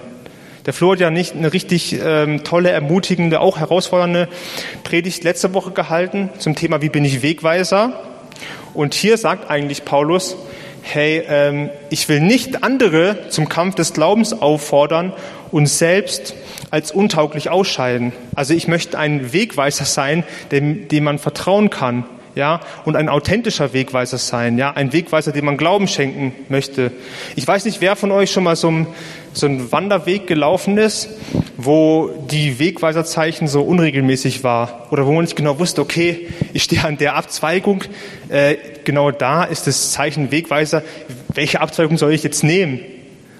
Der 0.65 0.73
Flo 0.73 0.93
hat 0.93 0.99
ja 0.99 1.11
nicht 1.11 1.35
eine 1.35 1.53
richtig 1.53 1.95
ähm, 2.03 2.43
tolle, 2.43 2.71
ermutigende, 2.71 3.39
auch 3.39 3.59
herausfordernde 3.59 4.27
Predigt 4.83 5.23
letzte 5.23 5.53
Woche 5.53 5.71
gehalten 5.71 6.29
zum 6.39 6.55
Thema, 6.55 6.81
wie 6.81 6.89
bin 6.89 7.05
ich 7.05 7.21
Wegweiser? 7.21 7.99
Und 8.73 8.93
hier 8.93 9.17
sagt 9.17 9.49
eigentlich 9.49 9.85
Paulus, 9.85 10.35
hey, 10.81 11.23
ähm, 11.27 11.69
ich 11.89 12.09
will 12.09 12.19
nicht 12.19 12.63
andere 12.63 13.29
zum 13.29 13.47
Kampf 13.47 13.75
des 13.75 13.93
Glaubens 13.93 14.33
auffordern 14.33 15.13
und 15.51 15.67
selbst 15.67 16.35
als 16.75 16.91
untauglich 16.91 17.49
ausscheiden. 17.49 18.11
Also 18.35 18.53
ich 18.53 18.67
möchte 18.67 18.99
ein 18.99 19.31
Wegweiser 19.31 19.85
sein, 19.85 20.25
dem, 20.51 20.89
dem 20.89 21.05
man 21.05 21.19
vertrauen 21.19 21.69
kann, 21.69 22.03
ja, 22.35 22.59
und 22.83 22.97
ein 22.97 23.07
authentischer 23.07 23.71
Wegweiser 23.71 24.17
sein, 24.17 24.57
ja, 24.57 24.71
ein 24.71 24.91
Wegweiser, 24.91 25.31
dem 25.31 25.45
man 25.45 25.55
Glauben 25.55 25.87
schenken 25.87 26.33
möchte. 26.49 26.91
Ich 27.37 27.47
weiß 27.47 27.63
nicht, 27.63 27.79
wer 27.79 27.95
von 27.95 28.11
euch 28.11 28.29
schon 28.29 28.43
mal 28.43 28.57
so 28.57 28.69
ein, 28.69 28.87
so 29.31 29.45
ein 29.45 29.71
Wanderweg 29.71 30.27
gelaufen 30.27 30.77
ist, 30.77 31.07
wo 31.55 32.09
die 32.29 32.59
Wegweiserzeichen 32.59 33.47
so 33.47 33.61
unregelmäßig 33.61 34.43
war 34.43 34.87
oder 34.91 35.05
wo 35.05 35.13
man 35.13 35.23
nicht 35.23 35.37
genau 35.37 35.57
wusste, 35.59 35.79
okay, 35.79 36.27
ich 36.51 36.63
stehe 36.63 36.83
an 36.83 36.97
der 36.97 37.15
Abzweigung, 37.15 37.85
äh, 38.27 38.57
genau 38.83 39.11
da 39.11 39.45
ist 39.45 39.65
das 39.65 39.93
Zeichen 39.93 40.29
Wegweiser. 40.29 40.83
Welche 41.33 41.61
Abzweigung 41.61 41.97
soll 41.97 42.11
ich 42.11 42.23
jetzt 42.23 42.43
nehmen? 42.43 42.81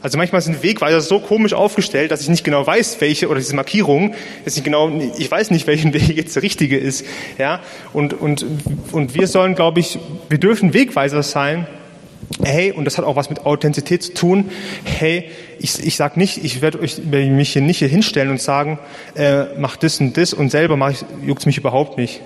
Also 0.05 0.19
manchmal 0.19 0.39
sind 0.41 0.61
Wegweiser 0.61 1.01
so 1.01 1.19
komisch 1.19 1.53
aufgestellt, 1.53 2.11
dass 2.11 2.21
ich 2.21 2.29
nicht 2.29 2.43
genau 2.43 2.67
weiß, 2.67 3.01
welche 3.01 3.27
oder 3.27 3.39
diese 3.39 3.55
Markierung, 3.55 4.13
dass 4.43 4.55
ich 4.55 4.63
genau, 4.63 5.01
ich 5.17 5.31
weiß 5.31 5.49
nicht, 5.49 5.65
welchen 5.65 5.95
Weg 5.95 6.15
jetzt 6.15 6.35
der 6.35 6.43
richtige 6.43 6.77
ist. 6.77 7.07
Ja, 7.39 7.59
und 7.91 8.13
und 8.13 8.45
und 8.91 9.15
wir 9.15 9.25
sollen, 9.25 9.55
glaube 9.55 9.79
ich, 9.79 9.97
wir 10.29 10.37
dürfen 10.37 10.75
Wegweiser 10.75 11.23
sein. 11.23 11.65
Hey, 12.43 12.71
und 12.71 12.85
das 12.85 12.99
hat 12.99 13.05
auch 13.05 13.15
was 13.15 13.31
mit 13.31 13.47
Authentizität 13.47 14.03
zu 14.03 14.13
tun. 14.13 14.51
Hey, 14.83 15.31
ich, 15.57 15.83
ich 15.83 15.95
sag 15.95 16.17
nicht, 16.17 16.43
ich 16.43 16.61
werde 16.61 16.81
euch 16.81 16.99
mich 17.03 17.53
hier 17.53 17.63
nicht 17.63 17.79
hier 17.79 17.87
hinstellen 17.87 18.29
und 18.29 18.39
sagen, 18.39 18.77
äh, 19.15 19.45
mach 19.57 19.75
das 19.75 19.99
und 19.99 20.15
das 20.17 20.33
und 20.33 20.51
selber 20.51 20.77
ich, 20.91 21.03
juckt's 21.25 21.47
mich 21.47 21.57
überhaupt 21.57 21.97
nicht. 21.97 22.21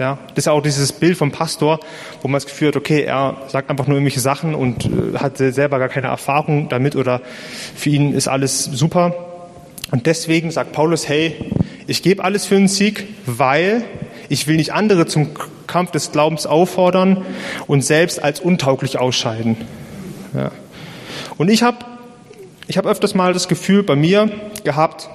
Ja, 0.00 0.18
das 0.28 0.44
ist 0.44 0.48
auch 0.48 0.62
dieses 0.62 0.92
Bild 0.92 1.18
vom 1.18 1.30
Pastor, 1.30 1.78
wo 2.22 2.28
man 2.28 2.38
das 2.38 2.46
Gefühl 2.46 2.68
hat, 2.68 2.76
okay, 2.76 3.02
er 3.02 3.36
sagt 3.48 3.68
einfach 3.68 3.86
nur 3.86 3.98
irgendwelche 3.98 4.20
Sachen 4.20 4.54
und 4.54 4.86
äh, 4.86 5.18
hat 5.18 5.36
selber 5.36 5.78
gar 5.78 5.90
keine 5.90 6.06
Erfahrung 6.06 6.70
damit 6.70 6.96
oder 6.96 7.20
für 7.76 7.90
ihn 7.90 8.14
ist 8.14 8.26
alles 8.26 8.64
super. 8.64 9.14
Und 9.90 10.06
deswegen 10.06 10.50
sagt 10.50 10.72
Paulus, 10.72 11.06
hey, 11.06 11.36
ich 11.86 12.02
gebe 12.02 12.24
alles 12.24 12.46
für 12.46 12.56
einen 12.56 12.68
Sieg, 12.68 13.08
weil 13.26 13.84
ich 14.30 14.46
will 14.46 14.56
nicht 14.56 14.72
andere 14.72 15.04
zum 15.04 15.32
Kampf 15.66 15.90
des 15.90 16.12
Glaubens 16.12 16.46
auffordern 16.46 17.26
und 17.66 17.84
selbst 17.84 18.24
als 18.24 18.40
untauglich 18.40 18.98
ausscheiden. 18.98 19.58
Ja. 20.32 20.50
Und 21.36 21.50
ich 21.50 21.62
habe 21.62 21.84
ich 22.68 22.78
hab 22.78 22.86
öfters 22.86 23.14
mal 23.14 23.34
das 23.34 23.48
Gefühl 23.48 23.82
bei 23.82 23.96
mir 23.96 24.30
gehabt, 24.64 25.10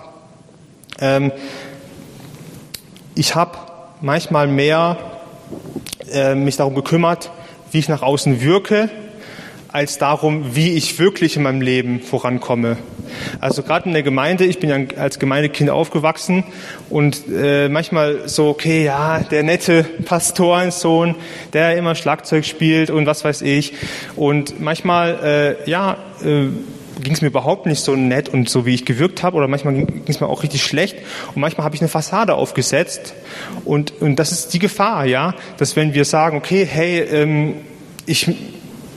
ähm, 1.00 1.32
ich 3.16 3.34
habe 3.34 3.65
manchmal 4.02 4.48
mehr 4.48 4.98
äh, 6.12 6.36
mich 6.36 6.58
darum 6.58 6.76
gekümmert, 6.76 7.32
wie 7.72 7.80
ich 7.80 7.90
nach 7.90 8.02
außen 8.02 8.42
wirke, 8.42 8.90
als 9.72 9.98
darum, 9.98 10.56
wie 10.56 10.74
ich 10.74 11.00
wirklich 11.00 11.36
in 11.36 11.44
meinem 11.44 11.62
Leben 11.62 12.00
vorankomme. 12.02 12.78
Also 13.42 13.62
gerade 13.62 13.88
in 13.88 13.94
der 13.94 14.04
Gemeinde, 14.04 14.46
ich 14.46 14.60
bin 14.60 14.70
ja 14.70 14.78
als 14.98 15.20
Gemeindekind 15.20 15.70
aufgewachsen 15.70 16.46
und 16.90 17.24
äh, 17.30 17.68
manchmal 17.68 18.28
so, 18.30 18.48
okay, 18.48 18.86
ja, 18.86 19.20
der 19.20 19.44
nette 19.44 19.84
Pastorensohn, 19.84 21.16
der 21.54 21.78
immer 21.78 21.96
Schlagzeug 21.96 22.46
spielt 22.46 22.90
und 22.90 23.06
was 23.06 23.26
weiß 23.26 23.42
ich. 23.42 23.74
Und 24.16 24.62
manchmal, 24.62 25.58
äh, 25.66 25.70
ja, 25.70 25.98
äh, 26.24 26.48
ging 27.02 27.14
es 27.14 27.22
mir 27.22 27.28
überhaupt 27.28 27.66
nicht 27.66 27.84
so 27.84 27.96
nett 27.96 28.30
und 28.30 28.50
so, 28.50 28.66
wie 28.66 28.74
ich 28.74 28.86
gewirkt 28.86 29.24
habe, 29.24 29.38
oder 29.38 29.48
manchmal 29.48 29.74
ging 29.74 30.04
es 30.08 30.20
mir 30.20 30.28
auch 30.28 30.44
richtig 30.44 30.64
schlecht 30.64 30.98
und 31.34 31.42
manchmal 31.42 31.66
habe 31.66 31.76
ich 31.76 31.82
eine 31.82 31.90
Fassade 31.90 32.36
aufgesetzt 32.36 33.14
und, 33.66 34.02
und 34.02 34.18
das 34.18 34.32
ist 34.32 34.54
die 34.54 34.60
Gefahr, 34.60 35.06
ja, 35.06 35.36
dass 35.58 35.76
wenn 35.76 35.94
wir 35.94 36.06
sagen, 36.06 36.38
okay, 36.38 36.66
hey, 36.70 37.00
ähm, 37.00 37.56
ich, 38.06 38.32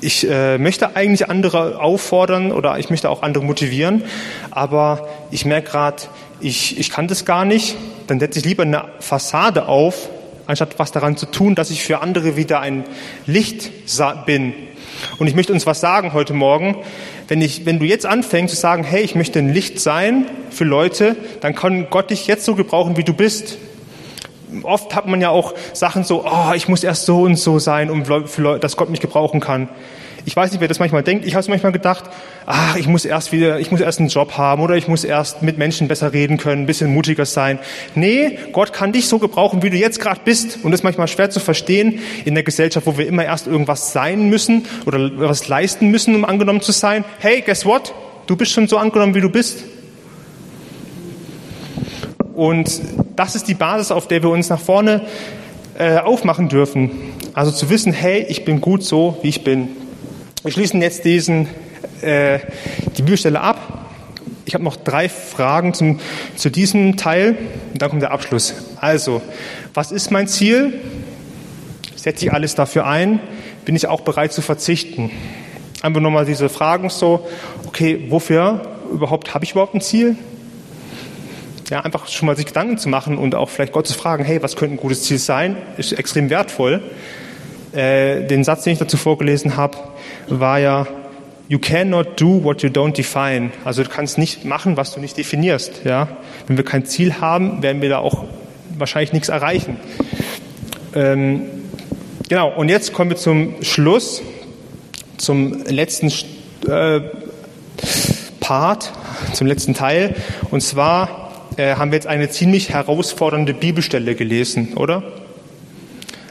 ich 0.00 0.28
äh, 0.28 0.58
möchte 0.58 0.96
eigentlich 0.96 1.28
andere 1.28 1.80
auffordern 1.80 2.52
oder 2.52 2.78
ich 2.78 2.90
möchte 2.90 3.10
auch 3.10 3.22
andere 3.22 3.44
motivieren, 3.44 4.04
aber 4.50 5.08
ich 5.30 5.44
merke 5.44 5.70
gerade, 5.70 6.02
ich, 6.40 6.78
ich 6.78 6.90
kann 6.90 7.08
das 7.08 7.24
gar 7.24 7.44
nicht, 7.44 7.76
dann 8.06 8.20
setze 8.20 8.38
ich 8.38 8.44
lieber 8.44 8.62
eine 8.62 8.84
Fassade 9.00 9.66
auf, 9.66 10.08
anstatt 10.46 10.78
was 10.78 10.92
daran 10.92 11.16
zu 11.16 11.26
tun, 11.26 11.54
dass 11.54 11.70
ich 11.70 11.82
für 11.82 12.00
andere 12.00 12.36
wieder 12.36 12.60
ein 12.60 12.84
Licht 13.26 13.70
bin. 14.24 14.54
Und 15.18 15.26
ich 15.26 15.34
möchte 15.34 15.52
uns 15.52 15.66
was 15.66 15.80
sagen 15.80 16.12
heute 16.12 16.32
Morgen. 16.32 16.76
Wenn, 17.28 17.42
ich, 17.42 17.66
wenn 17.66 17.78
du 17.78 17.84
jetzt 17.84 18.06
anfängst 18.06 18.54
zu 18.54 18.60
sagen, 18.60 18.84
hey, 18.84 19.02
ich 19.02 19.14
möchte 19.14 19.38
ein 19.38 19.52
Licht 19.52 19.80
sein 19.80 20.24
für 20.50 20.64
Leute, 20.64 21.14
dann 21.42 21.54
kann 21.54 21.88
Gott 21.90 22.10
dich 22.10 22.26
jetzt 22.26 22.46
so 22.46 22.54
gebrauchen, 22.54 22.96
wie 22.96 23.04
du 23.04 23.12
bist. 23.12 23.58
Oft 24.62 24.94
hat 24.94 25.06
man 25.06 25.20
ja 25.20 25.28
auch 25.28 25.54
Sachen 25.74 26.04
so, 26.04 26.24
oh, 26.24 26.52
ich 26.54 26.68
muss 26.68 26.82
erst 26.82 27.04
so 27.04 27.22
und 27.22 27.36
so 27.36 27.58
sein, 27.58 27.90
um 27.90 28.06
für 28.26 28.40
Leute, 28.42 28.60
dass 28.60 28.78
Gott 28.78 28.88
mich 28.88 29.00
gebrauchen 29.00 29.40
kann. 29.40 29.68
Ich 30.28 30.36
weiß 30.36 30.52
nicht, 30.52 30.60
wer 30.60 30.68
das 30.68 30.78
manchmal 30.78 31.02
denkt. 31.02 31.24
Ich 31.24 31.32
habe 31.32 31.40
es 31.40 31.48
manchmal 31.48 31.72
gedacht, 31.72 32.04
ach, 32.44 32.76
ich 32.76 32.86
muss 32.86 33.06
erst 33.06 33.32
wieder, 33.32 33.60
ich 33.60 33.70
muss 33.70 33.80
erst 33.80 33.98
einen 33.98 34.10
Job 34.10 34.36
haben 34.36 34.62
oder 34.62 34.76
ich 34.76 34.86
muss 34.86 35.02
erst 35.02 35.42
mit 35.42 35.56
Menschen 35.56 35.88
besser 35.88 36.12
reden 36.12 36.36
können, 36.36 36.64
ein 36.64 36.66
bisschen 36.66 36.92
mutiger 36.92 37.24
sein. 37.24 37.58
Nee, 37.94 38.38
Gott 38.52 38.74
kann 38.74 38.92
dich 38.92 39.08
so 39.08 39.18
gebrauchen, 39.18 39.62
wie 39.62 39.70
du 39.70 39.78
jetzt 39.78 40.00
gerade 40.00 40.20
bist. 40.26 40.58
Und 40.62 40.72
das 40.72 40.80
ist 40.80 40.84
manchmal 40.84 41.08
schwer 41.08 41.30
zu 41.30 41.40
verstehen 41.40 42.00
in 42.26 42.34
der 42.34 42.42
Gesellschaft, 42.42 42.86
wo 42.86 42.98
wir 42.98 43.06
immer 43.06 43.24
erst 43.24 43.46
irgendwas 43.46 43.94
sein 43.94 44.28
müssen 44.28 44.66
oder 44.84 44.98
was 45.18 45.48
leisten 45.48 45.88
müssen, 45.88 46.14
um 46.14 46.26
angenommen 46.26 46.60
zu 46.60 46.72
sein. 46.72 47.06
Hey, 47.20 47.40
guess 47.40 47.64
what? 47.64 47.94
Du 48.26 48.36
bist 48.36 48.52
schon 48.52 48.68
so 48.68 48.76
angenommen, 48.76 49.14
wie 49.14 49.22
du 49.22 49.30
bist. 49.30 49.64
Und 52.34 52.82
das 53.16 53.34
ist 53.34 53.48
die 53.48 53.54
Basis, 53.54 53.90
auf 53.90 54.06
der 54.08 54.22
wir 54.22 54.28
uns 54.28 54.50
nach 54.50 54.60
vorne 54.60 55.06
äh, 55.78 55.96
aufmachen 55.96 56.50
dürfen. 56.50 56.90
Also 57.32 57.50
zu 57.50 57.70
wissen, 57.70 57.94
hey, 57.94 58.26
ich 58.28 58.44
bin 58.44 58.60
gut 58.60 58.84
so, 58.84 59.16
wie 59.22 59.28
ich 59.30 59.42
bin. 59.42 59.87
Wir 60.44 60.52
schließen 60.52 60.80
jetzt 60.80 61.04
diesen, 61.04 61.48
äh, 62.00 62.38
die 62.96 63.02
Bibelstelle 63.02 63.40
ab. 63.40 63.86
Ich 64.44 64.54
habe 64.54 64.62
noch 64.62 64.76
drei 64.76 65.08
Fragen 65.08 65.74
zum, 65.74 65.98
zu 66.36 66.48
diesem 66.48 66.96
Teil 66.96 67.36
und 67.72 67.82
dann 67.82 67.90
kommt 67.90 68.02
der 68.02 68.12
Abschluss. 68.12 68.54
Also, 68.80 69.20
was 69.74 69.90
ist 69.90 70.12
mein 70.12 70.28
Ziel? 70.28 70.80
Setze 71.96 72.26
ich 72.26 72.32
alles 72.32 72.54
dafür 72.54 72.86
ein? 72.86 73.18
Bin 73.64 73.74
ich 73.74 73.88
auch 73.88 74.02
bereit 74.02 74.32
zu 74.32 74.40
verzichten? 74.40 75.10
Einfach 75.82 76.00
nochmal 76.00 76.24
diese 76.24 76.48
Fragen 76.48 76.88
so, 76.88 77.26
okay, 77.66 78.06
wofür 78.08 78.62
überhaupt, 78.92 79.34
habe 79.34 79.44
ich 79.44 79.50
überhaupt 79.50 79.74
ein 79.74 79.80
Ziel? 79.80 80.16
Ja, 81.68 81.80
einfach 81.80 82.06
schon 82.06 82.26
mal 82.26 82.36
sich 82.36 82.46
Gedanken 82.46 82.78
zu 82.78 82.88
machen 82.88 83.18
und 83.18 83.34
auch 83.34 83.48
vielleicht 83.48 83.72
Gott 83.72 83.88
zu 83.88 83.94
fragen, 83.94 84.24
hey, 84.24 84.40
was 84.40 84.54
könnte 84.54 84.76
ein 84.76 84.78
gutes 84.78 85.02
Ziel 85.02 85.18
sein? 85.18 85.56
Ist 85.78 85.92
extrem 85.92 86.30
wertvoll. 86.30 86.80
Äh, 87.72 88.24
den 88.26 88.44
Satz, 88.44 88.62
den 88.62 88.74
ich 88.74 88.78
dazu 88.78 88.96
vorgelesen 88.96 89.56
habe, 89.56 89.76
war 90.28 90.58
ja, 90.58 90.86
you 91.48 91.58
cannot 91.58 92.20
do 92.20 92.42
what 92.42 92.62
you 92.62 92.68
don't 92.68 92.92
define. 92.92 93.50
Also 93.64 93.82
du 93.82 93.88
kannst 93.88 94.18
nicht 94.18 94.44
machen, 94.44 94.76
was 94.76 94.94
du 94.94 95.00
nicht 95.00 95.16
definierst. 95.16 95.84
Ja? 95.84 96.08
Wenn 96.46 96.56
wir 96.56 96.64
kein 96.64 96.84
Ziel 96.84 97.20
haben, 97.20 97.62
werden 97.62 97.82
wir 97.82 97.88
da 97.88 97.98
auch 97.98 98.24
wahrscheinlich 98.76 99.12
nichts 99.12 99.28
erreichen. 99.28 99.76
Ähm, 100.94 101.42
genau, 102.28 102.52
und 102.54 102.68
jetzt 102.68 102.92
kommen 102.92 103.10
wir 103.10 103.16
zum 103.16 103.54
Schluss, 103.62 104.22
zum 105.16 105.64
letzten 105.64 106.12
äh, 106.68 107.00
Part, 108.40 108.92
zum 109.32 109.46
letzten 109.46 109.74
Teil. 109.74 110.14
Und 110.50 110.62
zwar 110.62 111.32
äh, 111.56 111.74
haben 111.74 111.90
wir 111.90 111.96
jetzt 111.96 112.06
eine 112.06 112.30
ziemlich 112.30 112.70
herausfordernde 112.70 113.54
Bibelstelle 113.54 114.14
gelesen, 114.14 114.74
oder? 114.74 115.02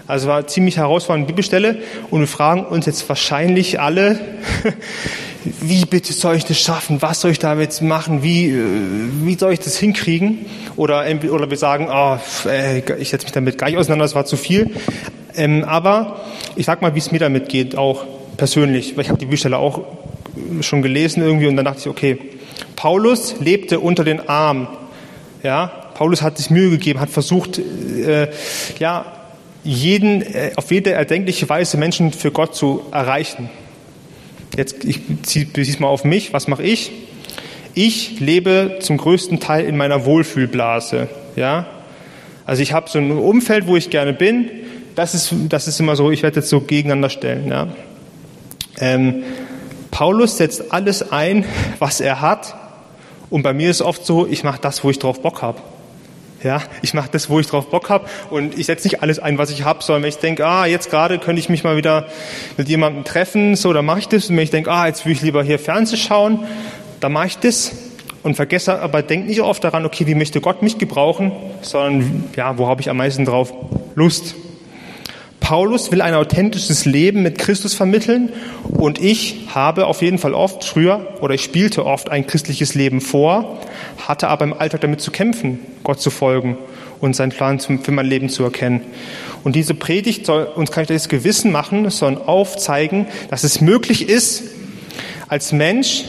Also 0.08 0.30
war 0.30 0.48
ziemlich 0.48 0.78
herausfordernde 0.78 1.28
Bibelstelle 1.28 1.80
und 2.10 2.22
wir 2.22 2.28
fragen 2.28 2.66
uns 2.66 2.86
jetzt 2.86 3.08
wahrscheinlich 3.10 3.82
alle, 3.82 4.18
wie 5.44 5.84
bitte 5.86 6.14
soll 6.14 6.36
ich 6.36 6.46
das 6.46 6.60
schaffen? 6.60 7.02
Was 7.02 7.22
soll 7.22 7.32
ich 7.32 7.40
damit 7.40 7.82
machen? 7.82 8.24
Wie, 8.24 8.50
äh, 8.50 8.64
wie 9.24 9.36
soll 9.36 9.52
ich 9.52 9.60
das 9.60 9.78
hinkriegen? 9.78 10.46
Oder, 10.78 11.06
oder 11.30 11.50
wir 11.50 11.58
sagen, 11.58 11.90
oh, 11.92 12.18
ich 13.00 13.10
setze 13.10 13.26
mich 13.26 13.34
damit 13.34 13.58
gar 13.58 13.68
nicht 13.68 13.78
auseinander, 13.78 14.06
das 14.06 14.16
war 14.16 14.26
zu 14.26 14.38
viel. 14.38 14.72
Ähm, 15.36 15.66
aber 15.66 16.22
ich 16.56 16.66
sag 16.66 16.82
mal, 16.82 16.96
wie 16.96 17.00
es 17.00 17.12
mir 17.12 17.20
damit 17.20 17.50
geht, 17.50 17.76
auch 17.76 18.06
persönlich, 18.38 18.96
weil 18.96 19.04
ich 19.04 19.10
habe 19.10 19.20
die 19.20 19.26
Bibelstelle 19.26 19.58
auch 19.58 19.82
schon 20.62 20.82
gelesen 20.82 21.22
irgendwie 21.22 21.48
und 21.48 21.58
dann 21.58 21.66
dachte 21.66 21.82
ich, 21.82 21.88
okay, 21.88 22.18
Paulus 22.76 23.36
lebte 23.40 23.80
unter 23.80 24.04
den 24.06 24.30
Armen. 24.30 24.68
Ja, 25.44 25.68
Paulus 25.96 26.22
hat 26.22 26.38
sich 26.38 26.50
Mühe 26.50 26.70
gegeben, 26.70 27.00
hat 27.00 27.10
versucht, 27.10 27.60
äh, 27.60 28.30
ja, 28.80 29.17
jeden, 29.64 30.22
äh, 30.22 30.52
auf 30.56 30.72
jede 30.72 30.92
erdenkliche 30.92 31.48
Weise 31.50 31.78
Menschen 31.78 32.12
für 32.12 32.32
Gott 32.32 32.56
zu 32.56 32.82
erreichen. 32.92 33.50
Jetzt, 34.56 34.84
ich 34.86 35.02
es 35.56 35.80
mal 35.80 35.88
auf 35.88 36.04
mich. 36.04 36.34
Was 36.34 36.48
mache 36.48 36.64
ich? 36.64 36.92
Ich 37.74 38.20
lebe 38.20 38.78
zum 38.80 38.98
größten 38.98 39.40
Teil 39.40 39.66
in 39.66 39.78
meiner 39.78 40.06
Wohlfühlblase. 40.06 41.10
Ja? 41.36 41.68
Also 42.46 42.64
ich 42.64 42.74
habe 42.74 42.90
so 42.90 42.98
ein 42.98 43.12
Umfeld, 43.12 43.68
wo 43.68 43.76
ich 43.76 43.90
gerne 43.90 44.14
bin. 44.14 44.50
Das 44.96 45.14
ist, 45.14 45.32
das 45.50 45.68
ist 45.68 45.80
immer 45.80 45.96
so, 45.96 46.10
ich 46.10 46.24
werde 46.24 46.38
jetzt 46.38 46.50
so 46.50 46.62
gegeneinander 46.62 47.12
stellen. 47.12 47.50
Ja? 47.50 47.68
Ähm, 48.80 49.24
Paulus 49.92 50.38
setzt 50.38 50.72
alles 50.72 51.12
ein, 51.12 51.46
was 51.78 52.02
er 52.02 52.22
hat. 52.22 52.56
Und 53.30 53.44
bei 53.44 53.54
mir 53.54 53.70
ist 53.70 53.82
oft 53.82 54.06
so, 54.06 54.26
ich 54.26 54.44
mache 54.44 54.60
das, 54.62 54.84
wo 54.84 54.90
ich 54.90 54.98
drauf 54.98 55.22
Bock 55.22 55.42
habe. 55.42 55.62
Ja, 56.44 56.62
ich 56.82 56.94
mache 56.94 57.10
das, 57.12 57.30
wo 57.30 57.40
ich 57.40 57.48
drauf 57.48 57.70
Bock 57.70 57.90
habe 57.90 58.06
und 58.30 58.58
ich 58.58 58.68
setze 58.68 58.88
nicht 58.88 59.02
alles 59.02 59.18
ein, 59.18 59.38
was 59.38 59.50
ich 59.50 59.64
habe, 59.64 59.84
sondern 59.84 60.04
wenn 60.04 60.10
ich 60.10 60.18
denke, 60.18 60.46
ah, 60.46 60.66
jetzt 60.66 60.92
gerade 60.92 61.18
könnte 61.18 61.40
ich 61.40 61.50
mich 61.50 61.64
mal 61.64 61.78
wieder 61.78 62.08
mit 62.58 62.70
jemandem 62.70 63.04
treffen, 63.04 63.56
so, 63.56 63.74
dann 63.74 63.86
mache 63.86 64.00
ich 64.00 64.08
das. 64.08 64.30
Und 64.30 64.38
wenn 64.38 64.44
ich 64.44 64.52
denke, 64.52 64.72
ah, 64.72 64.86
jetzt 64.88 65.06
will 65.06 65.14
ich 65.14 65.22
lieber 65.22 65.44
hier 65.44 65.58
Fernsehen 65.58 65.98
schauen, 65.98 66.46
dann 67.00 67.12
mache 67.12 67.28
ich 67.28 67.38
das 67.40 67.72
und 68.24 68.36
vergesse, 68.36 68.80
aber 68.80 69.02
denke 69.02 69.28
nicht 69.28 69.42
oft 69.42 69.64
daran, 69.64 69.86
okay, 69.86 70.06
wie 70.06 70.16
möchte 70.16 70.42
Gott 70.42 70.62
mich 70.62 70.78
gebrauchen, 70.78 71.32
sondern 71.62 72.26
ja, 72.36 72.58
wo 72.58 72.68
habe 72.68 72.82
ich 72.82 72.90
am 72.90 72.98
meisten 72.98 73.26
drauf 73.26 73.54
Lust. 73.96 74.36
Paulus 75.48 75.94
will 75.94 76.02
ein 76.02 76.14
authentisches 76.14 76.84
Leben 76.84 77.24
mit 77.24 77.38
Christus 77.38 77.74
vermitteln 77.74 78.34
und 78.66 79.00
ich 79.00 79.48
habe 79.48 79.88
auf 79.88 80.02
jeden 80.02 80.18
Fall 80.18 80.34
oft 80.34 80.66
früher 80.66 81.08
oder 81.22 81.36
ich 81.36 81.42
spielte 81.42 81.86
oft 81.86 82.10
ein 82.10 82.28
christliches 82.28 82.76
Leben 82.76 83.00
vor, 83.00 83.62
hatte 84.06 84.28
aber 84.28 84.44
im 84.44 84.52
Alltag 84.52 84.82
damit 84.82 85.00
zu 85.00 85.10
kämpfen, 85.10 85.60
Gott 85.86 86.02
zu 86.02 86.10
folgen 86.10 86.58
und 87.00 87.16
seinen 87.16 87.30
Plan 87.30 87.62
für 87.62 87.92
mein 87.94 88.08
Leben 88.08 88.28
zu 88.28 88.44
erkennen. 88.44 88.82
Und 89.46 89.56
diese 89.56 89.74
Predigt 89.74 90.26
soll 90.26 90.44
uns 90.54 90.70
kein 90.70 90.84
schlechtes 90.84 91.08
Gewissen 91.08 91.54
machen, 91.54 91.90
sondern 91.92 92.28
aufzeigen, 92.28 93.06
dass 93.30 93.46
es 93.46 93.62
möglich 93.62 94.10
ist, 94.10 94.44
als 95.30 95.54
Mensch, 95.54 96.04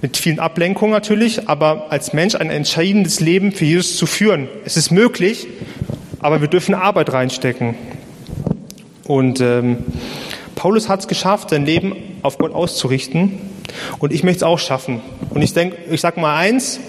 mit 0.00 0.16
vielen 0.16 0.38
Ablenkungen 0.38 0.92
natürlich, 0.92 1.50
aber 1.50 1.92
als 1.92 2.14
Mensch 2.14 2.34
ein 2.34 2.48
entscheidendes 2.48 3.20
Leben 3.20 3.52
für 3.52 3.66
Jesus 3.66 3.98
zu 3.98 4.06
führen. 4.06 4.48
Es 4.64 4.78
ist 4.78 4.90
möglich, 4.90 5.48
aber 6.18 6.40
wir 6.40 6.48
dürfen 6.48 6.74
Arbeit 6.74 7.12
reinstecken. 7.12 7.74
Und 9.12 9.42
ähm, 9.42 9.84
Paulus 10.54 10.88
hat 10.88 11.00
es 11.00 11.06
geschafft, 11.06 11.50
sein 11.50 11.66
Leben 11.66 11.94
auf 12.22 12.38
Gott 12.38 12.54
auszurichten. 12.54 13.40
Und 13.98 14.10
ich 14.10 14.24
möchte 14.24 14.38
es 14.38 14.42
auch 14.42 14.58
schaffen. 14.58 15.02
Und 15.28 15.42
ich 15.42 15.52
denke, 15.52 15.76
ich 15.90 16.00
sage 16.00 16.18
mal 16.18 16.34
eins, 16.34 16.80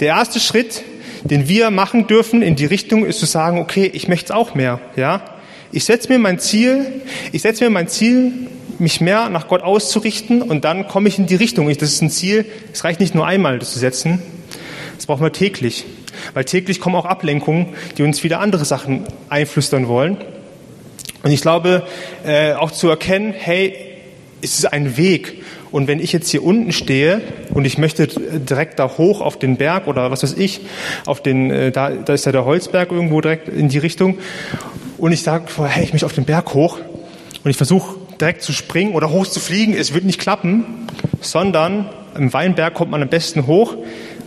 der 0.00 0.08
erste 0.08 0.40
Schritt, 0.40 0.82
den 1.22 1.46
wir 1.46 1.70
machen 1.70 2.08
dürfen 2.08 2.42
in 2.42 2.56
die 2.56 2.66
Richtung, 2.66 3.06
ist 3.06 3.20
zu 3.20 3.26
sagen, 3.26 3.60
okay, 3.60 3.88
ich 3.94 4.08
möchte 4.08 4.24
es 4.24 4.30
auch 4.32 4.56
mehr. 4.56 4.80
Ja, 4.96 5.22
Ich 5.70 5.84
setze 5.84 6.08
mir 6.08 6.18
mein 6.18 6.40
Ziel, 6.40 7.02
ich 7.30 7.42
setze 7.42 7.62
mir 7.62 7.70
mein 7.70 7.86
Ziel, 7.86 8.32
mich 8.80 9.00
mehr 9.00 9.28
nach 9.28 9.46
Gott 9.46 9.62
auszurichten 9.62 10.42
und 10.42 10.64
dann 10.64 10.88
komme 10.88 11.08
ich 11.08 11.20
in 11.20 11.26
die 11.26 11.36
Richtung. 11.36 11.68
Das 11.68 11.88
ist 11.88 12.02
ein 12.02 12.10
Ziel, 12.10 12.46
es 12.72 12.82
reicht 12.82 12.98
nicht 12.98 13.14
nur 13.14 13.28
einmal, 13.28 13.60
das 13.60 13.72
zu 13.74 13.78
setzen, 13.78 14.20
das 14.96 15.06
brauchen 15.06 15.22
wir 15.22 15.30
täglich. 15.30 15.84
Weil 16.34 16.44
täglich 16.46 16.80
kommen 16.80 16.96
auch 16.96 17.04
Ablenkungen, 17.04 17.68
die 17.96 18.02
uns 18.02 18.24
wieder 18.24 18.40
andere 18.40 18.64
Sachen 18.64 19.04
einflüstern 19.28 19.86
wollen. 19.86 20.16
Und 21.22 21.32
ich 21.32 21.40
glaube, 21.40 21.82
äh, 22.24 22.52
auch 22.54 22.70
zu 22.70 22.88
erkennen, 22.88 23.34
hey, 23.36 23.74
es 24.42 24.58
ist 24.58 24.72
ein 24.72 24.96
Weg. 24.96 25.42
Und 25.70 25.86
wenn 25.86 26.00
ich 26.00 26.12
jetzt 26.12 26.30
hier 26.30 26.42
unten 26.42 26.72
stehe 26.72 27.20
und 27.54 27.64
ich 27.64 27.78
möchte 27.78 28.08
direkt 28.08 28.78
da 28.78 28.98
hoch 28.98 29.20
auf 29.20 29.38
den 29.38 29.56
Berg 29.56 29.86
oder 29.86 30.10
was 30.10 30.22
weiß 30.22 30.34
ich, 30.36 30.62
auf 31.06 31.22
den, 31.22 31.50
äh, 31.50 31.70
da, 31.70 31.90
da 31.90 32.14
ist 32.14 32.26
ja 32.26 32.32
der 32.32 32.44
Holzberg 32.44 32.90
irgendwo 32.90 33.20
direkt 33.20 33.48
in 33.48 33.68
die 33.68 33.78
Richtung. 33.78 34.18
Und 34.98 35.12
ich 35.12 35.22
sage, 35.22 35.44
hey, 35.64 35.84
ich 35.84 35.92
möchte 35.92 36.06
auf 36.06 36.14
den 36.14 36.24
Berg 36.24 36.54
hoch 36.54 36.78
und 37.44 37.50
ich 37.50 37.56
versuche 37.56 37.96
direkt 38.20 38.42
zu 38.42 38.52
springen 38.52 38.94
oder 38.94 39.10
hoch 39.10 39.26
zu 39.26 39.40
fliegen. 39.40 39.74
Es 39.74 39.94
wird 39.94 40.04
nicht 40.04 40.20
klappen, 40.20 40.86
sondern 41.20 41.88
im 42.16 42.32
Weinberg 42.32 42.74
kommt 42.74 42.90
man 42.90 43.02
am 43.02 43.08
besten 43.08 43.46
hoch, 43.46 43.76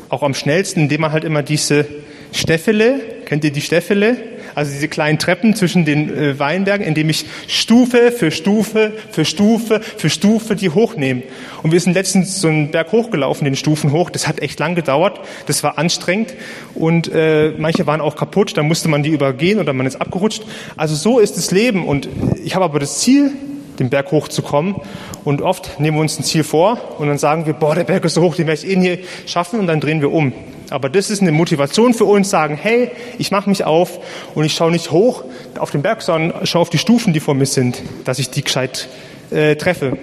auch 0.09 0.23
am 0.23 0.33
schnellsten, 0.33 0.81
indem 0.81 1.01
man 1.01 1.11
halt 1.11 1.23
immer 1.23 1.43
diese 1.43 1.85
Steffele, 2.31 3.01
kennt 3.25 3.43
ihr 3.43 3.51
die 3.51 3.61
Steffele? 3.61 4.17
Also 4.55 4.71
diese 4.71 4.87
kleinen 4.87 5.19
Treppen 5.19 5.55
zwischen 5.55 5.85
den 5.85 6.09
äh, 6.09 6.39
Weinbergen, 6.39 6.85
indem 6.85 7.09
ich 7.09 7.25
Stufe 7.47 8.11
für 8.11 8.31
Stufe 8.31 8.93
für 9.11 9.25
Stufe 9.25 9.81
für 9.81 10.09
Stufe 10.09 10.55
die 10.55 10.69
hochnehme. 10.69 11.23
Und 11.61 11.71
wir 11.71 11.79
sind 11.79 11.93
letztens 11.93 12.41
so 12.41 12.47
einen 12.47 12.71
Berg 12.71 12.91
hochgelaufen, 12.91 13.45
den 13.45 13.55
Stufen 13.55 13.91
hoch. 13.91 14.09
Das 14.09 14.27
hat 14.27 14.41
echt 14.41 14.59
lang 14.59 14.75
gedauert. 14.75 15.19
Das 15.47 15.63
war 15.63 15.77
anstrengend 15.77 16.33
und 16.75 17.11
äh, 17.13 17.53
manche 17.57 17.87
waren 17.87 18.01
auch 18.01 18.15
kaputt. 18.15 18.57
Da 18.57 18.63
musste 18.63 18.89
man 18.89 19.03
die 19.03 19.09
übergehen 19.09 19.59
oder 19.59 19.73
man 19.73 19.85
ist 19.85 19.95
abgerutscht. 19.95 20.43
Also 20.77 20.95
so 20.95 21.19
ist 21.19 21.37
das 21.37 21.51
Leben. 21.51 21.85
Und 21.85 22.09
ich 22.43 22.55
habe 22.55 22.65
aber 22.65 22.79
das 22.79 22.99
Ziel, 22.99 23.31
den 23.79 23.89
Berg 23.89 24.11
hochzukommen. 24.11 24.75
Und 25.23 25.41
oft 25.41 25.79
nehmen 25.79 25.97
wir 25.97 26.01
uns 26.01 26.19
ein 26.19 26.23
Ziel 26.23 26.43
vor 26.43 26.99
und 26.99 27.07
dann 27.07 27.17
sagen 27.17 27.45
wir, 27.45 27.53
boah, 27.53 27.75
der 27.75 27.85
Berg 27.85 28.05
ist 28.05 28.15
so 28.15 28.21
hoch, 28.21 28.35
den 28.35 28.47
werde 28.47 28.61
ich 28.61 28.69
eh 28.69 28.75
nie 28.75 28.99
schaffen 29.25 29.59
und 29.59 29.67
dann 29.67 29.79
drehen 29.79 30.01
wir 30.01 30.11
um. 30.11 30.33
Aber 30.73 30.89
das 30.89 31.11
ist 31.11 31.21
eine 31.21 31.31
Motivation 31.31 31.93
für 31.93 32.05
uns, 32.05 32.31
sagen, 32.31 32.57
hey, 32.59 32.89
ich 33.19 33.29
mache 33.29 33.47
mich 33.47 33.63
auf 33.63 33.99
und 34.33 34.43
ich 34.43 34.55
schaue 34.55 34.71
nicht 34.71 34.89
hoch 34.89 35.23
auf 35.59 35.69
den 35.69 35.83
Berg, 35.83 36.01
sondern 36.01 36.47
schaue 36.47 36.63
auf 36.63 36.71
die 36.71 36.79
Stufen, 36.79 37.13
die 37.13 37.19
vor 37.19 37.35
mir 37.35 37.45
sind, 37.45 37.79
dass 38.05 38.17
ich 38.17 38.31
die 38.31 38.43
gescheit 38.43 38.87
äh, 39.29 39.55
treffe. 39.55 39.99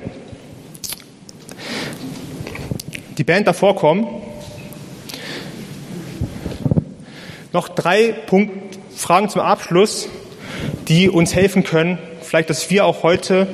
Die 3.19 3.25
Band 3.25 3.49
davor 3.49 3.75
kommen. 3.75 4.07
Noch 7.53 7.69
drei 7.69 8.15
Punkt, 8.29 8.79
Fragen 8.95 9.29
zum 9.29 9.41
Abschluss, 9.41 10.09
die 10.87 11.09
uns 11.09 11.35
helfen 11.35 11.65
können, 11.65 11.99
vielleicht, 12.23 12.49
dass 12.49 12.71
wir 12.71 12.85
auch 12.85 13.03
heute 13.03 13.49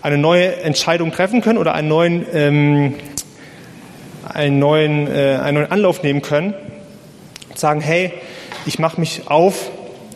eine 0.00 0.16
neue 0.16 0.62
Entscheidung 0.62 1.10
treffen 1.10 1.40
können 1.40 1.58
oder 1.58 1.74
einen 1.74 1.88
neuen, 1.88 2.24
ähm, 2.32 2.94
einen 4.30 4.58
neuen, 4.58 5.06
äh, 5.06 5.38
einen 5.42 5.58
neuen 5.58 5.70
Anlauf 5.70 6.02
nehmen 6.02 6.22
können. 6.22 6.54
Sagen, 7.54 7.80
hey, 7.80 8.12
ich 8.66 8.78
mache 8.78 9.00
mich 9.00 9.22
auf 9.26 9.70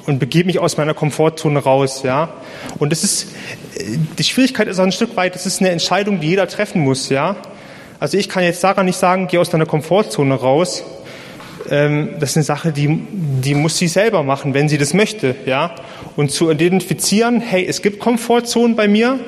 und 0.06 0.18
begebe 0.18 0.46
mich 0.46 0.58
aus 0.58 0.76
meiner 0.76 0.94
Komfortzone 0.94 1.58
raus, 1.58 2.02
ja. 2.02 2.28
Und 2.78 2.90
das 2.90 3.04
ist, 3.04 3.28
die 4.18 4.24
Schwierigkeit 4.24 4.68
ist 4.68 4.78
auch 4.78 4.84
ein 4.84 4.92
Stück 4.92 5.16
weit, 5.16 5.34
das 5.34 5.46
ist 5.46 5.60
eine 5.60 5.70
Entscheidung, 5.70 6.20
die 6.20 6.28
jeder 6.28 6.46
treffen 6.46 6.82
muss, 6.82 7.08
ja. 7.08 7.36
Also 8.00 8.18
ich 8.18 8.28
kann 8.28 8.44
jetzt 8.44 8.60
Sarah 8.60 8.82
nicht 8.82 8.98
sagen, 8.98 9.28
geh 9.28 9.38
aus 9.38 9.50
deiner 9.50 9.66
Komfortzone 9.66 10.34
raus. 10.34 10.84
Ähm, 11.70 12.10
das 12.20 12.30
ist 12.30 12.36
eine 12.36 12.44
Sache, 12.44 12.72
die, 12.72 12.88
die 13.10 13.54
muss 13.54 13.78
sie 13.78 13.88
selber 13.88 14.22
machen, 14.22 14.54
wenn 14.54 14.68
sie 14.68 14.78
das 14.78 14.94
möchte, 14.94 15.34
ja. 15.46 15.74
Und 16.16 16.30
zu 16.30 16.50
identifizieren, 16.50 17.40
hey, 17.40 17.64
es 17.66 17.82
gibt 17.82 17.98
Komfortzonen 17.98 18.76
bei 18.76 18.88
mir 18.88 19.18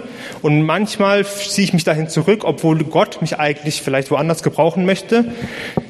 und 0.42 0.62
manchmal 0.62 1.24
ziehe 1.24 1.64
ich 1.64 1.72
mich 1.72 1.84
dahin 1.84 2.08
zurück, 2.08 2.42
obwohl 2.44 2.78
Gott 2.84 3.20
mich 3.20 3.38
eigentlich 3.38 3.82
vielleicht 3.82 4.10
woanders 4.10 4.42
gebrauchen 4.42 4.84
möchte. 4.84 5.24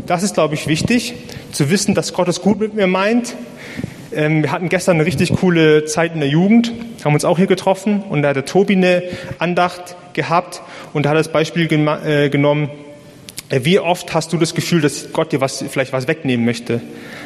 Das 0.07 0.23
ist, 0.23 0.35
glaube 0.35 0.55
ich, 0.55 0.67
wichtig, 0.69 1.15
zu 1.53 1.71
wissen, 1.71 1.95
dass 1.95 2.13
Gott 2.13 2.29
es 2.29 2.41
gut 2.41 2.61
mit 2.61 2.75
mir 2.75 2.87
meint. 2.87 3.35
Ähm, 4.13 4.43
wir 4.43 4.53
hatten 4.53 4.69
gestern 4.69 4.97
eine 4.97 5.07
richtig 5.07 5.35
coole 5.35 5.85
Zeit 5.85 6.15
in 6.15 6.21
der 6.21 6.29
Jugend, 6.29 6.73
haben 7.05 7.15
uns 7.15 7.25
auch 7.25 7.39
hier 7.39 7.47
getroffen 7.47 8.03
und 8.09 8.23
da 8.23 8.29
hat 8.29 8.37
der 8.37 8.45
Tobi 8.45 8.75
eine 8.75 9.03
Andacht 9.39 9.97
gehabt 10.13 10.63
und 10.93 11.05
da 11.05 11.11
hat 11.11 11.17
das 11.17 11.31
Beispiel 11.31 11.69
äh, 11.71 12.31
genommen, 12.31 12.71
wie 13.51 13.79
oft 13.79 14.13
hast 14.15 14.33
du 14.33 14.39
das 14.39 14.55
Gefühl, 14.55 14.81
dass 14.81 15.13
Gott 15.13 15.33
dir 15.33 15.41
was, 15.41 15.65
vielleicht 15.69 15.93
was 15.93 16.09
wegnehmen 16.09 16.45
möchte? 16.45 16.81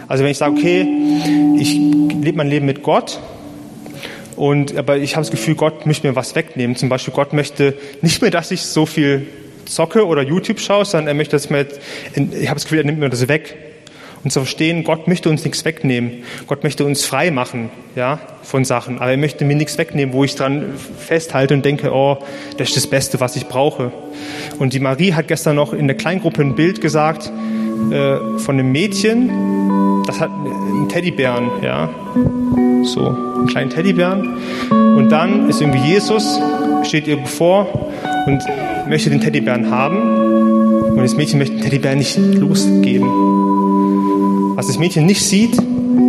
Also 0.08 0.22
wenn 0.22 0.30
ich 0.30 0.38
sage, 0.38 0.56
okay, 0.56 0.86
ich 1.58 1.74
lebe 1.74 2.36
mein 2.36 2.48
Leben 2.48 2.66
mit 2.66 2.82
Gott, 2.82 3.20
und, 4.36 4.74
aber 4.76 4.96
ich 4.96 5.16
habe 5.16 5.22
das 5.22 5.30
Gefühl, 5.30 5.54
Gott 5.54 5.84
möchte 5.84 6.06
mir 6.06 6.16
was 6.16 6.34
wegnehmen. 6.34 6.74
Zum 6.74 6.88
Beispiel, 6.88 7.12
Gott 7.12 7.34
möchte 7.34 7.74
nicht 8.00 8.22
mehr, 8.22 8.30
dass 8.30 8.50
ich 8.50 8.62
so 8.62 8.86
viel 8.86 9.26
zocke 9.66 10.06
oder 10.06 10.22
YouTube 10.22 10.60
schaue, 10.60 10.86
sondern 10.86 11.08
er 11.08 11.14
möchte, 11.14 11.32
dass 11.32 11.44
ich 11.44 11.50
mir, 11.50 11.66
ich 12.14 12.48
habe 12.48 12.56
das 12.56 12.64
Gefühl, 12.64 12.78
er 12.78 12.84
nimmt 12.84 13.00
mir 13.00 13.10
das 13.10 13.28
weg 13.28 13.69
und 14.22 14.30
zu 14.30 14.40
verstehen, 14.40 14.84
Gott 14.84 15.08
möchte 15.08 15.30
uns 15.30 15.44
nichts 15.44 15.64
wegnehmen. 15.64 16.24
Gott 16.46 16.62
möchte 16.62 16.84
uns 16.84 17.04
frei 17.04 17.30
machen, 17.30 17.70
ja, 17.96 18.18
von 18.42 18.64
Sachen. 18.64 18.98
Aber 18.98 19.10
er 19.10 19.16
möchte 19.16 19.44
mir 19.44 19.56
nichts 19.56 19.78
wegnehmen, 19.78 20.14
wo 20.14 20.24
ich 20.24 20.34
dran 20.34 20.74
festhalte 20.98 21.54
und 21.54 21.64
denke, 21.64 21.92
oh, 21.92 22.18
das 22.58 22.68
ist 22.68 22.76
das 22.76 22.86
Beste, 22.86 23.20
was 23.20 23.36
ich 23.36 23.46
brauche. 23.46 23.92
Und 24.58 24.74
die 24.74 24.80
Marie 24.80 25.14
hat 25.14 25.28
gestern 25.28 25.56
noch 25.56 25.72
in 25.72 25.86
der 25.86 25.96
Kleingruppe 25.96 26.42
ein 26.42 26.54
Bild 26.54 26.80
gesagt, 26.80 27.32
äh, 27.90 28.38
von 28.38 28.58
einem 28.58 28.72
Mädchen, 28.72 30.02
das 30.06 30.20
hat 30.20 30.30
einen 30.30 30.88
Teddybären, 30.88 31.50
ja. 31.62 31.88
So, 32.84 33.06
einen 33.06 33.46
kleinen 33.46 33.70
Teddybären. 33.70 34.36
Und 34.70 35.08
dann 35.10 35.48
ist 35.48 35.60
irgendwie 35.60 35.92
Jesus, 35.92 36.38
steht 36.82 37.06
ihr 37.06 37.16
bevor 37.16 37.90
und 38.26 38.42
möchte 38.88 39.08
den 39.08 39.20
Teddybären 39.20 39.70
haben. 39.70 40.90
Und 40.90 40.98
das 40.98 41.16
Mädchen 41.16 41.38
möchte 41.38 41.56
den 41.56 41.62
Teddybären 41.62 41.98
nicht 41.98 42.18
losgeben. 42.18 43.08
Was 44.56 44.66
das 44.66 44.78
Mädchen 44.78 45.06
nicht 45.06 45.24
sieht, 45.24 45.56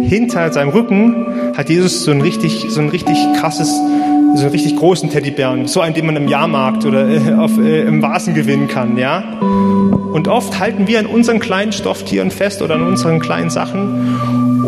hinter 0.02 0.52
seinem 0.52 0.70
Rücken 0.70 1.26
hat 1.56 1.70
Jesus 1.70 2.04
so 2.04 2.12
ein 2.12 2.22
richtig, 2.22 2.66
so 2.70 2.82
ein 2.82 2.90
richtig 2.90 3.18
krasses, 3.40 3.70
so 3.70 4.42
einen 4.42 4.52
richtig 4.52 4.76
großen 4.76 5.10
Teddybären, 5.10 5.68
so 5.68 5.82
einen, 5.82 5.94
den 5.94 6.06
man 6.06 6.16
im 6.16 6.28
Jahrmarkt 6.28 6.86
oder 6.86 7.08
äh, 7.08 7.34
auf, 7.34 7.58
äh, 7.58 7.82
im 7.82 8.02
Vasen 8.02 8.34
gewinnen 8.34 8.68
kann, 8.68 8.98
ja. 8.98 9.24
Und 9.40 10.28
oft 10.28 10.60
halten 10.60 10.88
wir 10.88 11.00
an 11.00 11.06
unseren 11.06 11.40
kleinen 11.40 11.72
Stofftieren 11.72 12.32
fest 12.32 12.62
oder 12.62 12.76
an 12.76 12.84
unseren 12.84 13.20
kleinen 13.20 13.50
Sachen 13.50 14.20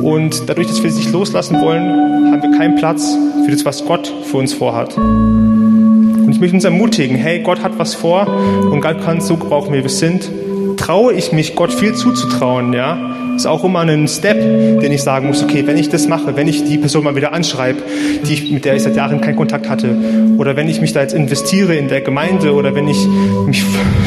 und 0.01 0.47
dadurch, 0.47 0.67
dass 0.67 0.83
wir 0.83 0.91
sie 0.91 0.99
nicht 0.99 1.11
loslassen 1.11 1.59
wollen, 1.61 2.31
haben 2.31 2.41
wir 2.41 2.57
keinen 2.57 2.75
Platz 2.75 3.17
für 3.45 3.51
das, 3.51 3.65
was 3.65 3.85
Gott 3.85 4.11
für 4.23 4.37
uns 4.37 4.53
vorhat. 4.53 4.97
Und 4.97 6.29
ich 6.29 6.39
möchte 6.39 6.55
uns 6.55 6.63
ermutigen, 6.63 7.15
hey, 7.15 7.41
Gott 7.41 7.61
hat 7.63 7.77
was 7.77 7.95
vor 7.95 8.27
und 8.71 8.81
Gott 8.81 9.03
kann 9.03 9.19
so 9.21 9.37
gebrauchen, 9.37 9.73
wie 9.73 9.81
wir 9.81 9.89
sind. 9.89 10.29
Traue 10.77 11.13
ich 11.13 11.31
mich, 11.31 11.55
Gott 11.55 11.71
viel 11.71 11.93
zuzutrauen, 11.93 12.73
ja 12.73 13.22
ist 13.35 13.45
auch 13.45 13.63
immer 13.63 13.81
ein 13.81 14.07
Step, 14.07 14.39
den 14.39 14.91
ich 14.91 15.03
sagen 15.03 15.27
muss, 15.27 15.43
okay, 15.43 15.65
wenn 15.65 15.77
ich 15.77 15.89
das 15.89 16.07
mache, 16.07 16.35
wenn 16.35 16.47
ich 16.47 16.63
die 16.63 16.77
Person 16.77 17.03
mal 17.03 17.15
wieder 17.15 17.33
anschreibe, 17.33 17.81
die 18.27 18.33
ich, 18.33 18.51
mit 18.51 18.65
der 18.65 18.75
ich 18.75 18.83
seit 18.83 18.95
Jahren 18.95 19.21
keinen 19.21 19.35
Kontakt 19.35 19.69
hatte, 19.69 19.95
oder 20.37 20.55
wenn 20.55 20.69
ich 20.69 20.81
mich 20.81 20.93
da 20.93 21.01
jetzt 21.01 21.13
investiere 21.13 21.75
in 21.75 21.87
der 21.87 22.01
Gemeinde, 22.01 22.53
oder 22.53 22.75
wenn 22.75 22.87
ich 22.87 23.07
mich 23.45 23.63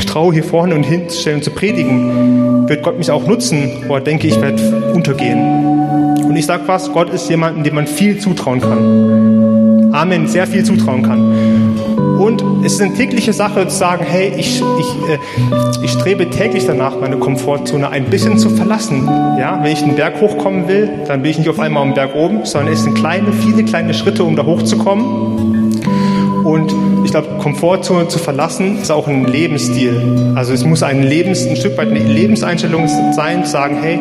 traue, 0.07 0.33
hier 0.33 0.45
vorne 0.45 0.75
und 0.75 0.85
hinzustellen 0.85 1.43
zu 1.43 1.51
predigen, 1.51 2.69
wird 2.69 2.83
Gott 2.83 2.99
mich 2.99 3.11
auch 3.11 3.27
nutzen, 3.27 3.85
oder 3.89 4.01
denke 4.01 4.27
ich, 4.27 4.41
werde 4.41 4.93
untergehen. 4.93 5.39
Und 6.25 6.37
ich 6.37 6.47
sage 6.47 6.63
was, 6.67 6.93
Gott 6.93 7.11
ist 7.11 7.29
jemanden, 7.31 7.63
dem 7.65 7.75
man 7.75 7.87
viel 7.87 8.19
zutrauen 8.19 8.61
kann. 8.61 9.93
Amen, 9.93 10.27
sehr 10.27 10.47
viel 10.47 10.65
zutrauen 10.65 11.03
kann. 11.03 11.66
Und 12.19 12.43
es 12.65 12.75
ist 12.75 12.83
eine 12.83 12.95
tägliche 12.95 13.33
Sache 13.33 13.69
zu 13.69 13.77
sagen, 13.77 14.05
hey, 14.09 14.33
ich, 14.37 14.61
ich, 14.61 15.11
äh, 15.11 15.19
ich 15.83 15.91
strebe 15.91 16.31
täglich 16.31 16.67
danach, 16.67 16.99
meine 17.01 17.19
Komfortzone 17.19 17.91
ein 17.91 18.07
bisschen 18.07 18.39
zu 18.39 18.51
verlassen. 18.51 19.07
Ja, 19.39 19.61
wenn 19.63 19.73
ich 19.73 19.81
den 19.81 19.97
Berg 19.97 20.21
hochkommen 20.21 20.67
will, 20.67 20.89
dann 21.07 21.23
bin 21.23 21.31
ich 21.31 21.39
nicht 21.39 21.49
auf 21.49 21.61
einmal 21.61 21.83
am 21.83 21.95
Berg 21.95 22.15
oben, 22.15 22.45
sondern 22.45 22.73
es 22.73 22.85
sind 22.85 22.95
kleine, 22.95 23.33
viele 23.33 23.65
kleine 23.65 23.93
Schritte, 23.93 24.25
um 24.25 24.35
da 24.35 24.45
hochzukommen. 24.45 25.05
Und 26.45 26.73
ich 27.05 27.11
glaube, 27.11 27.29
Komfortzone 27.39 28.09
zu 28.09 28.19
verlassen 28.19 28.79
ist 28.81 28.91
auch 28.91 29.09
ein 29.09 29.27
Lebensstil. 29.27 30.33
Also 30.37 30.53
es 30.53 30.65
muss 30.65 30.83
ein, 30.83 31.03
Lebens, 31.03 31.47
ein 31.47 31.57
Stück 31.57 31.77
weit 31.77 31.89
eine 31.89 31.99
Lebenseinstellung 31.99 32.89
sein, 33.13 33.45
zu 33.45 33.51
sagen, 33.51 33.79
hey, 33.83 33.99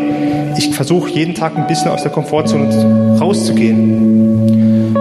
ich 0.57 0.74
versuche 0.74 1.09
jeden 1.09 1.34
Tag 1.36 1.57
ein 1.57 1.68
bisschen 1.68 1.89
aus 1.91 2.03
der 2.03 2.11
Komfortzone 2.11 3.18
rauszugehen. 3.20 4.95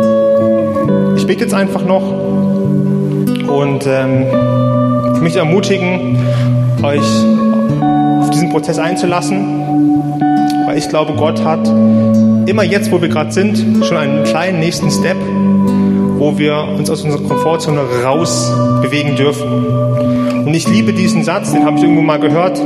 Ich 1.16 1.26
bete 1.26 1.44
jetzt 1.44 1.54
einfach 1.54 1.84
noch 1.84 2.23
und 3.54 3.86
ähm, 3.86 4.26
ich 5.14 5.20
möchte 5.20 5.38
ermutigen, 5.38 6.18
euch 6.82 7.00
auf 8.20 8.30
diesen 8.30 8.50
Prozess 8.50 8.78
einzulassen, 8.78 10.20
weil 10.66 10.76
ich 10.76 10.88
glaube, 10.88 11.12
Gott 11.14 11.42
hat 11.44 11.66
immer 12.46 12.64
jetzt, 12.64 12.90
wo 12.90 13.00
wir 13.00 13.08
gerade 13.08 13.32
sind, 13.32 13.84
schon 13.84 13.96
einen 13.96 14.24
kleinen 14.24 14.58
nächsten 14.58 14.90
Step, 14.90 15.16
wo 16.18 16.36
wir 16.36 16.68
uns 16.76 16.90
aus 16.90 17.02
unserer 17.02 17.22
Komfortzone 17.22 17.80
raus 18.02 18.52
bewegen 18.82 19.14
dürfen. 19.16 20.44
Und 20.46 20.52
ich 20.52 20.68
liebe 20.68 20.92
diesen 20.92 21.22
Satz, 21.22 21.52
den 21.52 21.64
habe 21.64 21.76
ich 21.76 21.84
irgendwo 21.84 22.02
mal 22.02 22.18
gehört. 22.18 22.60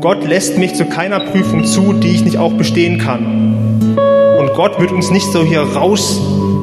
Gott 0.00 0.24
lässt 0.24 0.58
mich 0.58 0.74
zu 0.74 0.84
keiner 0.84 1.20
Prüfung 1.20 1.64
zu, 1.64 1.94
die 1.94 2.08
ich 2.08 2.24
nicht 2.24 2.38
auch 2.38 2.52
bestehen 2.52 2.98
kann. 2.98 3.96
Und 4.38 4.54
Gott 4.54 4.78
wird 4.78 4.92
uns 4.92 5.10
nicht 5.10 5.32
so 5.32 5.42
hier 5.42 5.62
raus 5.62 6.20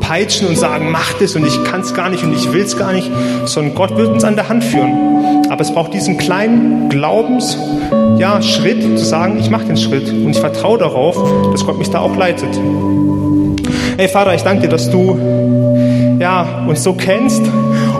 peitschen 0.07 0.47
und 0.47 0.57
sagen, 0.57 0.89
mach 0.89 1.13
das 1.13 1.35
und 1.35 1.45
ich 1.45 1.63
kann 1.65 1.81
es 1.81 1.93
gar 1.93 2.09
nicht 2.09 2.23
und 2.23 2.33
ich 2.33 2.51
will 2.53 2.61
es 2.61 2.77
gar 2.77 2.93
nicht, 2.93 3.11
sondern 3.45 3.75
Gott 3.75 3.97
wird 3.97 4.07
uns 4.07 4.23
an 4.23 4.35
der 4.35 4.47
Hand 4.47 4.63
führen. 4.63 5.45
Aber 5.49 5.61
es 5.61 5.71
braucht 5.73 5.93
diesen 5.93 6.17
kleinen 6.17 6.89
Glaubens, 6.89 7.57
ja, 8.17 8.39
zu 8.39 8.97
sagen, 8.97 9.37
ich 9.39 9.49
mache 9.49 9.65
den 9.65 9.77
Schritt 9.77 10.09
und 10.09 10.29
ich 10.29 10.39
vertraue 10.39 10.77
darauf, 10.77 11.17
dass 11.51 11.65
Gott 11.65 11.77
mich 11.77 11.89
da 11.89 11.99
auch 11.99 12.15
leitet. 12.15 12.49
Hey 13.97 14.07
Vater, 14.07 14.33
ich 14.33 14.43
danke 14.43 14.63
dir, 14.63 14.69
dass 14.69 14.89
du 14.89 15.17
ja, 16.19 16.65
uns 16.67 16.83
so 16.83 16.93
kennst 16.93 17.41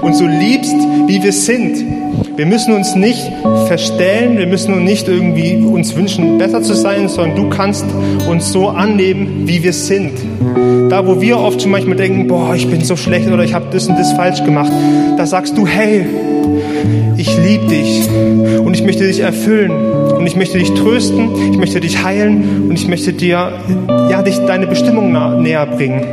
und 0.01 0.16
so 0.16 0.26
liebst, 0.26 0.76
wie 1.08 1.22
wir 1.22 1.34
sind. 1.34 2.07
Wir 2.38 2.45
müssen 2.45 2.71
uns 2.73 2.93
nicht 2.93 3.31
verstellen, 3.65 4.38
wir 4.38 4.45
müssen 4.45 4.83
nicht 4.83 5.07
irgendwie 5.07 5.55
uns 5.55 5.95
wünschen, 5.95 6.38
besser 6.38 6.61
zu 6.61 6.75
sein, 6.75 7.09
sondern 7.09 7.35
du 7.35 7.49
kannst 7.49 7.83
uns 8.29 8.51
so 8.51 8.67
annehmen, 8.67 9.47
wie 9.47 9.63
wir 9.63 9.73
sind. 9.73 10.11
Da, 10.88 11.07
wo 11.07 11.19
wir 11.19 11.39
oft 11.39 11.63
schon 11.63 11.71
manchmal 11.71 11.97
denken, 11.97 12.27
boah, 12.27 12.53
ich 12.53 12.69
bin 12.69 12.83
so 12.83 12.95
schlecht 12.95 13.27
oder 13.27 13.43
ich 13.43 13.55
habe 13.55 13.65
das 13.71 13.88
und 13.88 13.97
das 13.97 14.13
falsch 14.13 14.43
gemacht, 14.43 14.71
da 15.17 15.25
sagst 15.25 15.57
du, 15.57 15.65
hey, 15.65 16.05
ich 17.17 17.35
liebe 17.39 17.65
dich 17.65 18.07
und 18.63 18.71
ich 18.75 18.83
möchte 18.83 19.07
dich 19.07 19.21
erfüllen 19.21 19.71
und 19.71 20.27
ich 20.27 20.35
möchte 20.35 20.59
dich 20.59 20.75
trösten, 20.75 21.53
ich 21.53 21.57
möchte 21.57 21.79
dich 21.79 22.03
heilen 22.03 22.67
und 22.69 22.75
ich 22.75 22.88
möchte 22.88 23.13
dir, 23.13 23.51
ja, 24.11 24.21
dich 24.21 24.38
deine 24.45 24.67
Bestimmung 24.67 25.41
näher 25.41 25.65
bringen. 25.65 26.03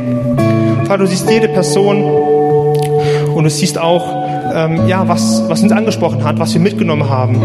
Vater, 0.85 1.03
du 1.03 1.07
siehst 1.07 1.29
jede 1.29 1.49
Person 1.49 2.03
und 3.35 3.43
du 3.43 3.49
siehst 3.51 3.77
auch, 3.77 4.24
ähm, 4.55 4.87
ja, 4.87 5.07
was, 5.07 5.43
was 5.47 5.61
uns 5.61 5.71
angesprochen 5.71 6.23
hat, 6.23 6.39
was 6.39 6.53
wir 6.53 6.61
mitgenommen 6.61 7.09
haben. 7.09 7.35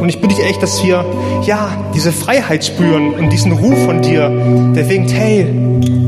Und 0.00 0.08
ich 0.08 0.20
bitte 0.20 0.34
dich 0.34 0.44
echt, 0.44 0.62
dass 0.62 0.82
wir 0.82 1.04
ja 1.44 1.68
diese 1.94 2.12
Freiheit 2.12 2.64
spüren 2.64 3.12
und 3.14 3.30
diesen 3.30 3.52
Ruf 3.52 3.84
von 3.84 4.00
dir, 4.00 4.30
der 4.74 4.88
winkt, 4.88 5.12
hey, 5.12 5.46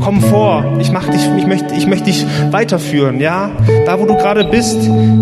komm 0.01 0.21
vor, 0.21 0.65
ich, 0.79 0.91
mach 0.91 1.07
dich, 1.09 1.21
ich, 1.37 1.45
möchte, 1.45 1.75
ich 1.75 1.85
möchte 1.85 2.05
dich 2.05 2.25
weiterführen, 2.51 3.19
ja. 3.19 3.51
Da, 3.85 3.99
wo 3.99 4.05
du 4.05 4.15
gerade 4.15 4.43
bist, 4.45 4.77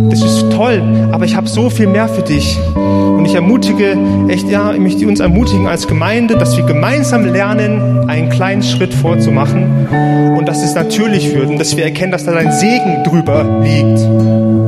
das 0.10 0.22
ist 0.22 0.50
toll, 0.52 0.82
aber 1.12 1.26
ich 1.26 1.36
habe 1.36 1.48
so 1.48 1.70
viel 1.70 1.88
mehr 1.88 2.08
für 2.08 2.22
dich. 2.22 2.58
Und 2.76 3.26
ich 3.26 3.36
ermutige, 3.36 3.98
echt, 4.30 4.50
ja, 4.50 4.72
ich 4.72 4.80
möchte 4.80 5.08
uns 5.08 5.20
ermutigen 5.20 5.68
als 5.68 5.88
Gemeinde, 5.88 6.38
dass 6.38 6.56
wir 6.56 6.66
gemeinsam 6.66 7.26
lernen, 7.26 8.10
einen 8.10 8.30
kleinen 8.30 8.64
Schritt 8.64 8.94
vorzumachen 8.94 9.88
und 10.38 10.48
dass 10.48 10.64
es 10.64 10.76
natürlich 10.76 11.34
wird 11.34 11.50
und 11.50 11.60
dass 11.60 11.76
wir 11.76 11.84
erkennen, 11.84 12.12
dass 12.12 12.26
da 12.26 12.34
ein 12.34 12.52
Segen 12.52 13.04
drüber 13.04 13.62
liegt. 13.64 14.67